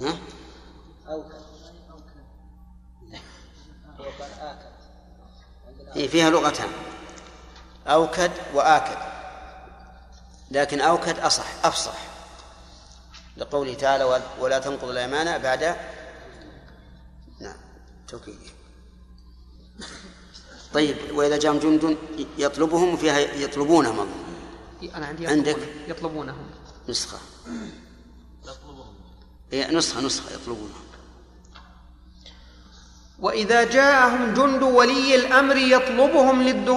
ها؟ 0.00 0.16
آكد 1.08 1.42
إيه 5.96 6.08
فيها 6.08 6.30
لغتان. 6.30 6.68
أوكد 7.86 8.30
وآكد. 8.54 8.96
لكن 10.50 10.80
أوكد 10.80 11.18
أصح 11.18 11.44
أفصح. 11.64 11.92
لقوله 13.36 13.74
تعالى 13.74 14.22
ولا 14.40 14.58
تنقض 14.58 14.88
الأيمان 14.88 15.42
بعد 15.42 15.76
نعم 17.40 17.56
توكيد 18.08 18.38
طيب 20.74 20.96
وإذا 21.14 21.36
جاءهم 21.36 21.58
جند 21.58 21.96
يطلبهم 22.38 22.96
فيها 22.96 23.18
يطلبونهم. 23.18 23.98
أظن 23.98 24.94
أنا 24.94 25.06
عندي 25.06 25.26
عندك؟ 25.26 25.56
يطلبونهم. 25.88 26.46
نسخة. 26.88 27.18
هي 29.52 29.74
نسخة 29.74 30.00
نسخة 30.00 30.34
يطلبونهم. 30.34 30.82
وإذا 33.18 33.64
جاءهم 33.64 34.34
جند 34.34 34.62
ولي 34.62 35.14
الأمر 35.14 35.56
يطلبهم 35.56 36.42
للد... 36.42 36.68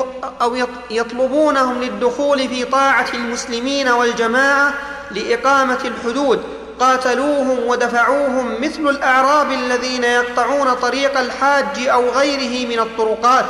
أو 0.41 0.56
يطلبونهم 0.91 1.84
للدخول 1.84 2.49
في 2.49 2.66
طاعة 2.66 3.14
المسلمين 3.14 3.88
والجماعة 3.88 4.95
لإقامة 5.12 5.80
الحدود. 5.86 6.43
قاتلوهم 6.80 7.68
ودفعوهم 7.68 8.62
مثل 8.62 8.82
الأعراب 8.89 9.51
الذين 9.51 10.03
يقطعون 10.03 10.74
طريق 10.74 11.20
الحاج 11.20 11.88
أو 11.88 12.10
غيره 12.10 12.68
من 12.68 12.80
الطرقات. 12.80 13.45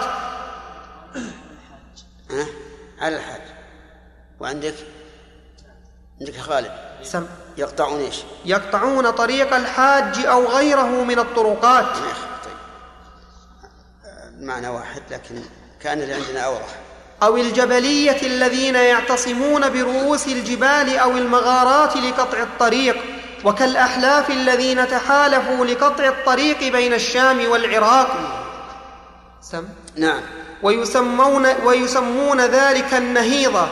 أه؟ 2.31 2.45
على 2.99 3.15
الحاج. 3.15 3.41
وعندك؟ 4.39 4.75
عندك 6.21 6.37
خالد. 6.37 6.71
سم. 7.03 7.25
يقطعون 7.57 7.99
إيش؟ 7.99 8.23
يقطعون 8.45 9.11
طريق 9.11 9.55
الحاج 9.55 10.25
أو 10.25 10.47
غيره 10.47 11.03
من 11.03 11.19
الطرقات. 11.19 11.85
طيب. 11.85 12.55
المعنى 14.39 14.67
واحد 14.67 15.01
لكن 15.11 15.41
كان 15.79 16.01
اللي 16.01 16.13
عندنا 16.13 16.39
أوضح 16.39 16.84
أو 17.23 17.37
الجبلية 17.37 18.21
الذين 18.21 18.75
يعتصمون 18.75 19.69
برؤوس 19.69 20.27
الجبال 20.27 20.97
أو 20.97 21.11
المغارات 21.11 21.97
لقطع 21.97 22.39
الطريق 22.39 22.95
وكالأحلاف 23.43 24.29
الذين 24.29 24.87
تحالفوا 24.87 25.65
لقطع 25.65 26.07
الطريق 26.07 26.71
بين 26.71 26.93
الشام 26.93 27.49
والعراق. 27.49 28.17
سم؟ 29.41 29.63
نعم. 29.95 30.21
ويسمون 30.63 31.47
ويسمون 31.65 32.41
ذلك 32.41 32.93
النهيضة. 32.93 33.67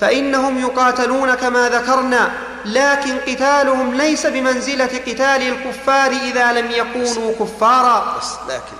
فإنهم 0.00 0.58
يقاتلون 0.58 1.34
كما 1.34 1.68
ذكرنا 1.68 2.30
لكن 2.64 3.18
قتالهم 3.18 3.94
ليس 3.94 4.26
بمنزلة 4.26 4.86
قتال 5.06 5.42
الكفار 5.42 6.10
إذا 6.10 6.52
لم 6.52 6.70
يكونوا 6.70 7.32
كفارا. 7.40 8.18
بس 8.18 8.34
لكن 8.48 8.76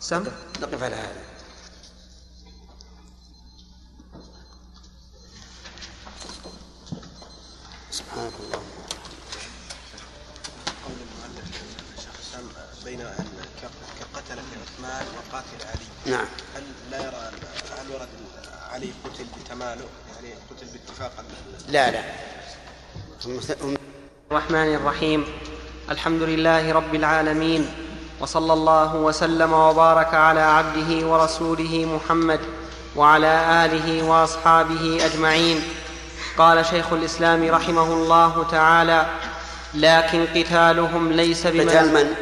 سم؟ 0.00 0.24
نقف 0.62 0.82
على 0.82 0.94
هذا. 0.94 1.23
سبحانك 8.14 8.32
اللهم. 8.46 8.70
قول 10.84 10.98
المؤلف 11.06 11.46
شيخ 12.02 12.14
الاسلام 12.14 12.46
بين 12.84 13.00
أن 13.00 13.26
كقتل 14.00 14.36
في 14.36 14.54
عثمان 14.62 15.06
وقاتل 15.16 15.60
علي. 15.70 16.16
نعم. 16.16 16.26
هل 16.54 16.62
لا 16.90 16.98
يرى 16.98 17.30
هل 17.78 17.92
ورد 17.92 18.08
علي 18.72 18.92
قتل 19.04 19.24
بتماله 19.44 19.86
يعني 20.14 20.34
قتل 20.50 20.66
باتفاق 20.66 21.24
لا 21.68 21.90
لا. 21.90 22.02
الرحمن 24.30 24.74
الرحيم. 24.74 25.26
الحمد 25.90 26.22
لله 26.22 26.72
رب 26.72 26.94
العالمين. 26.94 27.74
وصلى 28.20 28.52
الله 28.52 28.94
وسلم 28.96 29.52
وبارك 29.52 30.14
على 30.14 30.40
عبده 30.40 31.06
ورسوله 31.06 31.98
محمد 31.98 32.40
وعلى 32.96 33.64
آله 33.64 34.02
وأصحابه 34.02 35.06
أجمعين. 35.06 35.62
قال 36.38 36.66
شيخ 36.66 36.92
الإسلام 36.92 37.50
رحمه 37.50 37.92
الله 37.92 38.50
تعالى 38.50 39.06
لكن 39.74 40.26
قتالهم 40.26 41.12
ليس 41.12 41.46
بمن 41.46 41.68
قتال 41.68 41.94
من؟ 41.94 42.14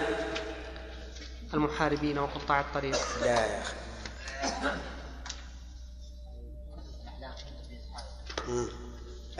المحاربين 1.55 2.19
وقطاع 2.19 2.61
الطريق. 2.61 2.99
لا 3.21 3.27
يا 3.27 3.63
أخي. 3.63 3.75
مم. 8.49 8.69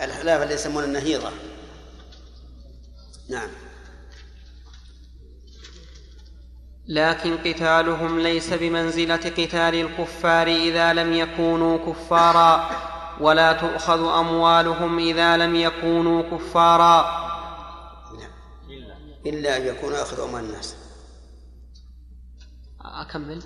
الأحلاف 0.03 0.43
اللي 0.43 0.55
يسمون 0.55 0.85
النهيضة. 0.85 1.31
نعم. 3.29 3.49
لكن 6.89 7.39
قتالهم 7.39 8.21
ليس 8.21 8.53
بمنزلة 8.53 9.17
قتال 9.17 9.57
الكفار 9.75 10.47
إذا 10.47 10.93
لم 10.93 11.13
يكونوا 11.13 11.93
كفارا. 11.93 12.71
ولا 13.23 13.53
تؤخذ 13.53 14.01
أموالهم 14.01 14.99
إذا 14.99 15.37
لم 15.37 15.55
يكونوا 15.55 16.23
كفارا. 16.23 17.23
إلا 19.27 19.57
أن 19.57 19.67
يكون 19.67 19.95
أخذ 19.95 20.21
أموال 20.21 20.45
الناس. 20.45 20.77
أكمل. 22.81 23.43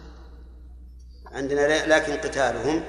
عندنا 1.27 1.87
لكن 1.87 2.13
قتالهم 2.13 2.85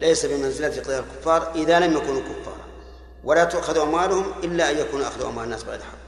ليس 0.00 0.26
بمنزلة 0.26 0.68
قتال 0.68 1.04
الكفار 1.04 1.54
إذا 1.54 1.80
لم 1.80 1.92
يكونوا 1.92 2.20
كفارا. 2.20 2.66
ولا 3.24 3.44
تؤخذ 3.44 3.78
أموالهم 3.78 4.24
إلا 4.44 4.70
أن 4.70 4.78
يكون 4.78 5.02
أخذ 5.02 5.24
أموال 5.24 5.44
الناس 5.44 5.64
بغير 5.64 5.80
حق 5.80 5.98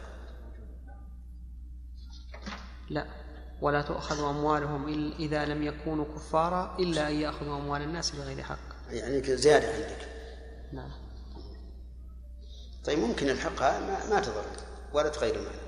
لا. 2.91 3.07
ولا 3.61 3.83
تؤخذ 3.83 4.19
أموالهم 4.25 4.89
إلا 4.89 5.19
إذا 5.19 5.45
لم 5.45 5.63
يكونوا 5.63 6.05
كفارا 6.05 6.77
إلا 6.79 7.09
أن 7.09 7.15
يأخذوا 7.15 7.57
أموال 7.57 7.83
الناس 7.83 8.11
بغير 8.11 8.43
حق. 8.43 8.59
يعني 8.91 9.37
زيادة 9.37 9.73
عندك. 9.73 10.14
نعم. 10.75 10.91
طيب 12.85 12.99
ممكن 12.99 13.31
الحقها 13.31 13.81
ما, 13.81 14.11
ما 14.11 14.21
تضر. 14.21 14.45
ولا 14.93 15.09
تغير 15.09 15.35
المعنى. 15.35 15.65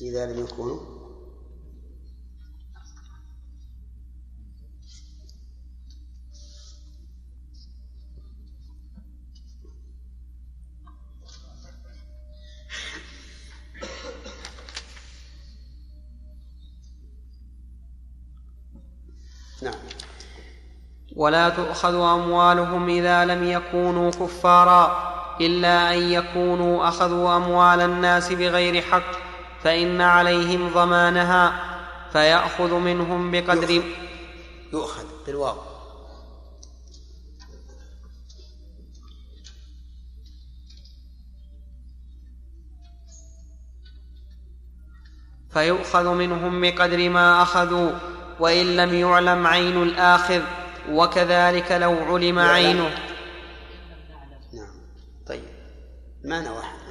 إذا 0.00 0.26
لم 0.26 0.44
يكونوا 0.44 1.01
ولا 21.22 21.48
تؤخذ 21.48 21.94
أموالهم 21.94 22.88
إذا 22.88 23.24
لم 23.24 23.44
يكونوا 23.50 24.10
كفارا 24.10 25.12
إلا 25.40 25.94
أن 25.94 26.02
يكونوا 26.02 26.88
أخذوا 26.88 27.36
أموال 27.36 27.80
الناس 27.80 28.32
بغير 28.32 28.82
حق 28.82 29.12
فإن 29.62 30.00
عليهم 30.00 30.70
ضمانها 30.74 31.52
فيأخذ 32.12 32.74
منهم 32.74 33.30
بقدر 33.30 33.82
يؤخذ. 34.72 35.04
بالواو. 35.26 35.56
فيؤخذ 45.52 46.08
منهم 46.08 46.60
بقدر 46.60 47.08
ما 47.10 47.42
أخذوا 47.42 47.90
وإن 48.40 48.76
لم 48.76 48.94
يعلم 48.94 49.46
عين 49.46 49.82
الآخذ. 49.82 50.42
وكذلك 50.90 51.72
لو 51.72 52.14
علم 52.14 52.38
عينه. 52.38 52.90
نعم. 54.52 54.74
طيب. 55.26 55.44
معنى 56.24 56.48
واحد. 56.48 56.82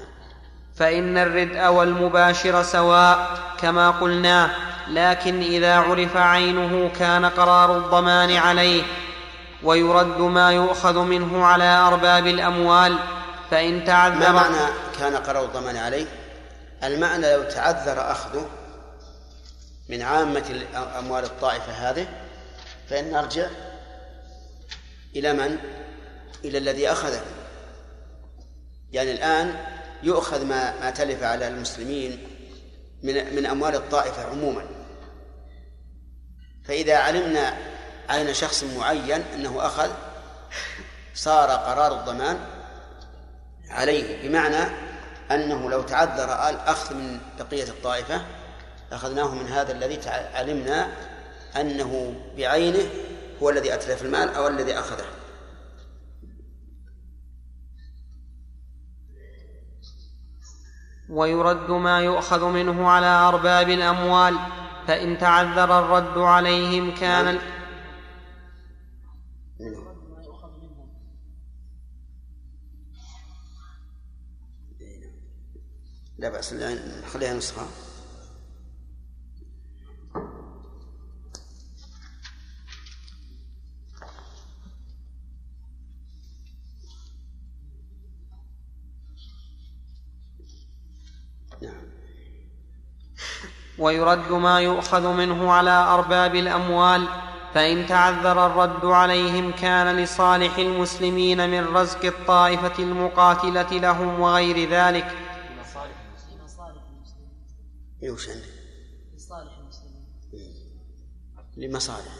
فإن 0.75 1.17
الردء 1.17 1.67
والمباشر 1.67 2.63
سواء 2.63 3.39
كما 3.57 3.91
قلنا 3.91 4.51
لكن 4.87 5.41
إذا 5.41 5.75
عرف 5.75 6.17
عينه 6.17 6.91
كان 6.99 7.25
قرار 7.25 7.77
الضمان 7.77 8.31
عليه 8.31 8.83
ويرد 9.63 10.21
ما 10.21 10.51
يؤخذ 10.51 10.99
منه 10.99 11.45
على 11.45 11.63
أرباب 11.63 12.27
الأموال 12.27 12.99
فإن 13.51 13.79
ما 13.79 13.85
تعذر 13.85 14.33
معنى 14.33 14.73
كان 14.99 15.15
قرار 15.15 15.45
الضمان 15.45 15.77
عليه؟ 15.77 16.05
المعنى 16.83 17.33
لو 17.33 17.43
تعذر 17.43 18.11
أخذه 18.11 18.49
من 19.89 20.01
عامة 20.01 20.61
أموال 20.99 21.23
الطائفة 21.23 21.71
هذه 21.71 22.07
فإن 22.89 23.11
نرجع 23.11 23.47
إلى 25.15 25.33
من؟ 25.33 25.57
إلى 26.45 26.57
الذي 26.57 26.91
أخذه 26.91 27.21
يعني 28.91 29.11
الآن 29.11 29.55
يؤخذ 30.03 30.45
ما 30.45 30.79
ما 30.79 30.89
تلف 30.89 31.23
على 31.23 31.47
المسلمين 31.47 32.27
من 33.03 33.35
من 33.35 33.45
أموال 33.45 33.75
الطائفة 33.75 34.23
عموما. 34.23 34.65
فإذا 36.65 36.97
علمنا 36.97 37.57
عين 38.09 38.33
شخص 38.33 38.63
معين 38.63 39.23
أنه 39.35 39.65
أخذ 39.65 39.91
صار 41.13 41.49
قرار 41.49 41.99
الضمان 41.99 42.39
عليه. 43.69 44.27
بمعنى 44.27 44.71
أنه 45.31 45.69
لو 45.69 45.81
تعذر 45.81 46.49
الأخذ 46.49 46.95
من 46.95 47.19
بقية 47.39 47.63
الطائفة 47.63 48.21
أخذناه 48.91 49.35
من 49.35 49.47
هذا 49.47 49.71
الذي 49.71 49.99
علمنا 50.09 50.91
أنه 51.55 52.15
بعينه 52.37 52.89
هو 53.41 53.49
الذي 53.49 53.73
أتلف 53.73 54.01
المال 54.05 54.29
أو 54.29 54.47
الذي 54.47 54.79
أخذه. 54.79 55.05
ويرد 61.09 61.69
ما 61.71 61.99
يؤخذ 62.01 62.45
منه 62.45 62.87
على 62.89 63.05
أرباب 63.05 63.69
الأموال 63.69 64.37
فإن 64.87 65.17
تعذر 65.17 65.79
الرد 65.79 66.17
عليهم 66.17 66.95
كان 66.95 67.27
ال- 67.27 67.41
لا 76.17 76.29
بأس 76.29 76.53
خليها 77.13 77.33
نسخة. 77.33 77.67
ويرد 93.81 94.31
ما 94.31 94.59
يؤخذ 94.59 95.07
منه 95.07 95.51
على 95.51 95.71
أرباب 95.71 96.35
الأموال 96.35 97.07
فإن 97.53 97.87
تعذر 97.87 98.45
الرد 98.45 98.85
عليهم 98.85 99.51
كان 99.51 99.97
لصالح 99.97 100.57
المسلمين 100.57 101.49
من 101.49 101.75
رزق 101.75 102.05
الطائفة 102.05 102.83
المقاتلة 102.83 103.71
لهم 103.71 104.19
وغير 104.19 104.69
ذلك. 104.69 105.17
عندك؟ 108.29 108.45
لصالح 109.15 109.51
المسلمين. 109.59 110.05
لمصالح 111.57 112.11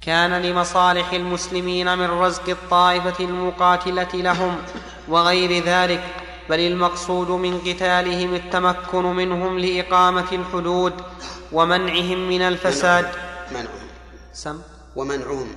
كان 0.00 0.42
لمصالح 0.42 1.12
المسلمين 1.12 1.98
من 1.98 2.10
رزق 2.10 2.48
الطائفة 2.48 3.24
المقاتلة 3.24 4.14
لهم 4.14 4.56
وغير 5.08 5.64
ذلك. 5.64 6.27
بل 6.48 6.60
المقصود 6.60 7.30
من 7.30 7.58
قتالهم 7.60 8.34
التمكن 8.34 9.04
منهم 9.04 9.58
لإقامة 9.58 10.32
الحدود 10.32 10.92
ومنعهم 11.52 12.28
من 12.28 12.42
الفساد. 12.42 13.06
منعهم. 13.50 13.88
سم. 14.32 14.60
ومنعهم. 14.96 15.48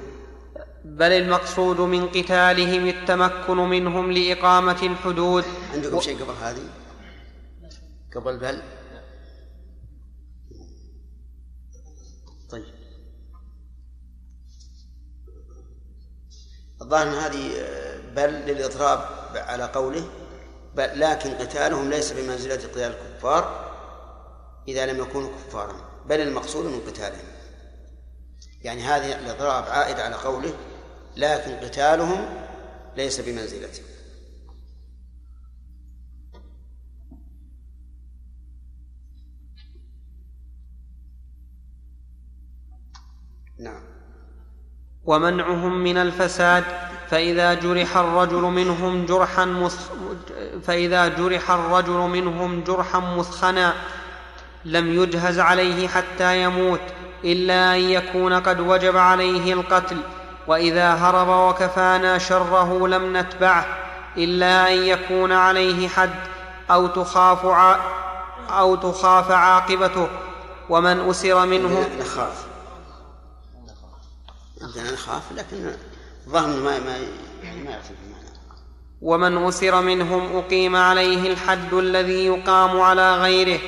بل 0.86 1.12
المقصود 1.12 1.80
من 1.80 2.08
قتالهم 2.08 2.88
التمكن 2.88 3.58
منهم 3.58 4.12
لإقامة 4.12 4.82
الحدود. 4.84 5.44
عندكم 5.74 6.00
شيء 6.00 6.24
قبل 6.24 6.34
هذه؟ 6.42 6.64
قبل 8.16 8.38
بل؟ 8.38 8.62
طيب. 12.50 12.64
الظاهر 16.82 17.08
أن 17.08 17.14
هذه 17.14 17.52
آه، 17.60 18.00
بل 18.16 18.30
للإضراب 18.30 19.00
على 19.36 19.64
قوله. 19.64 20.21
لكن 20.76 21.30
قتالهم 21.30 21.90
ليس 21.90 22.12
بمنزلة 22.12 22.56
قتال 22.56 22.96
الكفار 22.96 23.72
إذا 24.68 24.86
لم 24.86 25.00
يكونوا 25.00 25.30
كفارا 25.30 25.76
بل 26.06 26.22
المقصود 26.22 26.66
من 26.66 26.80
قتالهم 26.88 27.28
يعني 28.62 28.82
هذه 28.82 29.16
الإضراب 29.20 29.64
عائد 29.64 30.00
على 30.00 30.16
قوله 30.16 30.54
لكن 31.18 31.52
قتالهم 31.52 32.26
ليس 32.98 33.20
بمنزلته 33.20 33.84
نعم 43.60 43.84
ومنعهم 45.04 45.84
من 45.84 45.98
الفساد 45.98 46.64
فإذا 47.10 47.54
جرح 47.54 47.98
الرجل 47.98 48.42
منهم 48.42 49.06
جرحا. 49.06 49.70
فإذا 50.64 51.08
جرح 51.08 51.52
الرجل 51.52 51.94
منهم 51.94 52.64
جرحا 52.64 53.00
مثخنا 53.00 53.74
لم 54.66 55.04
يجهز 55.04 55.40
عليه 55.40 55.88
حتى 55.88 56.44
يموت 56.44 56.82
إلا 57.24 57.76
أن 57.76 57.80
يكون 57.80 58.34
قد 58.34 58.60
وجب 58.60 58.98
عليه 58.98 59.54
القتل. 59.54 59.98
وإذا 60.48 60.94
هرب 60.94 61.50
وكفانا 61.50 62.18
شره 62.18 62.88
لم 62.88 63.18
نتبعه 63.18 63.66
إلا 64.18 64.74
أن 64.74 64.78
يكون 64.84 65.32
عليه 65.32 65.88
حد 65.88 66.16
أو 66.72 66.88
تخاف. 66.88 67.46
أو 68.50 68.76
تخاف 68.76 69.32
عاقبته. 69.32 70.08
ومن 70.70 71.10
أسر 71.10 71.46
منهم 71.46 71.86
نخاف. 72.00 72.46
عندنا 74.62 74.92
نخاف 74.92 75.22
لكن 75.32 75.58
إنه 75.58 75.78
ما 76.28 76.48
ما 76.48 76.80
ما 76.80 76.98
يعرف 77.44 77.92
المعنى 77.92 78.11
ومن 79.02 79.38
أسر 79.48 79.82
منهم 79.82 80.36
أقيم 80.36 80.76
عليه 80.76 81.32
الحد 81.32 81.74
الذي 81.74 82.26
يقام 82.26 82.82
على 82.82 83.18
غيره. 83.18 83.60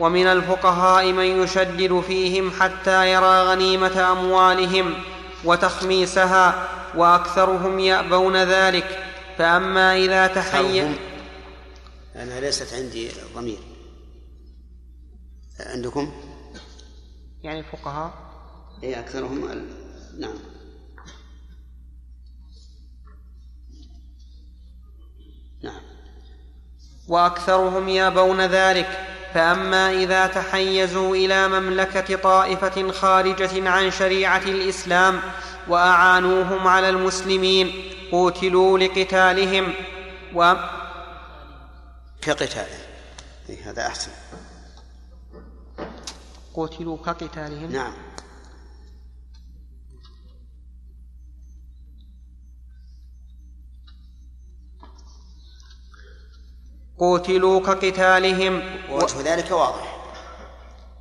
ومن 0.00 0.26
الفقهاء 0.26 1.12
من 1.12 1.42
يشدد 1.42 2.00
فيهم 2.00 2.50
حتى 2.50 3.12
يرى 3.12 3.42
غنيمة 3.42 4.12
أموالهم 4.12 4.94
وتخميسها 5.44 6.68
وأكثرهم 6.96 7.78
يأبون 7.78 8.36
ذلك. 8.36 9.04
فأما 9.38 9.96
إذا 9.96 10.24
أكثرهم 10.24 10.96
أنا 12.16 12.40
ليست 12.40 12.74
عندي 12.74 13.08
ضمير. 13.34 13.58
عندكم؟ 15.60 16.12
يعني 17.42 17.58
الفقهاء؟ 17.58 18.12
أي 18.82 19.00
أكثرهم 19.00 19.44
ال... 19.44 19.64
نعم. 20.20 20.49
نعم. 25.62 25.80
وأكثرهم 27.08 27.88
يابون 27.88 28.40
ذلك 28.40 29.06
فأما 29.34 29.92
إذا 29.92 30.26
تحيزوا 30.26 31.16
إلى 31.16 31.48
مملكة 31.48 32.16
طائفة 32.16 32.92
خارجة 32.92 33.70
عن 33.70 33.90
شريعة 33.90 34.42
الإسلام 34.42 35.20
وأعانوهم 35.68 36.68
على 36.68 36.88
المسلمين 36.88 37.72
قوتلوا 38.12 38.78
لقتالهم. 38.78 39.72
و 40.34 40.54
كقتاله 42.22 42.78
إيه 43.48 43.70
هذا 43.70 43.86
أحسن. 43.86 44.10
قوتلوا 46.54 46.96
كقتالهم؟ 46.96 47.72
نعم. 47.72 47.92
قوتلوا 57.00 57.60
كقتالهم 57.60 58.62
ووجه 58.90 59.34
ذلك 59.34 59.50
واضح. 59.50 59.96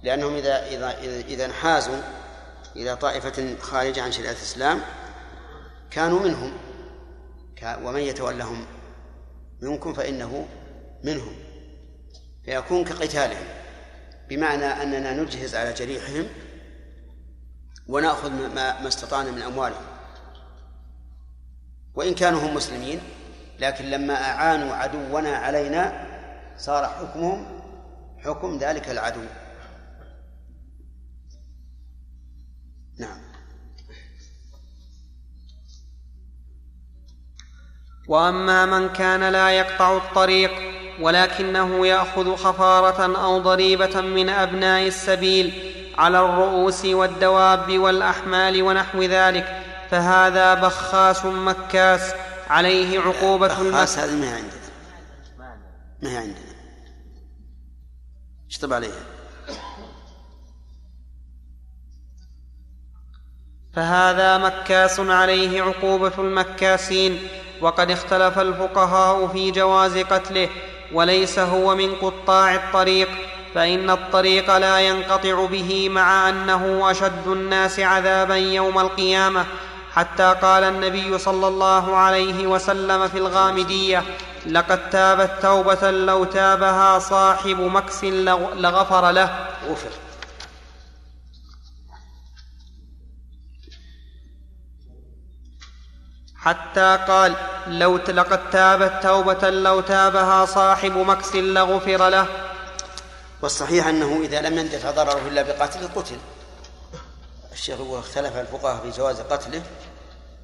لأنهم 0.04 0.36
إذا 0.36 0.68
إذا 0.68 1.00
إذا, 1.28 1.46
انحازوا 1.46 2.02
إلى 2.76 2.96
طائفة 2.96 3.56
خارجة 3.60 4.02
عن 4.02 4.12
شريعة 4.12 4.32
الإسلام 4.32 4.82
كانوا 5.92 6.20
منهم. 6.20 6.54
ومن 7.84 8.00
يتولهم 8.00 8.66
منكم 9.62 9.94
فإنه 9.94 10.48
منهم. 11.04 11.36
فيكون 12.46 12.84
كقتالهم. 12.84 13.48
بمعنى 14.30 14.66
أننا 14.66 15.14
نجهز 15.14 15.56
على 15.56 15.74
جريحهم 15.74 16.26
ونأخذ 17.88 18.32
ما, 18.32 18.82
ما 18.82 18.88
استطعنا 18.88 19.32
من 19.32 19.42
أموالهم. 19.42 19.86
وإن 21.96 22.16
كانوا 22.16 22.40
هم 22.40 22.54
مسلمين 22.56 23.02
لكن 23.60 23.86
لما 23.86 24.14
أعانوا 24.14 24.76
عدونا 24.76 25.36
علينا 25.36 26.06
صار 26.58 26.86
حكمهم 26.86 27.46
حكم 28.26 28.58
ذلك 28.58 28.90
العدو. 28.90 29.22
نعم. 33.00 33.18
وأما 38.08 38.66
من 38.66 38.90
كان 38.90 39.30
لا 39.30 39.50
يقطع 39.50 39.98
الطريق 39.98 40.52
ولكنه 41.02 41.88
يأخذ 41.88 42.36
خفارة 42.36 43.24
أو 43.24 43.40
ضريبة 43.40 44.02
من 44.02 44.30
أبناء 44.30 44.88
السبيل 44.88 45.74
على 45.98 46.20
الرؤوس 46.20 46.86
والدواب 46.86 47.80
والأحمال 47.80 48.62
ونحو 48.64 49.04
ذلك 49.04 49.64
فهذا 49.92 50.54
بخاس 50.54 51.26
مكاس 51.26 52.14
عليه 52.50 53.00
عقوبة 53.00 53.48
بخاس 53.48 54.00
هذه 54.00 54.16
ما 54.16 54.30
هي 54.30 54.34
عندنا. 54.34 54.52
ما 56.02 56.12
هي 56.12 56.18
عندنا. 56.18 56.50
اشطب 58.50 58.74
عليها؟ 58.74 59.04
فهذا 63.74 64.38
مكاس 64.38 65.00
عليه 65.00 65.62
عقوبة 65.62 66.12
المكاسين 66.18 67.28
وقد 67.62 67.92
اختلف 67.92 68.40
الفقهاء 68.40 69.28
في 69.28 69.52
جواز 69.52 69.98
قتله 69.98 70.50
وليس 70.94 71.40
هو 71.40 71.76
من 71.76 71.96
قطاع 71.96 72.56
الطريق 72.56 73.10
فإن 73.56 73.90
الطريق 73.90 74.58
لا 74.58 74.80
ينقطع 74.80 75.46
به 75.46 75.90
مع 75.90 76.30
أنه 76.30 76.92
أشد 76.92 77.28
الناس 77.28 77.80
عذابا 77.80 78.36
يوم 78.36 78.80
القيامة. 78.80 79.46
حتى 79.92 80.36
قال 80.42 80.64
النبي 80.64 81.18
صلى 81.18 81.48
الله 81.48 81.96
عليه 81.96 82.48
وسلم 82.48 83.08
في 83.08 83.18
الغامدية 83.18 84.04
لقد 84.46 84.90
تابت 84.90 85.32
توبة 85.42 85.92
لو 85.92 86.24
تابها 86.24 87.00
صاحب 87.00 87.60
مكس 87.60 88.04
لغفر 88.04 89.12
له. 89.12 89.48
غفر. 89.70 89.90
حتى 96.36 97.00
قال 97.08 97.36
لو 97.68 97.98
لقد 97.98 98.50
تابت 98.50 99.04
توبة 99.04 99.50
لو 99.50 99.82
تابها 99.82 100.46
صاحب 100.46 100.98
مكس 100.98 101.36
لغفر 101.36 102.10
له. 102.10 102.28
والصحيح 103.42 103.88
أنه 103.88 104.22
إذا 104.24 104.42
لم 104.42 104.58
يندفع 104.58 104.92
ضرره 104.92 105.28
إلا 105.28 105.42
بقتله 105.42 105.90
قتل. 105.96 106.18
الشيخ 107.60 107.80
يقول 107.80 108.00
اختلف 108.00 108.38
الفقهاء 108.38 108.82
في 108.82 108.98
جواز 108.98 109.22
قتله 109.22 109.64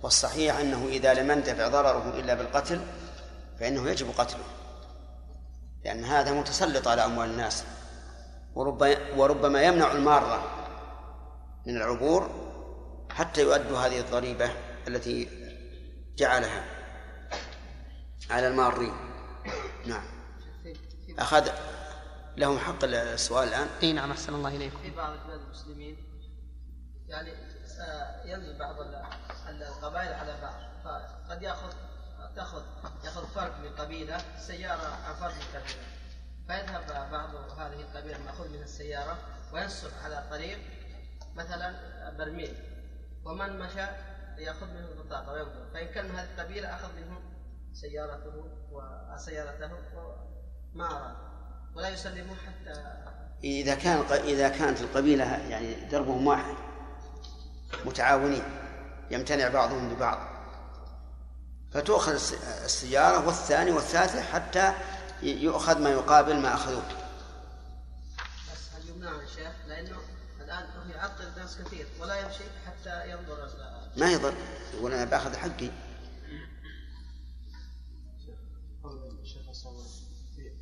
والصحيح 0.04 0.60
أنه 0.60 0.88
إذا 0.88 1.14
لم 1.14 1.32
يندفع 1.32 1.68
ضرره 1.68 2.20
إلا 2.20 2.34
بالقتل 2.34 2.82
فإنه 3.60 3.90
يجب 3.90 4.08
قتله 4.18 4.44
لأن 5.86 6.04
هذا 6.04 6.32
متسلط 6.32 6.88
على 6.88 7.06
أموال 7.06 7.30
الناس 7.30 7.64
وربما 9.16 9.64
يمنع 9.64 9.92
المارة 9.92 10.44
من 11.66 11.78
العبور 11.78 12.30
حتى 13.10 13.42
يؤدوا 13.42 13.78
هذه 13.78 14.00
الضريبة 14.00 14.52
التي 14.88 15.28
جعلها 16.18 16.64
على 18.30 18.48
المارين. 18.48 18.94
نعم. 19.86 20.04
أخذ 21.20 21.50
لهم 22.38 22.60
حق 22.60 22.84
السؤال 22.84 23.48
الآن؟ 23.48 23.68
اي 23.84 23.94
نعم 23.94 24.12
أحسن 24.12 24.34
الله 24.34 24.56
إليكم. 24.56 24.78
في 24.84 24.90
بعض 24.90 25.14
بلاد 25.28 25.40
المسلمين 25.40 26.05
يعني 27.08 27.34
ينزل 28.26 28.60
بعض 28.60 28.76
القبائل 29.50 30.14
على 30.14 30.36
بعض. 30.42 30.54
فقد 30.84 31.42
يأخذ 31.42 31.74
تأخذ 32.36 32.64
يأخذ 33.04 33.28
فرد 33.28 33.52
من 33.64 33.76
قبيلة 33.76 34.18
سيارة 34.38 34.88
عن 35.08 35.14
فرد 35.14 35.34
من 35.34 35.62
قبيلة. 35.62 35.86
فيذهب 36.48 37.12
بعض 37.12 37.36
هذه 37.60 37.82
القبيلة 37.82 38.16
الماخوذ 38.16 38.50
من 38.50 38.62
السيارة 38.62 39.18
وينصب 39.54 39.90
على 40.04 40.20
الطريق 40.20 40.60
مثلا 41.36 41.76
برميل. 42.18 42.58
ومن 43.26 43.60
مشى 43.60 43.86
يأخذ 44.38 44.68
منه 44.68 44.88
البطاقة 44.88 45.32
وينظر 45.32 45.70
فإن 45.74 45.88
كان 45.88 46.12
هذه 46.12 46.28
القبيلة 46.34 46.76
أخذ 46.76 46.96
منهم 46.96 47.24
سيارته 47.74 48.46
وسيارته 48.72 49.72
وما 50.74 50.86
أراد. 50.86 51.16
ولا 51.76 51.90
يسلمون 51.90 52.38
حتى 52.38 52.84
إذا 53.44 53.76
كان 53.76 54.00
إذا 54.12 54.50
كانت 54.50 54.82
القبيلة 54.82 55.50
يعني 55.50 55.90
دربهم 55.90 56.28
واحد. 56.28 56.56
متعاونين 57.86 58.44
يمتنع 59.12 59.48
بعضهم 59.48 59.96
ببعض. 59.96 60.20
فتؤخذ 61.72 62.12
السيارة 62.64 63.26
والثاني 63.26 63.72
والثالثة 63.72 64.22
حتى 64.22 64.74
يؤخذ 65.22 65.80
ما 65.82 65.90
يقابل 65.90 66.36
ما 66.36 66.54
أخذوه. 66.54 66.84
بس 68.52 68.70
هل 68.76 68.90
يمنع 68.90 69.22
يا 69.22 69.28
شيخ؟ 69.28 69.52
لأنه 69.68 69.98
الآن 70.42 70.64
هو 70.64 70.92
يعطل 70.96 71.32
ناس 71.38 71.58
كثير 71.58 71.88
ولا 72.00 72.20
يمشي 72.20 72.44
حتى 72.66 73.10
ينظر 73.10 73.50
ما 73.98 74.12
يضر 74.12 74.34
يقول 74.74 74.94
أنا 74.94 75.06
بأخذ 75.06 75.36
حقي. 75.36 75.70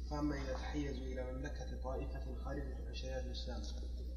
فأما 0.10 0.36
إذا 0.36 0.54
تحيزوا 0.54 1.06
إلى 1.06 1.32
مملكة 1.32 1.66
طائفة 1.84 2.36
خارجة 2.46 2.78
عن 2.88 2.96
شريعة 2.96 3.20
الإسلام 3.20 3.62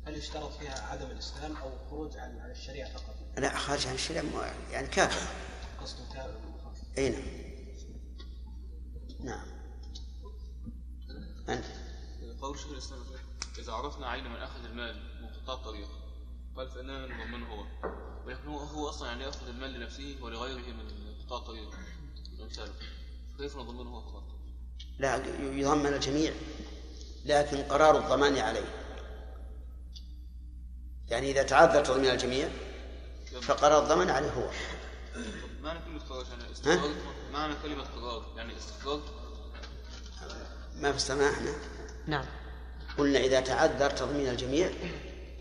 هل 0.06 0.16
يشترط 0.16 0.52
فيها 0.52 0.92
عدم 0.92 1.06
الإسلام 1.06 1.56
أو 1.56 1.70
خروج 1.90 2.16
عن 2.16 2.38
عن 2.38 2.50
الشريعة 2.50 2.90
فقط؟ 2.90 3.14
لا 3.38 3.56
خارج 3.56 3.86
عن 3.86 3.94
الشريعة 3.94 4.24
يعني 4.72 4.86
كافر. 4.86 5.28
قصد 5.80 6.12
كافر 6.14 6.40
أي 6.98 7.10
نعم. 7.10 7.22
نعم. 9.20 9.46
أنت. 11.48 11.64
قول 12.40 12.58
شيخ 12.58 12.70
الإسلام 12.70 13.00
إذا 13.58 13.72
عرفنا 13.72 14.08
عين 14.08 14.24
من 14.24 14.36
أخذ 14.36 14.64
المال 14.64 15.22
من 15.22 15.28
قطاع 15.28 15.54
الطريق 15.54 15.88
قال 16.56 16.70
فإننا 16.70 17.06
نضمنه 17.06 17.46
هو. 17.46 17.66
ولكن 18.26 18.48
هو 18.48 18.88
أصلا 18.88 19.08
يعني 19.08 19.24
يأخذ 19.24 19.48
المال 19.48 19.72
لنفسه 19.72 20.16
ولغيره 20.20 20.72
من 20.72 20.88
قطاع 21.26 21.38
الطريق 21.38 21.70
كيف 23.38 23.56
نضمنه 23.56 23.90
هو 23.90 24.00
فقط؟ 24.00 24.24
لا 24.98 25.16
يضمن 25.40 25.86
الجميع 25.86 26.32
لكن 27.24 27.56
قرار 27.56 27.98
الضمان 27.98 28.38
عليه. 28.38 28.85
يعني 31.10 31.30
إذا 31.30 31.42
تعذر 31.42 31.84
تضمين 31.84 32.10
الجميع 32.10 32.48
فقرار 33.42 33.82
الضمان 33.82 34.10
عليه 34.10 34.30
هو. 34.30 34.48
معنى 35.62 35.78
كلمة 35.84 36.00
قرار 36.08 36.24
يعني 36.38 36.52
استقرار 36.52 36.90
معنى 37.32 37.54
كلمة 37.62 37.84
يعني 38.36 38.52
ما 40.80 40.92
فسرنا 40.92 41.30
إحنا. 41.30 41.50
نعم. 42.06 42.24
قلنا 42.98 43.18
إذا 43.18 43.40
تعذر 43.40 43.90
تضمين 43.90 44.28
الجميع 44.28 44.70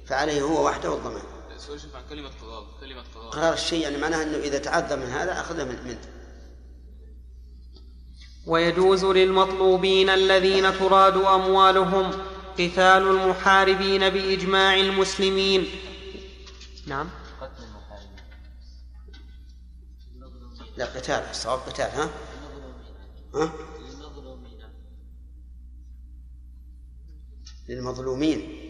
فعليه 0.06 0.42
هو 0.42 0.66
وحده 0.66 0.94
الضمان 0.94 1.24
سؤال 1.58 1.82
شوف 1.82 1.96
عن 1.96 2.04
كلمة 2.10 2.30
قرار 2.42 2.68
كلمة 2.80 3.04
قرار 3.16 3.30
قرار 3.30 3.54
الشيء 3.54 3.84
يعني 3.84 3.98
معناه 3.98 4.24
أنه 4.24 4.38
إذا 4.38 4.58
تعذر 4.58 4.98
من 4.98 5.06
هذا 5.06 5.32
أخذه 5.32 5.64
من 5.64 5.84
منه 5.86 6.00
ويجوز 8.48 9.06
للمطلوبين 9.06 10.10
الذين 10.10 10.80
تراد 10.80 11.18
أموالهم 11.18 12.12
قتال 12.56 13.07
المحاربين 13.07 14.10
بإجماع 14.10 14.76
المسلمين. 14.76 15.65
نعم. 16.88 17.10
قتل 17.41 17.64
المحاربين 17.64 18.19
لا 20.77 20.86
قتال 20.86 21.30
الصواب 21.30 21.60
قتال 21.60 21.86
ها؟ 21.86 22.10
ها؟ 23.36 23.53
للمظلومين. 27.69 28.61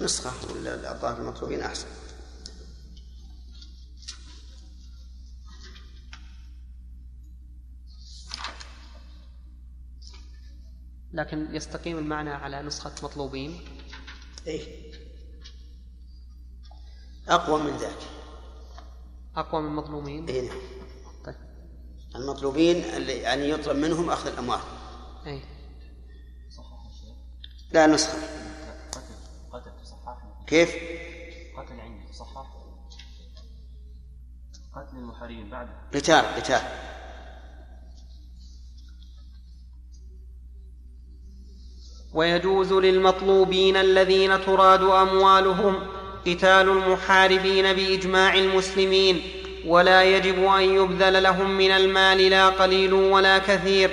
نسخة 0.00 0.52
ولا 0.52 0.92
الظاهر 0.94 1.18
المطلوبين 1.20 1.60
أحسن. 1.60 1.86
لكن 11.14 11.54
يستقيم 11.54 11.98
المعنى 11.98 12.30
على 12.30 12.62
نسخة 12.62 12.92
مطلوبين. 13.02 13.64
إيه. 14.46 14.92
أقوى 17.28 17.62
من 17.62 17.76
ذاك. 17.76 17.98
أقوى 19.36 19.62
من 19.62 19.76
مظلومين. 19.76 20.28
إيه 20.28 20.48
نعم. 20.48 20.58
طيب. 21.24 21.34
المطلوبين 22.16 22.76
اللي 22.76 23.12
يعني 23.12 23.48
يطلب 23.50 23.76
منهم 23.76 24.10
أخذ 24.10 24.32
الأموال. 24.32 24.60
أي 25.26 25.42
لا 27.72 27.86
نسخة. 27.86 28.18
قتل 28.92 29.14
قتل 29.52 29.70
تصحح 29.82 30.16
كيف؟ 30.46 30.70
قتل 31.56 31.80
عندي 31.80 32.06
تصحح 32.12 32.46
قتل 34.74 34.96
المحاربين 34.96 35.50
بعد. 35.50 35.68
قتال 35.94 36.24
قتال. 36.24 36.93
ويجوز 42.14 42.72
للمطلوبين 42.72 43.76
الذين 43.76 44.44
تراد 44.46 44.82
أموالهم 44.82 45.74
قتال 46.26 46.68
المحاربين 46.68 47.72
بإجماع 47.72 48.34
المسلمين 48.34 49.22
ولا 49.66 50.02
يجب 50.02 50.44
أن 50.44 50.62
يبذل 50.62 51.22
لهم 51.22 51.50
من 51.50 51.70
المال 51.70 52.18
لا 52.18 52.48
قليل 52.48 52.92
ولا 52.92 53.38
كثير. 53.38 53.90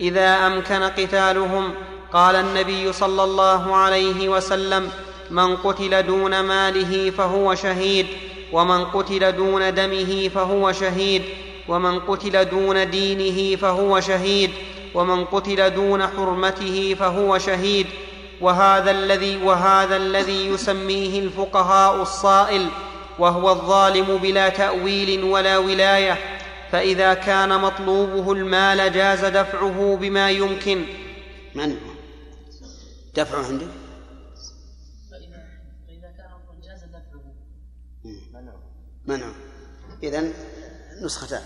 إذا 0.00 0.46
أمكن 0.46 0.82
قتالهم 0.82 1.74
قال 2.12 2.36
النبي 2.36 2.92
صلى 2.92 3.24
الله 3.24 3.76
عليه 3.76 4.28
وسلم 4.28 4.90
من 5.30 5.56
قتل 5.56 6.02
دون 6.06 6.40
ماله 6.40 7.10
فهو 7.10 7.54
شهيد 7.54 8.06
ومن 8.52 8.84
قتل 8.84 9.32
دون 9.32 9.74
دمه 9.74 10.28
فهو 10.34 10.72
شهيد 10.72 11.22
ومن 11.68 11.98
قتل 11.98 12.44
دون 12.44 12.90
دينه 12.90 13.56
فهو 13.56 14.00
شهيد. 14.00 14.50
ومن 14.94 15.24
قتل 15.24 15.70
دون 15.74 16.06
حرمته 16.06 16.94
فهو 16.98 17.38
شهيد. 17.38 17.86
وهذا 18.40 18.90
الذي 18.90 19.42
وهذا 19.42 19.96
الذي 19.96 20.46
يسميه 20.46 21.20
الفقهاء 21.20 22.02
الصائل 22.02 22.68
وهو 23.18 23.50
الظالم 23.50 24.18
بلا 24.18 24.48
تأويل 24.48 25.24
ولا 25.24 25.58
ولاية. 25.58 26.18
فإذا 26.72 27.14
كان 27.14 27.60
مطلوبه 27.60 28.32
المال 28.32 28.92
جاز 28.92 29.24
دفعه 29.24 29.96
بما 30.00 30.30
يمكن. 30.30 30.84
من 31.54 31.76
دفعه 33.14 33.46
عندك 33.46 33.66
فإذا 35.10 36.10
كان 36.16 36.30
جاز 36.64 36.84
دفعه. 36.84 37.22
منع 39.06 39.32
إذن 40.02 40.32
نسختان. 41.04 41.42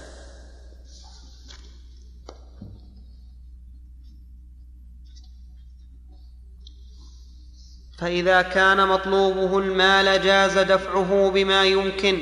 فإذا 8.01 8.43
كان 8.43 8.89
مطلوبه 8.89 9.59
المال 9.59 10.23
جاز 10.23 10.59
دفعه 10.59 11.31
بما 11.35 11.65
يمكن 11.65 12.19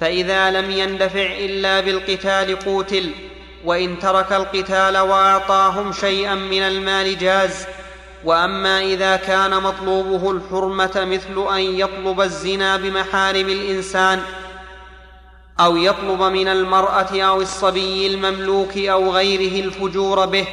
فإذا 0.00 0.50
لم 0.50 0.70
يندفع 0.70 1.32
إلا 1.38 1.80
بالقتال 1.80 2.58
قوتل 2.58 3.10
وإن 3.64 3.98
ترك 3.98 4.32
القتال 4.32 4.98
وأعطاهم 4.98 5.92
شيئا 5.92 6.34
من 6.34 6.62
المال 6.62 7.18
جاز. 7.18 7.66
وأما 8.24 8.82
إذا 8.82 9.16
كان 9.16 9.62
مطلوبه 9.62 10.30
الحرمة 10.30 11.08
مثل 11.10 11.54
أن 11.54 11.60
يطلب 11.60 12.20
الزنا 12.20 12.76
بمحارم 12.76 13.48
الإنسان 13.48 14.22
أو 15.60 15.76
يطلب 15.76 16.22
من 16.22 16.48
المرأة 16.48 17.22
أو 17.22 17.40
الصبي 17.40 18.06
المملوك 18.06 18.78
أو 18.78 19.10
غيره 19.12 19.64
الفجور 19.64 20.26
به. 20.26 20.46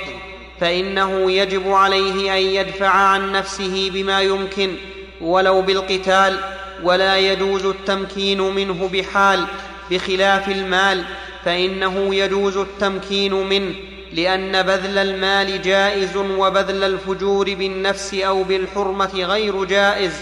فإنه 0.62 1.32
يجب 1.32 1.72
عليه 1.72 2.38
أن 2.38 2.42
يدفع 2.42 2.88
عن 2.88 3.32
نفسه 3.32 3.92
بما 3.94 4.22
يمكن 4.22 4.76
ولو 5.22 5.62
بالقتال 5.62 6.38
ولا 6.84 7.18
يجوز 7.18 7.66
التمكين 7.66 8.42
منه 8.42 8.90
بحال 8.94 9.46
بخلاف 9.92 10.50
المال 10.50 11.04
فإنه 11.46 12.16
يجوز 12.16 12.58
التمكين 12.58 13.34
منه 13.34 13.74
لأن 14.14 14.62
بذل 14.62 14.98
المال 14.98 15.62
جائز 15.62 16.18
وبذل 16.18 16.84
الفجور 16.84 17.54
بالنفس 17.54 18.14
أو 18.14 18.44
بالحرمة 18.44 19.24
غير 19.24 19.64
جائز. 19.64 20.14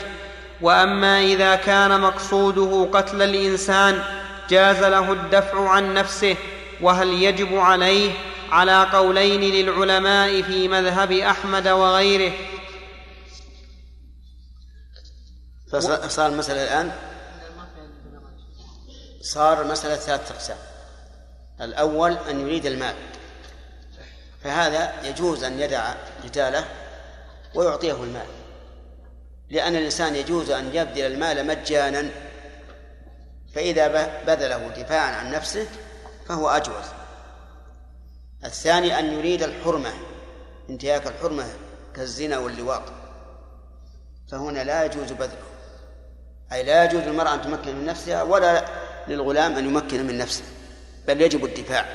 وأما 0.62 1.22
إذا 1.24 1.56
كان 1.56 2.02
مقصوده 2.02 2.90
قتل 2.94 3.22
الإنسان 3.22 4.00
جاز 4.50 4.84
له 4.84 5.12
الدفع 5.12 5.70
عن 5.70 5.94
نفسه 5.94 6.36
وهل 6.82 7.24
يجب 7.24 7.58
عليه 7.58 8.12
على 8.50 8.84
قولين 8.84 9.42
للعلماء 9.42 10.42
في 10.42 10.68
مذهب 10.68 11.12
أحمد 11.12 11.68
وغيره. 11.68 12.34
فصار 15.72 16.28
المسألة 16.28 16.64
الآن؟ 16.64 16.92
صار 19.22 19.64
مسألة 19.64 19.96
ثلاثة 19.96 20.36
أقسام. 20.36 20.58
الأول 21.62 22.18
أن 22.30 22.40
يريد 22.40 22.66
المال. 22.66 22.96
فهذا 24.44 24.94
يجوز 25.04 25.44
أن 25.44 25.60
يدع 25.60 25.94
قتاله 26.24 26.66
ويعطيه 27.56 28.04
المال. 28.04 28.28
لأن 29.50 29.76
الإنسان 29.76 30.16
يجوز 30.16 30.50
أن 30.50 30.76
يبذل 30.76 31.06
المال 31.06 31.48
مجانا. 31.48 32.10
فإذا 33.56 33.88
بذله 34.28 34.68
دفاعا 34.68 35.16
عن 35.16 35.32
نفسه 35.32 35.68
فهو 36.28 36.50
أجوز. 36.50 36.86
الثاني 38.46 39.00
أن 39.00 39.14
يريد 39.14 39.44
الحرمة 39.44 39.94
انتهاك 40.70 41.08
الحرمة 41.08 41.46
كالزنا 41.96 42.38
واللواط. 42.38 42.82
فهنا 44.32 44.64
لا 44.64 44.86
يجوز 44.86 45.12
بذله. 45.12 45.38
أي 46.52 46.64
لا 46.64 46.84
يجوز 46.84 47.02
للمرأة 47.02 47.34
أن 47.34 47.42
تمكن 47.42 47.76
من 47.76 47.86
نفسها 47.86 48.24
ولا 48.24 48.66
للغلام 49.08 49.56
أن 49.56 49.66
يمكن 49.66 50.08
من 50.08 50.18
نفسه 50.18 50.44
بل 51.08 51.22
يجب 51.22 51.46
الدفاع. 51.46 51.86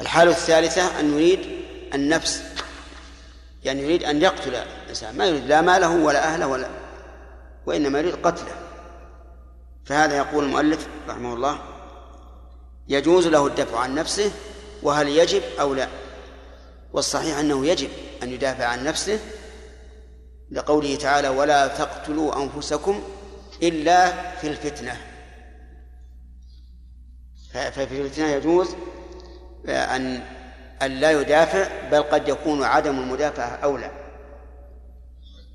الحالة 0.00 0.30
الثالثة 0.30 1.00
أن 1.00 1.12
يريد 1.12 1.62
النفس 1.94 2.42
يعني 3.64 3.82
يريد 3.82 4.04
أن 4.04 4.22
يقتل 4.22 4.54
الإنسان. 4.54 5.16
ما 5.16 5.26
يريد 5.26 5.46
لا 5.46 5.60
ماله 5.60 5.90
ولا 5.90 6.34
أهله 6.34 6.46
ولا 6.46 6.68
وإنما 7.66 7.98
يريد 7.98 8.26
قتله. 8.26 8.54
فهذا 9.84 10.16
يقول 10.16 10.44
المؤلف 10.44 10.86
رحمه 11.08 11.34
الله 11.34 11.58
يجوز 12.88 13.26
له 13.26 13.46
الدفع 13.46 13.78
عن 13.78 13.94
نفسه 13.94 14.32
وهل 14.82 15.08
يجب 15.08 15.42
أو 15.60 15.74
لا؟ 15.74 15.88
والصحيح 16.92 17.38
أنه 17.38 17.66
يجب 17.66 17.88
أن 18.22 18.30
يدافع 18.30 18.64
عن 18.64 18.84
نفسه 18.84 19.18
لقوله 20.50 20.96
تعالى 20.96 21.28
ولا 21.28 21.66
تقتلوا 21.66 22.42
أنفسكم 22.42 23.02
إلا 23.62 24.32
في 24.32 24.48
الفتنة. 24.48 24.96
ففي 27.52 28.00
الفتنة 28.00 28.26
يجوز 28.26 28.68
أن 29.68 30.22
أن 30.82 30.90
لا 30.90 31.10
يدافع 31.10 31.88
بل 31.90 32.02
قد 32.02 32.28
يكون 32.28 32.62
عدم 32.62 32.98
المدافعة 32.98 33.58
أولى. 33.64 33.90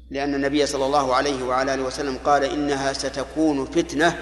لأن 0.10 0.36
النبي 0.36 0.66
صلى 0.66 0.86
الله 0.86 1.16
عليه 1.16 1.44
وعلى 1.44 1.74
آله 1.74 1.84
وسلم 1.84 2.18
قال 2.26 2.44
إنها 2.44 2.94
ستكون 2.94 3.66
فتنة 3.66 4.18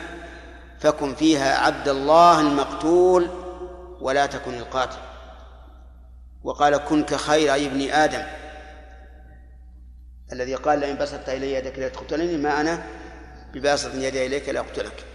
فكن 0.80 1.15
فيها 1.15 1.57
عبد 1.57 1.88
الله 1.88 2.41
المقتول 2.41 3.44
ولا 3.99 4.26
تكن 4.26 4.53
القاتل. 4.53 4.97
وقال 6.43 6.77
كن 6.77 7.03
كخير 7.03 7.53
أي 7.53 7.67
ابن 7.67 7.81
آدم. 7.91 8.26
الذي 10.34 10.55
قال 10.55 10.80
لئن 10.80 10.97
بسطت 10.97 11.30
إلي 11.30 11.53
يدك 11.53 11.80
لتقتلني 11.80 12.38
ما 12.38 12.61
أنا 12.61 12.85
بباسط 13.53 13.95
يدي 13.95 14.26
إليك 14.26 14.49
لأقتلك 14.49 15.05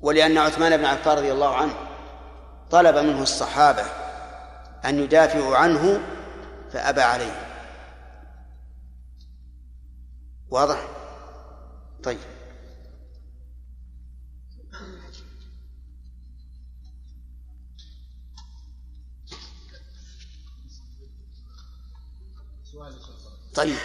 ولأن 0.00 0.38
عثمان 0.38 0.76
بن 0.76 0.84
عفان 0.84 1.16
رضي 1.16 1.32
الله 1.32 1.54
عنه 1.56 1.74
طلب 2.70 2.96
منه 2.96 3.22
الصحابة 3.22 3.82
أن 4.84 4.98
يدافعوا 4.98 5.56
عنه 5.56 6.00
فأبى 6.72 7.02
عليه. 7.02 7.48
واضح؟ 10.50 10.88
طيب. 12.02 12.18
طيب. 23.54 23.76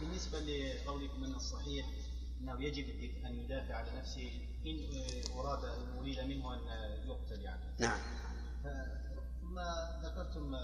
بالنسبة 0.00 0.38
لقولكم 0.38 1.24
أن 1.24 1.34
الصحيح 1.34 1.86
أنه 2.40 2.62
يجب 2.62 2.88
أن 3.24 3.34
يدافع 3.38 3.74
عن 3.74 3.98
نفسه 3.98 4.48
إن 4.66 4.78
أراد 5.38 5.64
أريد 5.98 6.20
منه 6.20 6.54
أن 6.54 6.60
يقتل 7.08 7.40
يعني. 7.42 7.62
نعم. 7.78 8.00
ثم 9.40 9.58
ذكرتم 10.06 10.56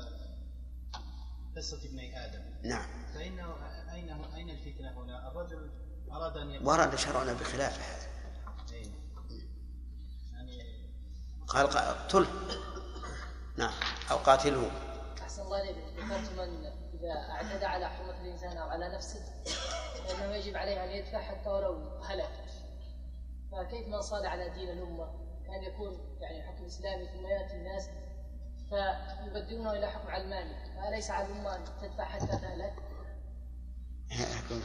قصة 1.57 1.79
ابني 1.85 2.25
آدم. 2.25 2.69
نعم. 2.69 2.87
فإنه 3.15 3.55
أين 3.93 4.11
أين 4.11 4.51
الفتنة 4.51 5.03
هنا؟ 5.03 5.29
الرجل 5.29 5.71
أراد 6.13 6.37
أن 6.37 6.51
يقتل. 6.51 6.67
ورد 6.67 6.95
شرعنا 6.95 7.33
بخلاف 7.33 7.79
هذا. 7.79 8.11
إيه. 8.73 8.87
يعني 10.33 10.63
قال 11.47 11.67
اقتله 11.77 12.29
نعم. 13.57 13.75
أو 14.11 14.17
قاتله. 14.17 14.71
أحسن 15.21 15.43
الله 15.43 15.71
إليك. 15.71 15.85
ذكرت 15.99 16.33
من 16.33 16.80
إذا 17.01 17.13
اعتدى 17.13 17.65
على 17.65 17.89
حرمة 17.89 18.21
الإنسان 18.21 18.57
أو 18.57 18.69
على 18.69 18.89
نفسه 18.89 19.21
فإنه 20.09 20.35
يجب 20.35 20.57
عليه 20.57 20.85
أن 20.85 20.91
يدفع 20.91 21.23
حتى 21.23 21.49
ولو 21.49 22.01
هلك. 22.05 22.31
فكيف 23.53 23.89
من 23.89 24.01
صاد 24.01 24.25
على 24.25 24.51
دين 24.51 24.69
الأمة؟ 24.69 25.07
كان 25.47 25.63
يكون 25.63 26.19
يعني 26.21 26.43
حكم 26.43 26.65
إسلامي 26.65 27.07
ثم 27.07 27.27
يأتي 27.27 27.55
الناس 27.55 27.91
فيبدلونه 28.69 29.73
إلى 29.73 29.91
حكم 29.91 30.09
علماني. 30.09 30.55
فأليس 30.77 31.11
على 31.11 31.27
الأمة 31.27 31.57
أن 31.57 31.65
تدفع 31.65 32.05
حتى 32.05 32.27
تهلك؟ 32.27 32.75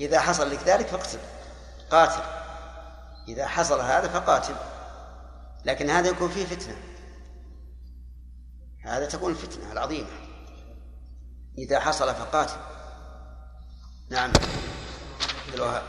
إذا 0.00 0.20
حصل 0.20 0.50
لك 0.50 0.62
ذلك 0.62 0.86
فاقتل. 0.86 1.18
قاتل. 1.90 2.22
إذا 3.28 3.46
حصل 3.46 3.80
هذا 3.80 4.08
فقاتل. 4.08 4.54
لكن 5.64 5.90
هذا 5.90 6.08
يكون 6.08 6.28
فيه 6.28 6.44
فتنة. 6.44 6.76
هذا 8.84 9.06
تكون 9.06 9.32
الفتنة 9.32 9.72
العظيمة. 9.72 10.29
إذا 11.60 11.80
حصل 11.80 12.14
فقاتل. 12.14 12.60
نعم. 14.10 14.32
عبد 15.46 15.54
الوهاب. 15.54 15.82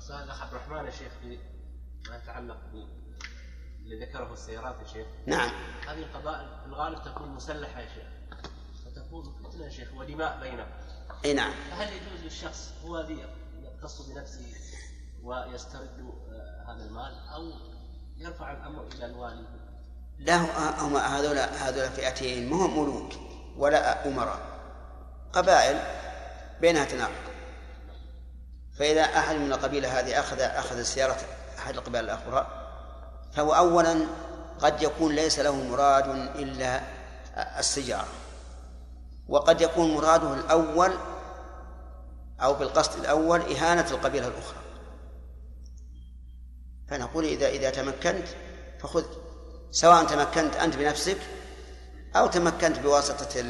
سؤال 0.00 0.22
الأخ 0.22 0.42
عبد 0.42 0.54
الرحمن 0.54 0.84
يا 0.84 0.90
شيخ 0.90 1.12
ما 2.10 2.16
يتعلق 2.16 2.56
اللي 3.82 4.06
ذكره 4.06 4.32
السيارات 4.32 4.76
يا 4.82 4.92
شيخ. 4.92 5.06
نعم. 5.26 5.50
هذه 5.88 5.98
القبائل 5.98 6.48
في 6.60 6.66
الغالب 6.66 7.04
تكون 7.04 7.28
مسلحة 7.28 7.80
يا 7.80 7.88
شيخ 7.88 8.06
وتكون 8.86 9.34
فتنة 9.44 9.64
يا 9.64 9.70
شيخ 9.70 9.94
ودماء 9.94 10.40
بينهم. 10.40 10.66
إي 11.24 11.32
نعم. 11.32 11.52
فهل 11.70 11.92
يجوز 11.92 12.24
للشخص 12.24 12.72
هو 12.84 13.00
الذي 13.00 13.26
يختص 13.62 14.02
بنفسه 14.02 14.46
ويسترد 15.22 16.14
آه، 16.30 16.72
هذا 16.72 16.84
المال 16.84 17.28
أو 17.34 17.52
يرفع 18.16 18.52
الأمر 18.52 18.86
إلى 18.94 19.06
الوالي 19.06 19.46
لا 20.18 20.36
هم 20.86 20.96
هذول 20.96 21.38
هذول 21.38 21.88
فئتين 21.88 22.50
ما 22.50 22.56
هم 22.56 22.80
ملوك 22.82 23.12
ولا 23.56 24.08
أمراء. 24.08 24.53
قبائل 25.34 25.80
بينها 26.60 26.84
تناقض. 26.84 27.24
فإذا 28.78 29.02
أحد 29.02 29.36
من 29.36 29.52
القبيلة 29.52 30.00
هذه 30.00 30.20
أخذ 30.20 30.40
أخذ 30.40 30.82
سيارة 30.82 31.16
أحد 31.58 31.74
القبائل 31.74 32.04
الأخرى 32.04 32.46
فهو 33.32 33.54
أولا 33.54 34.06
قد 34.60 34.82
يكون 34.82 35.14
ليس 35.14 35.38
له 35.38 35.54
مراد 35.54 36.08
إلا 36.36 36.80
السيارة. 37.58 38.08
وقد 39.28 39.60
يكون 39.60 39.94
مراده 39.94 40.34
الأول 40.34 40.92
أو 42.42 42.54
بالقصد 42.54 43.00
الأول 43.00 43.40
إهانة 43.40 43.90
القبيلة 43.90 44.28
الأخرى. 44.28 44.58
فنقول 46.88 47.24
إذا 47.24 47.48
إذا 47.48 47.70
تمكنت 47.70 48.28
فخذ 48.80 49.04
سواء 49.70 50.04
تمكنت 50.04 50.56
أنت 50.56 50.76
بنفسك 50.76 51.18
أو 52.16 52.26
تمكنت 52.26 52.78
بواسطة 52.78 53.40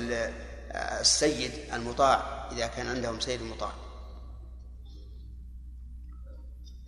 السيد 0.74 1.50
المطاع 1.72 2.22
إذا 2.52 2.66
كان 2.66 2.86
عندهم 2.86 3.20
سيد 3.20 3.42
مطاع 3.42 3.70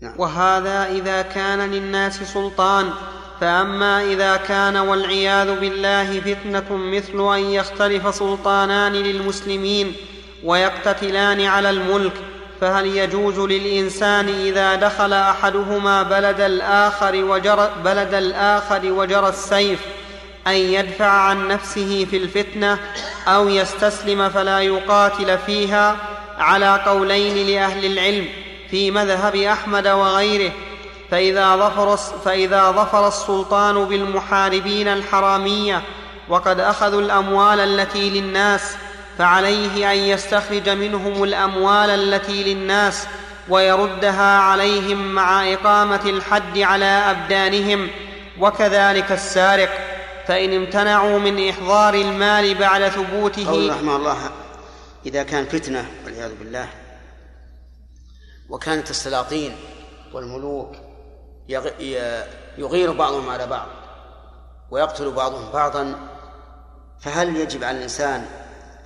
نعم. 0.00 0.20
وهذا 0.20 0.86
إذا 0.86 1.22
كان 1.22 1.70
للناس 1.70 2.22
سلطان 2.22 2.90
فأما 3.40 4.04
إذا 4.04 4.36
كان 4.36 4.76
والعياذ 4.76 5.60
بالله 5.60 6.20
فتنة 6.20 6.76
مثل 6.76 7.34
أن 7.34 7.40
يختلف 7.40 8.14
سلطانان 8.14 8.92
للمسلمين 8.92 9.94
ويقتتلان 10.44 11.40
على 11.40 11.70
الملك 11.70 12.12
فهل 12.60 12.86
يجوز 12.86 13.38
للإنسان 13.38 14.28
إذا 14.28 14.74
دخل 14.74 15.12
أحدهما 15.12 16.02
بلد 16.02 16.40
الآخر 16.40 17.24
وجرى 17.24 17.70
بلد 17.84 18.14
الآخر 18.14 18.92
وجرى 18.92 19.28
السيف 19.28 19.80
أن 20.46 20.54
يدفع 20.54 21.06
عن 21.06 21.48
نفسه 21.48 22.06
في 22.10 22.16
الفتنة 22.16 22.78
أو 23.28 23.48
يستسلم 23.48 24.28
فلا 24.28 24.60
يقاتل 24.60 25.38
فيها 25.38 25.96
على 26.38 26.80
قولين 26.86 27.46
لأهل 27.46 27.84
العلم 27.84 28.28
في 28.70 28.90
مذهب 28.90 29.36
أحمد 29.36 29.86
وغيره. 29.88 30.52
فإذا 31.10 31.56
ظفر, 31.56 31.96
فإذا 31.96 32.70
ظفر 32.70 33.08
السلطان 33.08 33.84
بالمحاربين 33.84 34.88
الحرامية 34.88 35.82
وقد 36.28 36.60
أخذوا 36.60 37.00
الأموال 37.00 37.60
التي 37.60 38.10
للناس 38.10 38.76
فعليه 39.18 39.92
أن 39.92 39.98
يستخرج 39.98 40.68
منهم 40.68 41.24
الأموال 41.24 41.90
التي 41.90 42.54
للناس 42.54 43.06
ويردها 43.48 44.38
عليهم 44.38 45.14
مع 45.14 45.52
إقامة 45.52 46.00
الحد 46.06 46.58
على 46.58 46.84
أبدانهم 46.84 47.88
وكذلك 48.40 49.12
السارق. 49.12 49.85
فإن 50.26 50.52
امتنعوا 50.52 51.18
من 51.18 51.48
إحضار 51.48 51.94
المال 51.94 52.54
بعد 52.54 52.88
ثبوته 52.88 53.50
قول 53.50 53.70
رحمه 53.70 53.96
الله 53.96 54.30
إذا 55.06 55.22
كان 55.22 55.44
فتنة 55.44 55.90
والعياذ 56.04 56.34
بالله 56.34 56.68
وكانت 58.48 58.90
السلاطين 58.90 59.56
والملوك 60.12 60.76
يغير 62.58 62.92
بعضهم 62.92 63.30
على 63.30 63.46
بعض 63.46 63.68
ويقتل 64.70 65.10
بعضهم 65.10 65.52
بعضا 65.52 66.08
فهل 67.00 67.36
يجب 67.36 67.64
على 67.64 67.76
الإنسان 67.76 68.26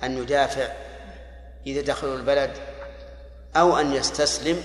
أن 0.03 0.17
يدافع 0.17 0.67
إذا 1.67 1.81
دخلوا 1.81 2.17
البلد 2.17 2.51
أو 3.55 3.77
أن 3.77 3.93
يستسلم؟ 3.93 4.63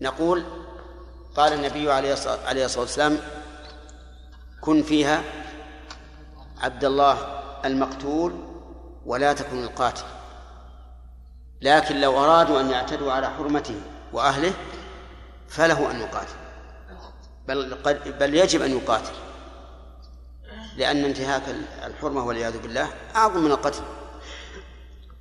نقول 0.00 0.44
قال 1.36 1.52
النبي 1.52 1.92
عليه 1.92 2.12
الصلاة 2.12 2.80
والسلام 2.80 3.18
كن 4.60 4.82
فيها 4.82 5.22
عبد 6.60 6.84
الله 6.84 7.18
المقتول 7.64 8.32
ولا 9.06 9.32
تكن 9.32 9.62
القاتل. 9.62 10.04
لكن 11.62 12.00
لو 12.00 12.24
أرادوا 12.24 12.60
أن 12.60 12.70
يعتدوا 12.70 13.12
على 13.12 13.30
حرمته 13.30 13.80
وأهله 14.12 14.52
فله 15.48 15.90
أن 15.90 16.00
يقاتل. 16.00 16.34
بل, 17.48 17.74
بل 18.20 18.34
يجب 18.34 18.62
أن 18.62 18.70
يقاتل. 18.70 19.12
لأن 20.76 21.04
انتهاك 21.04 21.42
الحرمة 21.84 22.26
والعياذ 22.26 22.58
بالله 22.58 22.88
أعظم 23.16 23.40
من 23.40 23.50
القتل. 23.50 23.82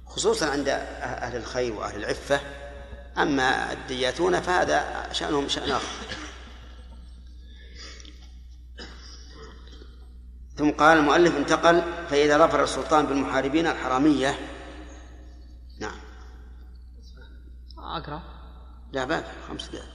خصوصا 0.07 0.49
عند 0.49 0.69
أهل 0.69 1.35
الخير 1.35 1.73
وأهل 1.73 1.95
العفة. 1.95 2.39
أما 3.17 3.71
الدياتون 3.71 4.39
فهذا 4.39 5.07
شأنهم 5.11 5.49
شأن 5.49 5.71
آخر. 5.71 5.87
ثم 10.59 10.71
قال 10.71 10.97
المؤلف 10.97 11.37
انتقل 11.37 11.81
فإذا 12.09 12.37
ظفر 12.37 12.63
السلطان 12.63 13.05
بالمحاربين 13.05 13.67
الحرامية. 13.67 14.35
نعم. 15.79 15.99
أقرأ. 17.77 18.21
لا 18.91 19.05
باقي 19.05 19.31
خمس 19.47 19.69
دقائق. 19.69 19.93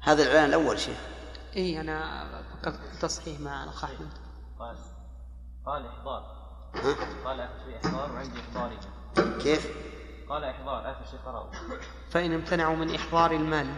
هذا 0.00 0.22
الإعلان 0.22 0.44
الأول 0.44 0.78
شيخ. 0.78 0.98
إي 1.56 1.80
أنا 1.80 2.24
فقط 2.62 2.74
تصحيح 3.02 3.40
مع 3.40 3.64
الأخ 3.64 3.84
أحمد. 3.84 4.08
قال 4.58 4.76
قال 5.66 5.86
إحضار. 5.86 6.22
قال 7.24 7.48
في 7.64 7.86
إحضار 7.86 8.12
وعندي 8.12 8.40
إحضاري. 8.40 8.78
كيف؟ 9.42 9.66
قال 10.28 10.44
إحضار 10.44 10.90
آخر 10.90 11.04
شيء 11.10 11.20
قرأه 11.20 11.50
فإن 12.10 12.32
امتنعوا 12.32 12.76
من 12.76 12.94
إحضار 12.94 13.32
المال. 13.32 13.74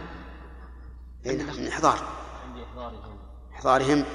من 1.25 1.67
إحضار. 1.67 1.97
عندي 2.47 2.63
إحضارهم. 2.63 3.17
إحضارهم. 3.53 4.05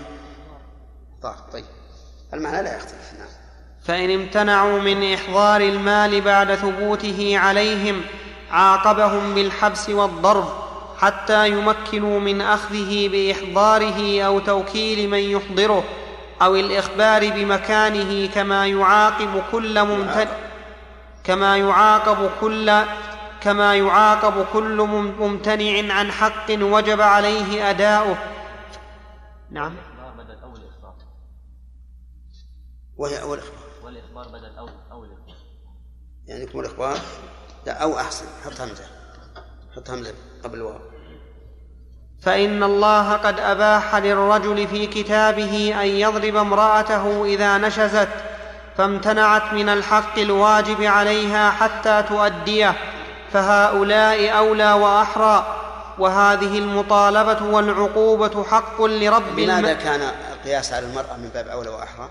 إحضار 1.19 1.37
طيب. 1.53 1.65
المعنى 2.35 2.63
لا 2.63 2.77
يختلف 2.77 3.13
نعم. 3.19 3.29
فإن 3.85 4.11
امتنعوا 4.11 4.81
من 4.81 5.15
إحضار 5.15 5.61
المال 5.61 6.21
بعد 6.21 6.55
ثبوته 6.55 7.39
عليهم 7.39 8.03
عاقبهم 8.51 9.35
بالحبس 9.35 9.91
والضرب 9.91 10.49
حتى 10.99 11.49
يمكنوا 11.49 12.21
من 12.21 12.41
أخذه 12.41 13.09
بإحضاره 13.09 14.23
أو 14.23 14.39
توكيل 14.39 15.11
من 15.11 15.19
يحضره 15.19 15.85
أو 16.43 16.57
الإخبار 16.57 17.31
بمكانه 17.31 18.27
كما 18.35 18.67
يعاقب 18.67 19.43
كل 19.53 19.85
ممتن 19.85 20.29
كما 21.25 21.57
يعاقب 21.57 22.31
كل 22.41 22.83
كما 23.41 23.75
يعاقب 23.77 24.47
كل 24.53 24.77
ممتنع 25.21 25.95
عن 25.95 26.13
حق 26.13 26.51
وجب 26.51 27.01
عليه 27.01 27.71
أداؤه. 27.71 28.19
نعم. 29.51 29.73
وهي 32.99 33.23
أول 33.23 33.39
إخبار. 33.39 33.59
والإخبار 33.85 34.29
بدل 34.29 34.59
أول 34.59 34.71
أول 34.93 35.09
يعني 36.27 36.43
يكون 36.43 36.65
الإخبار؟ 36.65 36.99
لا 37.67 37.73
أو 37.73 37.99
أحسن. 37.99 38.27
حط 38.45 38.61
همزة 38.61 38.85
حط 39.77 39.91
همزة 39.91 40.15
قبل 40.45 40.55
الواو. 40.59 40.79
فإن 42.23 42.63
الله 42.63 43.13
قد 43.13 43.41
أباح 43.41 43.97
للرجل 43.97 44.69
في 44.69 44.87
كتابه 44.87 45.83
أن 45.83 45.87
يضرب 45.87 46.37
امرأته 46.37 47.25
إذا 47.25 47.59
نشزت 47.59 48.09
فامتنعت 48.77 49.53
من 49.53 49.69
الحق 49.69 50.19
الواجب 50.19 50.83
عليها 50.83 51.51
حتى 51.51 52.03
تؤديه 52.03 52.75
فهؤلاء 53.33 54.39
أولى 54.39 54.73
وأحرى. 54.73 55.55
وهذه 55.99 56.59
المطالبة 56.59 57.45
والعقوبة 57.45 58.45
حق 58.45 58.83
لرب 58.83 59.39
لماذا 59.39 59.73
الم... 59.73 59.81
كان 59.81 60.01
القياس 60.33 60.73
على 60.73 60.87
المرأة 60.87 61.17
من 61.17 61.29
باب 61.29 61.49
أولى 61.49 61.69
وأحرى؟ 61.69 62.09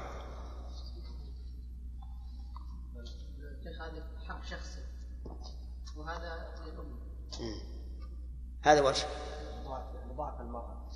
هذا 8.71 8.81
وجه. 8.81 9.05
المرأة. 10.39 10.89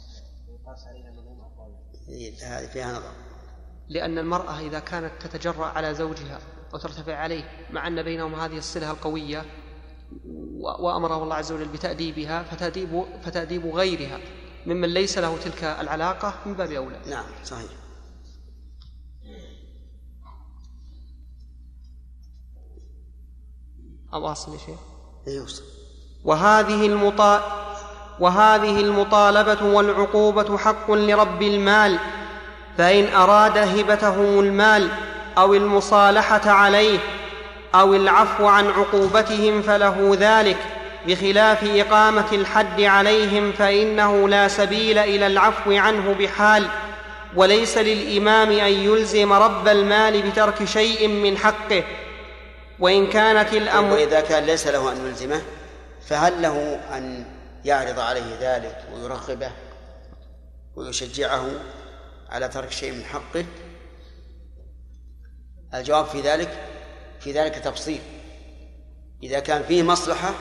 إيه، 2.10 2.34
هذه 2.44 2.68
فيها 2.68 2.92
نظر. 2.92 3.12
لأن 3.88 4.18
المرأة 4.18 4.60
إذا 4.60 4.80
كانت 4.80 5.12
تتجرأ 5.22 5.66
على 5.66 5.94
زوجها 5.94 6.40
وترتفع 6.74 7.16
عليه 7.16 7.68
مع 7.72 7.88
أن 7.88 8.04
بينهم 8.04 8.36
هذه 8.36 8.58
الصلة 8.58 8.92
القوية 8.92 9.46
وأمره 10.80 11.24
الله 11.24 11.36
عز 11.36 11.52
وجل 11.52 11.68
بتأديبها 11.68 12.44
فتأديب, 12.44 13.06
فتأديب 13.24 13.66
غيرها. 13.66 14.20
ممن 14.66 14.90
ليس 14.90 15.18
له 15.18 15.38
تلك 15.38 15.64
العلاقة 15.64 16.34
من 16.46 16.54
باب 16.54 16.72
أولى. 16.72 17.02
نعم 17.10 17.26
صحيح. 17.44 17.72
أواصل 24.14 24.54
يا 24.54 24.58
شيخ؟ 24.58 24.80
أي 25.28 25.34
يوصل 25.34 25.81
وهذه 26.26 26.86
المطا 26.86 27.42
وهذه 28.20 28.80
المطالبة 28.80 29.64
والعقوبة 29.64 30.58
حق 30.58 30.92
لرب 30.92 31.42
المال 31.42 31.98
فإن 32.78 33.14
أراد 33.14 33.58
هبتهم 33.58 34.40
المال 34.40 34.90
أو 35.38 35.54
المصالحة 35.54 36.52
عليه 36.52 37.00
أو 37.76 37.94
العفو 37.94 38.46
عن 38.48 38.68
عقوبتهم 38.68 39.62
فله 39.62 40.18
ذلك 40.20 40.58
بخلاف 41.08 41.64
إقامة 41.64 42.26
الحد 42.32 42.82
عليهم 42.82 43.52
فإنه 43.52 44.30
لا 44.30 44.48
سبيل 44.48 44.98
إلى 44.98 45.28
العفو 45.28 45.72
عنه 45.72 46.16
بحال 46.20 46.68
وليس 47.36 47.78
للإمام 47.78 48.52
أن 48.52 48.72
يلزم 48.72 49.34
رب 49.34 49.68
المال 49.68 50.22
بترك 50.22 50.64
شيء 50.64 51.08
من 51.08 51.38
حقه 51.38 51.84
وإن 52.80 53.08
كانت 53.08 53.54
الأمر 53.54 53.94
وإذا 53.94 54.22
كان 54.22 54.44
ليس 54.44 54.68
له 54.68 54.92
أن 54.92 55.08
يلزمه؟ 55.08 55.42
فهل 56.12 56.42
له 56.42 56.76
أن 56.98 57.26
يعرض 57.66 58.00
عليه 58.00 58.38
ذلك 58.40 58.86
ويرغبه 58.94 59.52
ويشجعه 60.76 61.52
على 62.30 62.48
ترك 62.48 62.72
شيء 62.72 62.92
من 62.92 63.04
حقه؟ 63.04 63.46
الجواب 65.74 66.06
في 66.06 66.22
ذلك 66.22 66.68
في 67.20 67.32
ذلك 67.32 67.56
تفصيل. 67.56 68.02
إذا 69.24 69.40
كان 69.40 69.64
فيه 69.64 69.84
مصلحة 69.84 70.34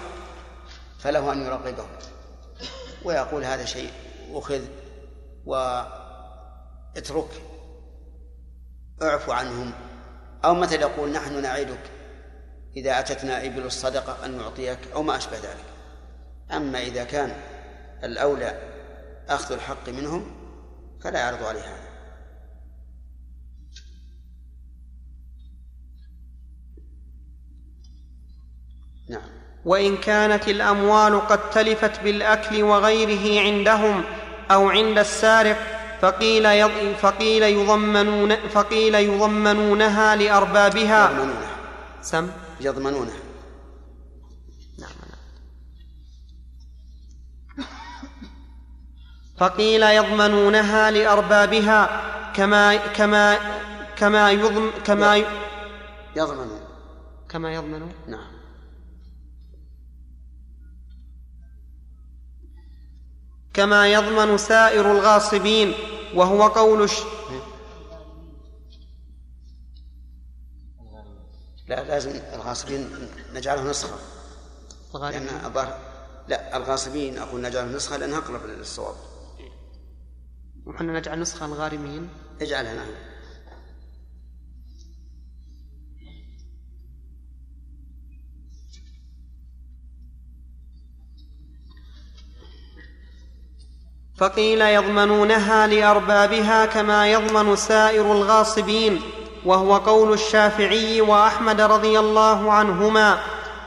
فله 0.98 1.32
أن 1.32 1.42
يرغبه. 1.42 1.86
ويقول 3.04 3.44
هذا 3.44 3.64
شيء 3.64 3.90
أخذ 4.32 4.60
واترك 5.46 7.30
اعفو 9.02 9.32
عنهم. 9.32 9.72
أو 10.44 10.54
مثل 10.54 10.80
يقول 10.80 11.12
نحن 11.12 11.42
نعدك. 11.42 11.90
إذا 12.76 12.98
أتتنا 12.98 13.46
إبل 13.46 13.62
الصدقة 13.62 14.26
أن 14.26 14.38
نعطيك 14.38 14.78
أو 14.94 15.02
ما 15.02 15.16
أشبه 15.16 15.36
ذلك. 15.36 15.64
أما 16.52 16.82
إذا 16.82 17.04
كان 17.04 17.36
الأولى 18.04 18.58
أخذ 19.28 19.54
الحق 19.54 19.88
منهم 19.88 20.26
فلا 21.02 21.18
يعرض 21.18 21.44
عليه 21.44 21.60
هذا 21.60 21.90
نعم. 29.08 29.30
وإن 29.64 29.96
كانت 29.96 30.48
الأموال 30.48 31.20
قد 31.28 31.50
تلفت 31.50 32.00
بالأكل 32.00 32.62
وغيره 32.62 33.40
عندهم 33.40 34.04
أو 34.50 34.70
عند 34.70 34.98
السارق 34.98 35.56
فقيل. 36.00 36.70
فقيل 36.96 37.42
يضمنون 37.42 38.36
فقيل 38.36 38.94
يضمنونها 38.94 40.16
لأربابها. 40.16 41.10
يضمنونها. 41.10 41.59
سم؟ 42.02 42.30
يضمنونها 42.60 43.30
فقيل 49.40 49.82
يضمنونها 49.82 50.90
لأربابها 50.90 52.02
كما 52.32 52.76
كما 52.76 53.38
كما 53.96 54.30
يضم 54.30 54.70
كما. 54.84 55.16
يضمنون. 56.16 56.60
كما 57.28 57.54
يضمنون؟ 57.54 57.92
نعم. 58.08 58.30
كما 63.54 63.92
يضمن 63.92 64.38
سائر 64.38 64.92
الغاصبين 64.92 65.74
وهو 66.14 66.42
قول 66.42 66.88
لا 71.70 71.84
لازم 71.84 72.10
الغاصبين 72.10 72.90
نجعله 73.34 73.70
نسخة. 73.70 73.98
لأن 74.94 75.28
الظاهر 75.44 75.78
لا 76.28 76.56
الغاصبين 76.56 77.18
أقول 77.18 77.40
نجعله 77.40 77.76
نسخة 77.76 77.96
لأنها 77.96 78.18
أقرب 78.18 78.46
للصواب. 78.46 78.94
وحنا 80.66 80.98
نجعل 80.98 81.20
نسخة 81.20 81.46
الغارمين 81.46 82.08
اجعلها 82.40 82.74
نعم 82.74 82.88
فقيل 94.16 94.60
يضمنونها 94.60 95.66
لأربابها 95.66 96.66
كما 96.66 97.12
يضمن 97.12 97.56
سائر 97.56 98.12
الغاصبين. 98.12 99.00
وهو 99.44 99.76
قول 99.76 100.12
الشافعي 100.12 101.00
وأحمد 101.00 101.60
رضي 101.60 101.98
الله 101.98 102.52
عنهما 102.52 103.18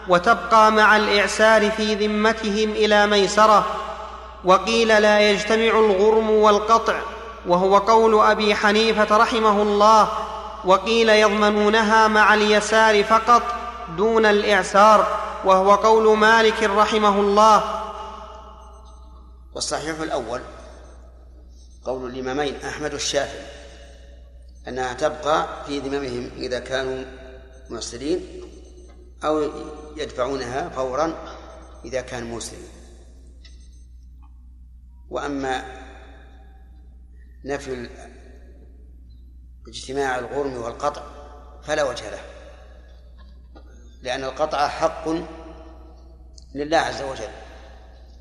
وتبقى 0.07 0.71
مع 0.71 0.97
الإعسار 0.97 1.71
في 1.71 1.95
ذمتهم 1.95 2.69
إلى 2.71 3.07
ميسرة 3.07 3.65
وقيل 4.45 4.87
لا 4.87 5.31
يجتمع 5.31 5.79
الغرم 5.79 6.29
والقطع 6.29 6.95
وهو 7.47 7.77
قول 7.77 8.25
أبي 8.25 8.55
حنيفة 8.55 9.17
رحمه 9.17 9.61
الله 9.61 10.07
وقيل 10.65 11.09
يضمنونها 11.09 12.07
مع 12.07 12.33
اليسار 12.33 13.03
فقط 13.03 13.43
دون 13.97 14.25
الإعسار 14.25 15.07
وهو 15.45 15.75
قول 15.75 16.17
مالك 16.17 16.63
رحمه 16.63 17.19
الله. 17.19 17.63
والصحيح 19.55 19.99
الأول 19.99 20.41
قول 21.85 22.09
الإمامين 22.09 22.55
أحمد 22.65 22.93
والشافعي 22.93 23.62
أنها 24.67 24.93
تبقى 24.93 25.65
في 25.65 25.79
ذممهم 25.79 26.31
إذا 26.37 26.59
كانوا 26.59 27.05
معسرين 27.69 28.43
أو 29.23 29.49
يدفعونها 29.97 30.69
فورا 30.69 31.37
إذا 31.85 32.01
كانوا 32.01 32.27
موسرين 32.27 32.67
وأما 35.09 35.65
نفي 37.45 37.89
اجتماع 39.67 40.19
الغرم 40.19 40.57
والقطع 40.57 41.03
فلا 41.63 41.83
وجه 41.83 42.09
له 42.09 42.21
لأن 44.01 44.23
القطع 44.23 44.67
حق 44.67 45.09
لله 46.55 46.77
عز 46.77 47.01
وجل 47.01 47.31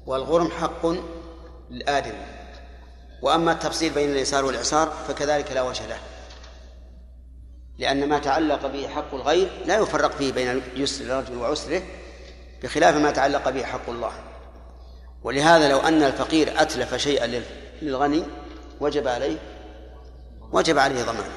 والغرم 0.06 0.50
حق 0.50 0.86
للآدمي. 1.70 2.26
وأما 3.22 3.52
التفصيل 3.52 3.94
بين 3.94 4.10
اليسار 4.10 4.44
والإعسار 4.44 4.90
فكذلك 5.08 5.52
لا 5.52 5.62
وجه 5.62 5.86
له. 5.86 5.98
لأن 7.78 8.08
ما 8.08 8.18
تعلق 8.18 8.66
به 8.66 8.88
حق 8.88 9.14
الغير 9.14 9.50
لا 9.66 9.78
يفرق 9.78 10.12
فيه 10.12 10.32
بين 10.32 10.62
يسر 10.76 11.04
الرجل 11.04 11.36
وعسره 11.36 11.82
بخلاف 12.62 12.96
ما 12.96 13.10
تعلق 13.10 13.50
به 13.50 13.64
حق 13.64 13.90
الله. 13.90 14.12
ولهذا 15.22 15.68
لو 15.68 15.78
أن 15.78 16.02
الفقير 16.02 16.62
أتلف 16.62 16.94
شيئا 16.94 17.42
للغني 17.82 18.24
وجب 18.80 19.08
عليه 19.08 19.38
وجب 20.52 20.78
عليه 20.78 21.02
ضمانه 21.02 21.32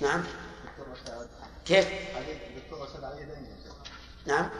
نعم. 0.00 0.24
كيف؟ 1.64 1.88
نعم. 4.26 4.50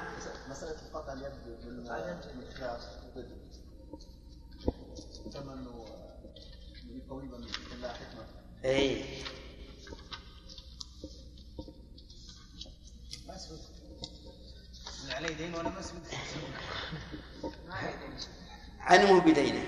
مسألة 0.50 0.76
قطع 0.94 1.12
اليد 1.12 1.32
اي 8.64 9.04
ما 13.28 13.36
اسود 13.36 13.58
عليه 15.10 15.34
دين 15.36 15.54
وأنا 15.54 15.68
ما 15.68 15.80
اسود 15.80 16.02
ما 17.68 17.74
عليه 17.74 17.96
دين 17.96 18.14
علمه 18.80 19.20
بدينه. 19.20 19.66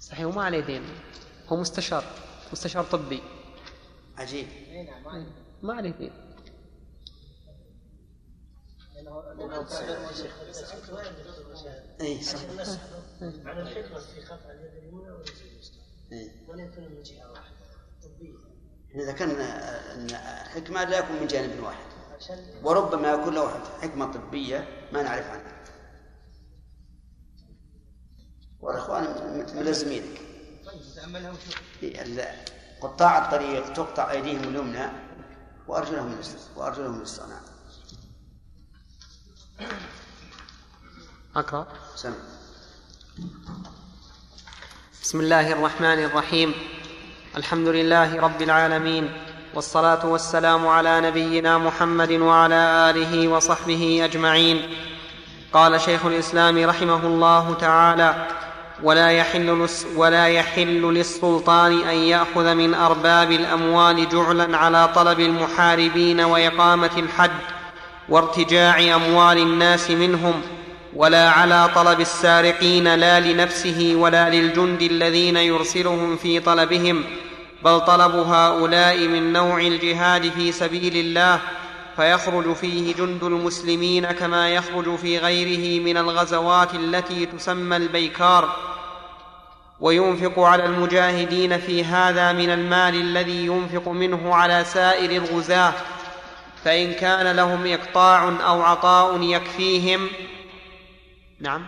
صحيح 0.00 0.26
وما 0.26 0.44
عليه 0.44 0.60
دين. 0.60 0.82
هو 1.48 1.56
مستشار 1.56 2.04
مستشار 2.52 2.84
طبي. 2.84 3.22
عجيب. 4.18 4.46
ما 5.62 5.74
عليه 5.74 5.90
دين. 5.90 6.12
اي 12.00 12.22
صح. 12.22 12.38
معنى 13.20 13.60
الحكمة 13.62 13.98
في 13.98 14.50
اليد 14.50 14.74
اليمنى 14.82 15.10
إيه. 16.12 16.30
من 16.88 17.02
جهة 17.02 17.30
واحدة 17.32 17.56
طبية 18.02 18.34
إذا 18.94 19.12
كان 19.12 19.30
أن 19.30 20.10
حكمة 20.48 20.84
لا 20.84 20.98
يكون 20.98 21.16
من 21.20 21.26
جانب 21.26 21.62
واحد. 21.62 21.84
وربما 22.62 23.12
يكون 23.12 23.34
له 23.34 23.48
حكمة 23.80 24.12
طبية 24.12 24.88
ما 24.92 25.02
نعرف 25.02 25.26
عنها. 25.30 25.62
تأملها 30.96 31.30
وشوف 31.30 31.62
ال- 31.82 32.44
قطاع 32.80 33.24
الطريق 33.26 33.72
تقطع 33.72 34.10
أيديهم 34.10 34.42
اليمنى 34.42 34.86
وأرجلهم 35.68 36.12
اليسرى 36.12 36.40
وأرجلهم 36.56 36.96
اليسرى 36.98 37.28
نعم. 37.28 37.42
أقرأ. 41.36 41.66
سم. 41.96 42.12
بسم 45.02 45.20
الله 45.20 45.52
الرحمن 45.52 46.04
الرحيم. 46.04 46.54
الحمد 47.36 47.68
لله 47.68 48.20
رب 48.20 48.42
العالمين 48.42 49.12
والصلاة 49.54 50.06
والسلام 50.06 50.66
على 50.68 51.00
نبينا 51.00 51.58
محمد 51.58 52.12
وعلى 52.12 52.90
آله 52.90 53.28
وصحبه 53.28 54.04
أجمعين. 54.04 54.74
قال 55.52 55.80
شيخ 55.80 56.06
الإسلام 56.06 56.68
رحمه 56.68 57.06
الله 57.06 57.54
تعالى 57.54 58.26
ولا 58.82 59.10
يحل, 59.10 59.68
ولا 59.96 60.28
يحل 60.28 60.82
للسلطان 60.82 61.80
أن 61.80 61.96
يأخذ 61.96 62.54
من 62.54 62.74
أرباب 62.74 63.30
الأموال 63.30 64.08
جعلا 64.08 64.56
على 64.56 64.88
طلب 64.94 65.20
المحاربين 65.20 66.20
وإقامة 66.20 66.90
الحد 66.96 67.59
وارتجاع 68.10 68.94
أموال 68.94 69.38
الناس 69.38 69.90
منهم 69.90 70.42
ولا 70.96 71.30
على 71.30 71.68
طلب 71.74 72.00
السارقين 72.00 72.94
لا 72.94 73.20
لنفسه 73.20 73.92
ولا 73.96 74.30
للجند 74.30 74.82
الذين 74.82 75.36
يرسلهم 75.36 76.16
في 76.16 76.40
طلبهم 76.40 77.04
بل 77.64 77.80
طلب 77.80 78.14
هؤلاء 78.14 78.98
من 78.98 79.32
نوع 79.32 79.60
الجهاد 79.60 80.30
في 80.30 80.52
سبيل 80.52 80.96
الله 80.96 81.40
فيخرج 81.96 82.52
فيه 82.52 82.94
جند 82.94 83.24
المسلمين 83.24 84.06
كما 84.06 84.48
يخرج 84.48 84.96
في 84.96 85.18
غيره 85.18 85.84
من 85.84 85.96
الغزوات 85.96 86.74
التي 86.74 87.26
تسمى 87.26 87.76
البيكار. 87.76 88.56
وينفق 89.80 90.38
على 90.38 90.64
المجاهدين 90.64 91.58
في 91.58 91.84
هذا 91.84 92.32
من 92.32 92.50
المال 92.50 92.94
الذي 92.94 93.46
ينفق 93.46 93.88
منه 93.88 94.34
على 94.34 94.64
سائر 94.64 95.10
الغزاة 95.22 95.72
فإن 96.64 96.92
كان 96.92 97.36
لهم 97.36 97.66
إقطاع 97.66 98.28
أو 98.28 98.62
عطاء 98.62 99.22
يكفيهم. 99.22 100.08
نعم. 101.40 101.66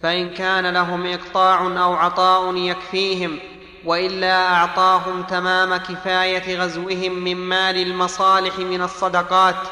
فإن 0.00 0.34
كان 0.34 0.66
لهم 0.66 1.06
إقطاع 1.06 1.60
أو 1.84 1.94
عطاء 1.94 2.56
يكفيهم 2.56 3.38
وإلا 3.84 4.54
أعطاهم 4.54 5.22
تمام 5.22 5.76
كفاية 5.76 6.58
غزوهم 6.60 7.12
من 7.12 7.36
مال 7.36 7.76
المصالح 7.76 8.58
من 8.58 8.82
الصدقات 8.82 9.68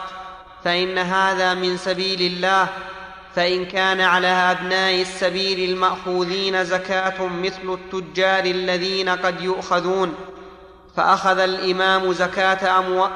فإن 0.64 0.98
هذا 0.98 1.54
من 1.54 1.76
سبيل 1.76 2.32
الله 2.32 2.68
فإن 3.36 3.66
كان 3.66 4.00
على 4.00 4.26
أبناء 4.26 5.00
السبيل 5.02 5.70
المأخوذين 5.70 6.64
زكاة 6.64 7.26
مثل 7.26 7.72
التجار 7.72 8.44
الذين 8.44 9.08
قد 9.08 9.40
يؤخذون 9.40 10.14
فأخذ 10.96 11.38
الإمام 11.38 12.12
زكاة 12.12 12.78
أموال 12.78 13.10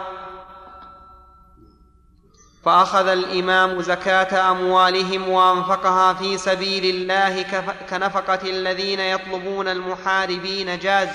فأخذ 2.64 3.08
الإمام 3.08 3.82
زكاة 3.82 4.50
أموالهم 4.50 5.28
وأنفقها 5.28 6.14
في 6.14 6.38
سبيل 6.38 6.96
الله 6.96 7.42
كنفقة 7.90 8.50
الذين 8.50 9.00
يطلبون 9.00 9.68
المحاربين 9.68 10.78
جاز. 10.78 11.08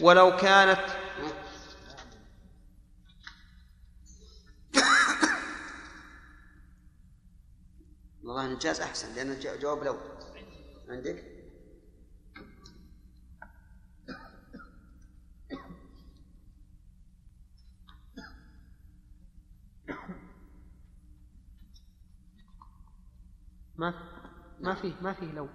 ولو 0.00 0.36
كانت 0.36 0.80
والله 8.34 8.52
الجاز 8.52 8.80
أحسن 8.80 9.14
لأن 9.14 9.30
الجواب 9.30 9.84
لو 9.84 9.96
عندك؟ 10.88 11.24
ما 23.76 23.94
ما 24.60 24.74
فيه 24.74 24.92
ما 25.02 25.12
فيه 25.12 25.32
لو. 25.32 25.48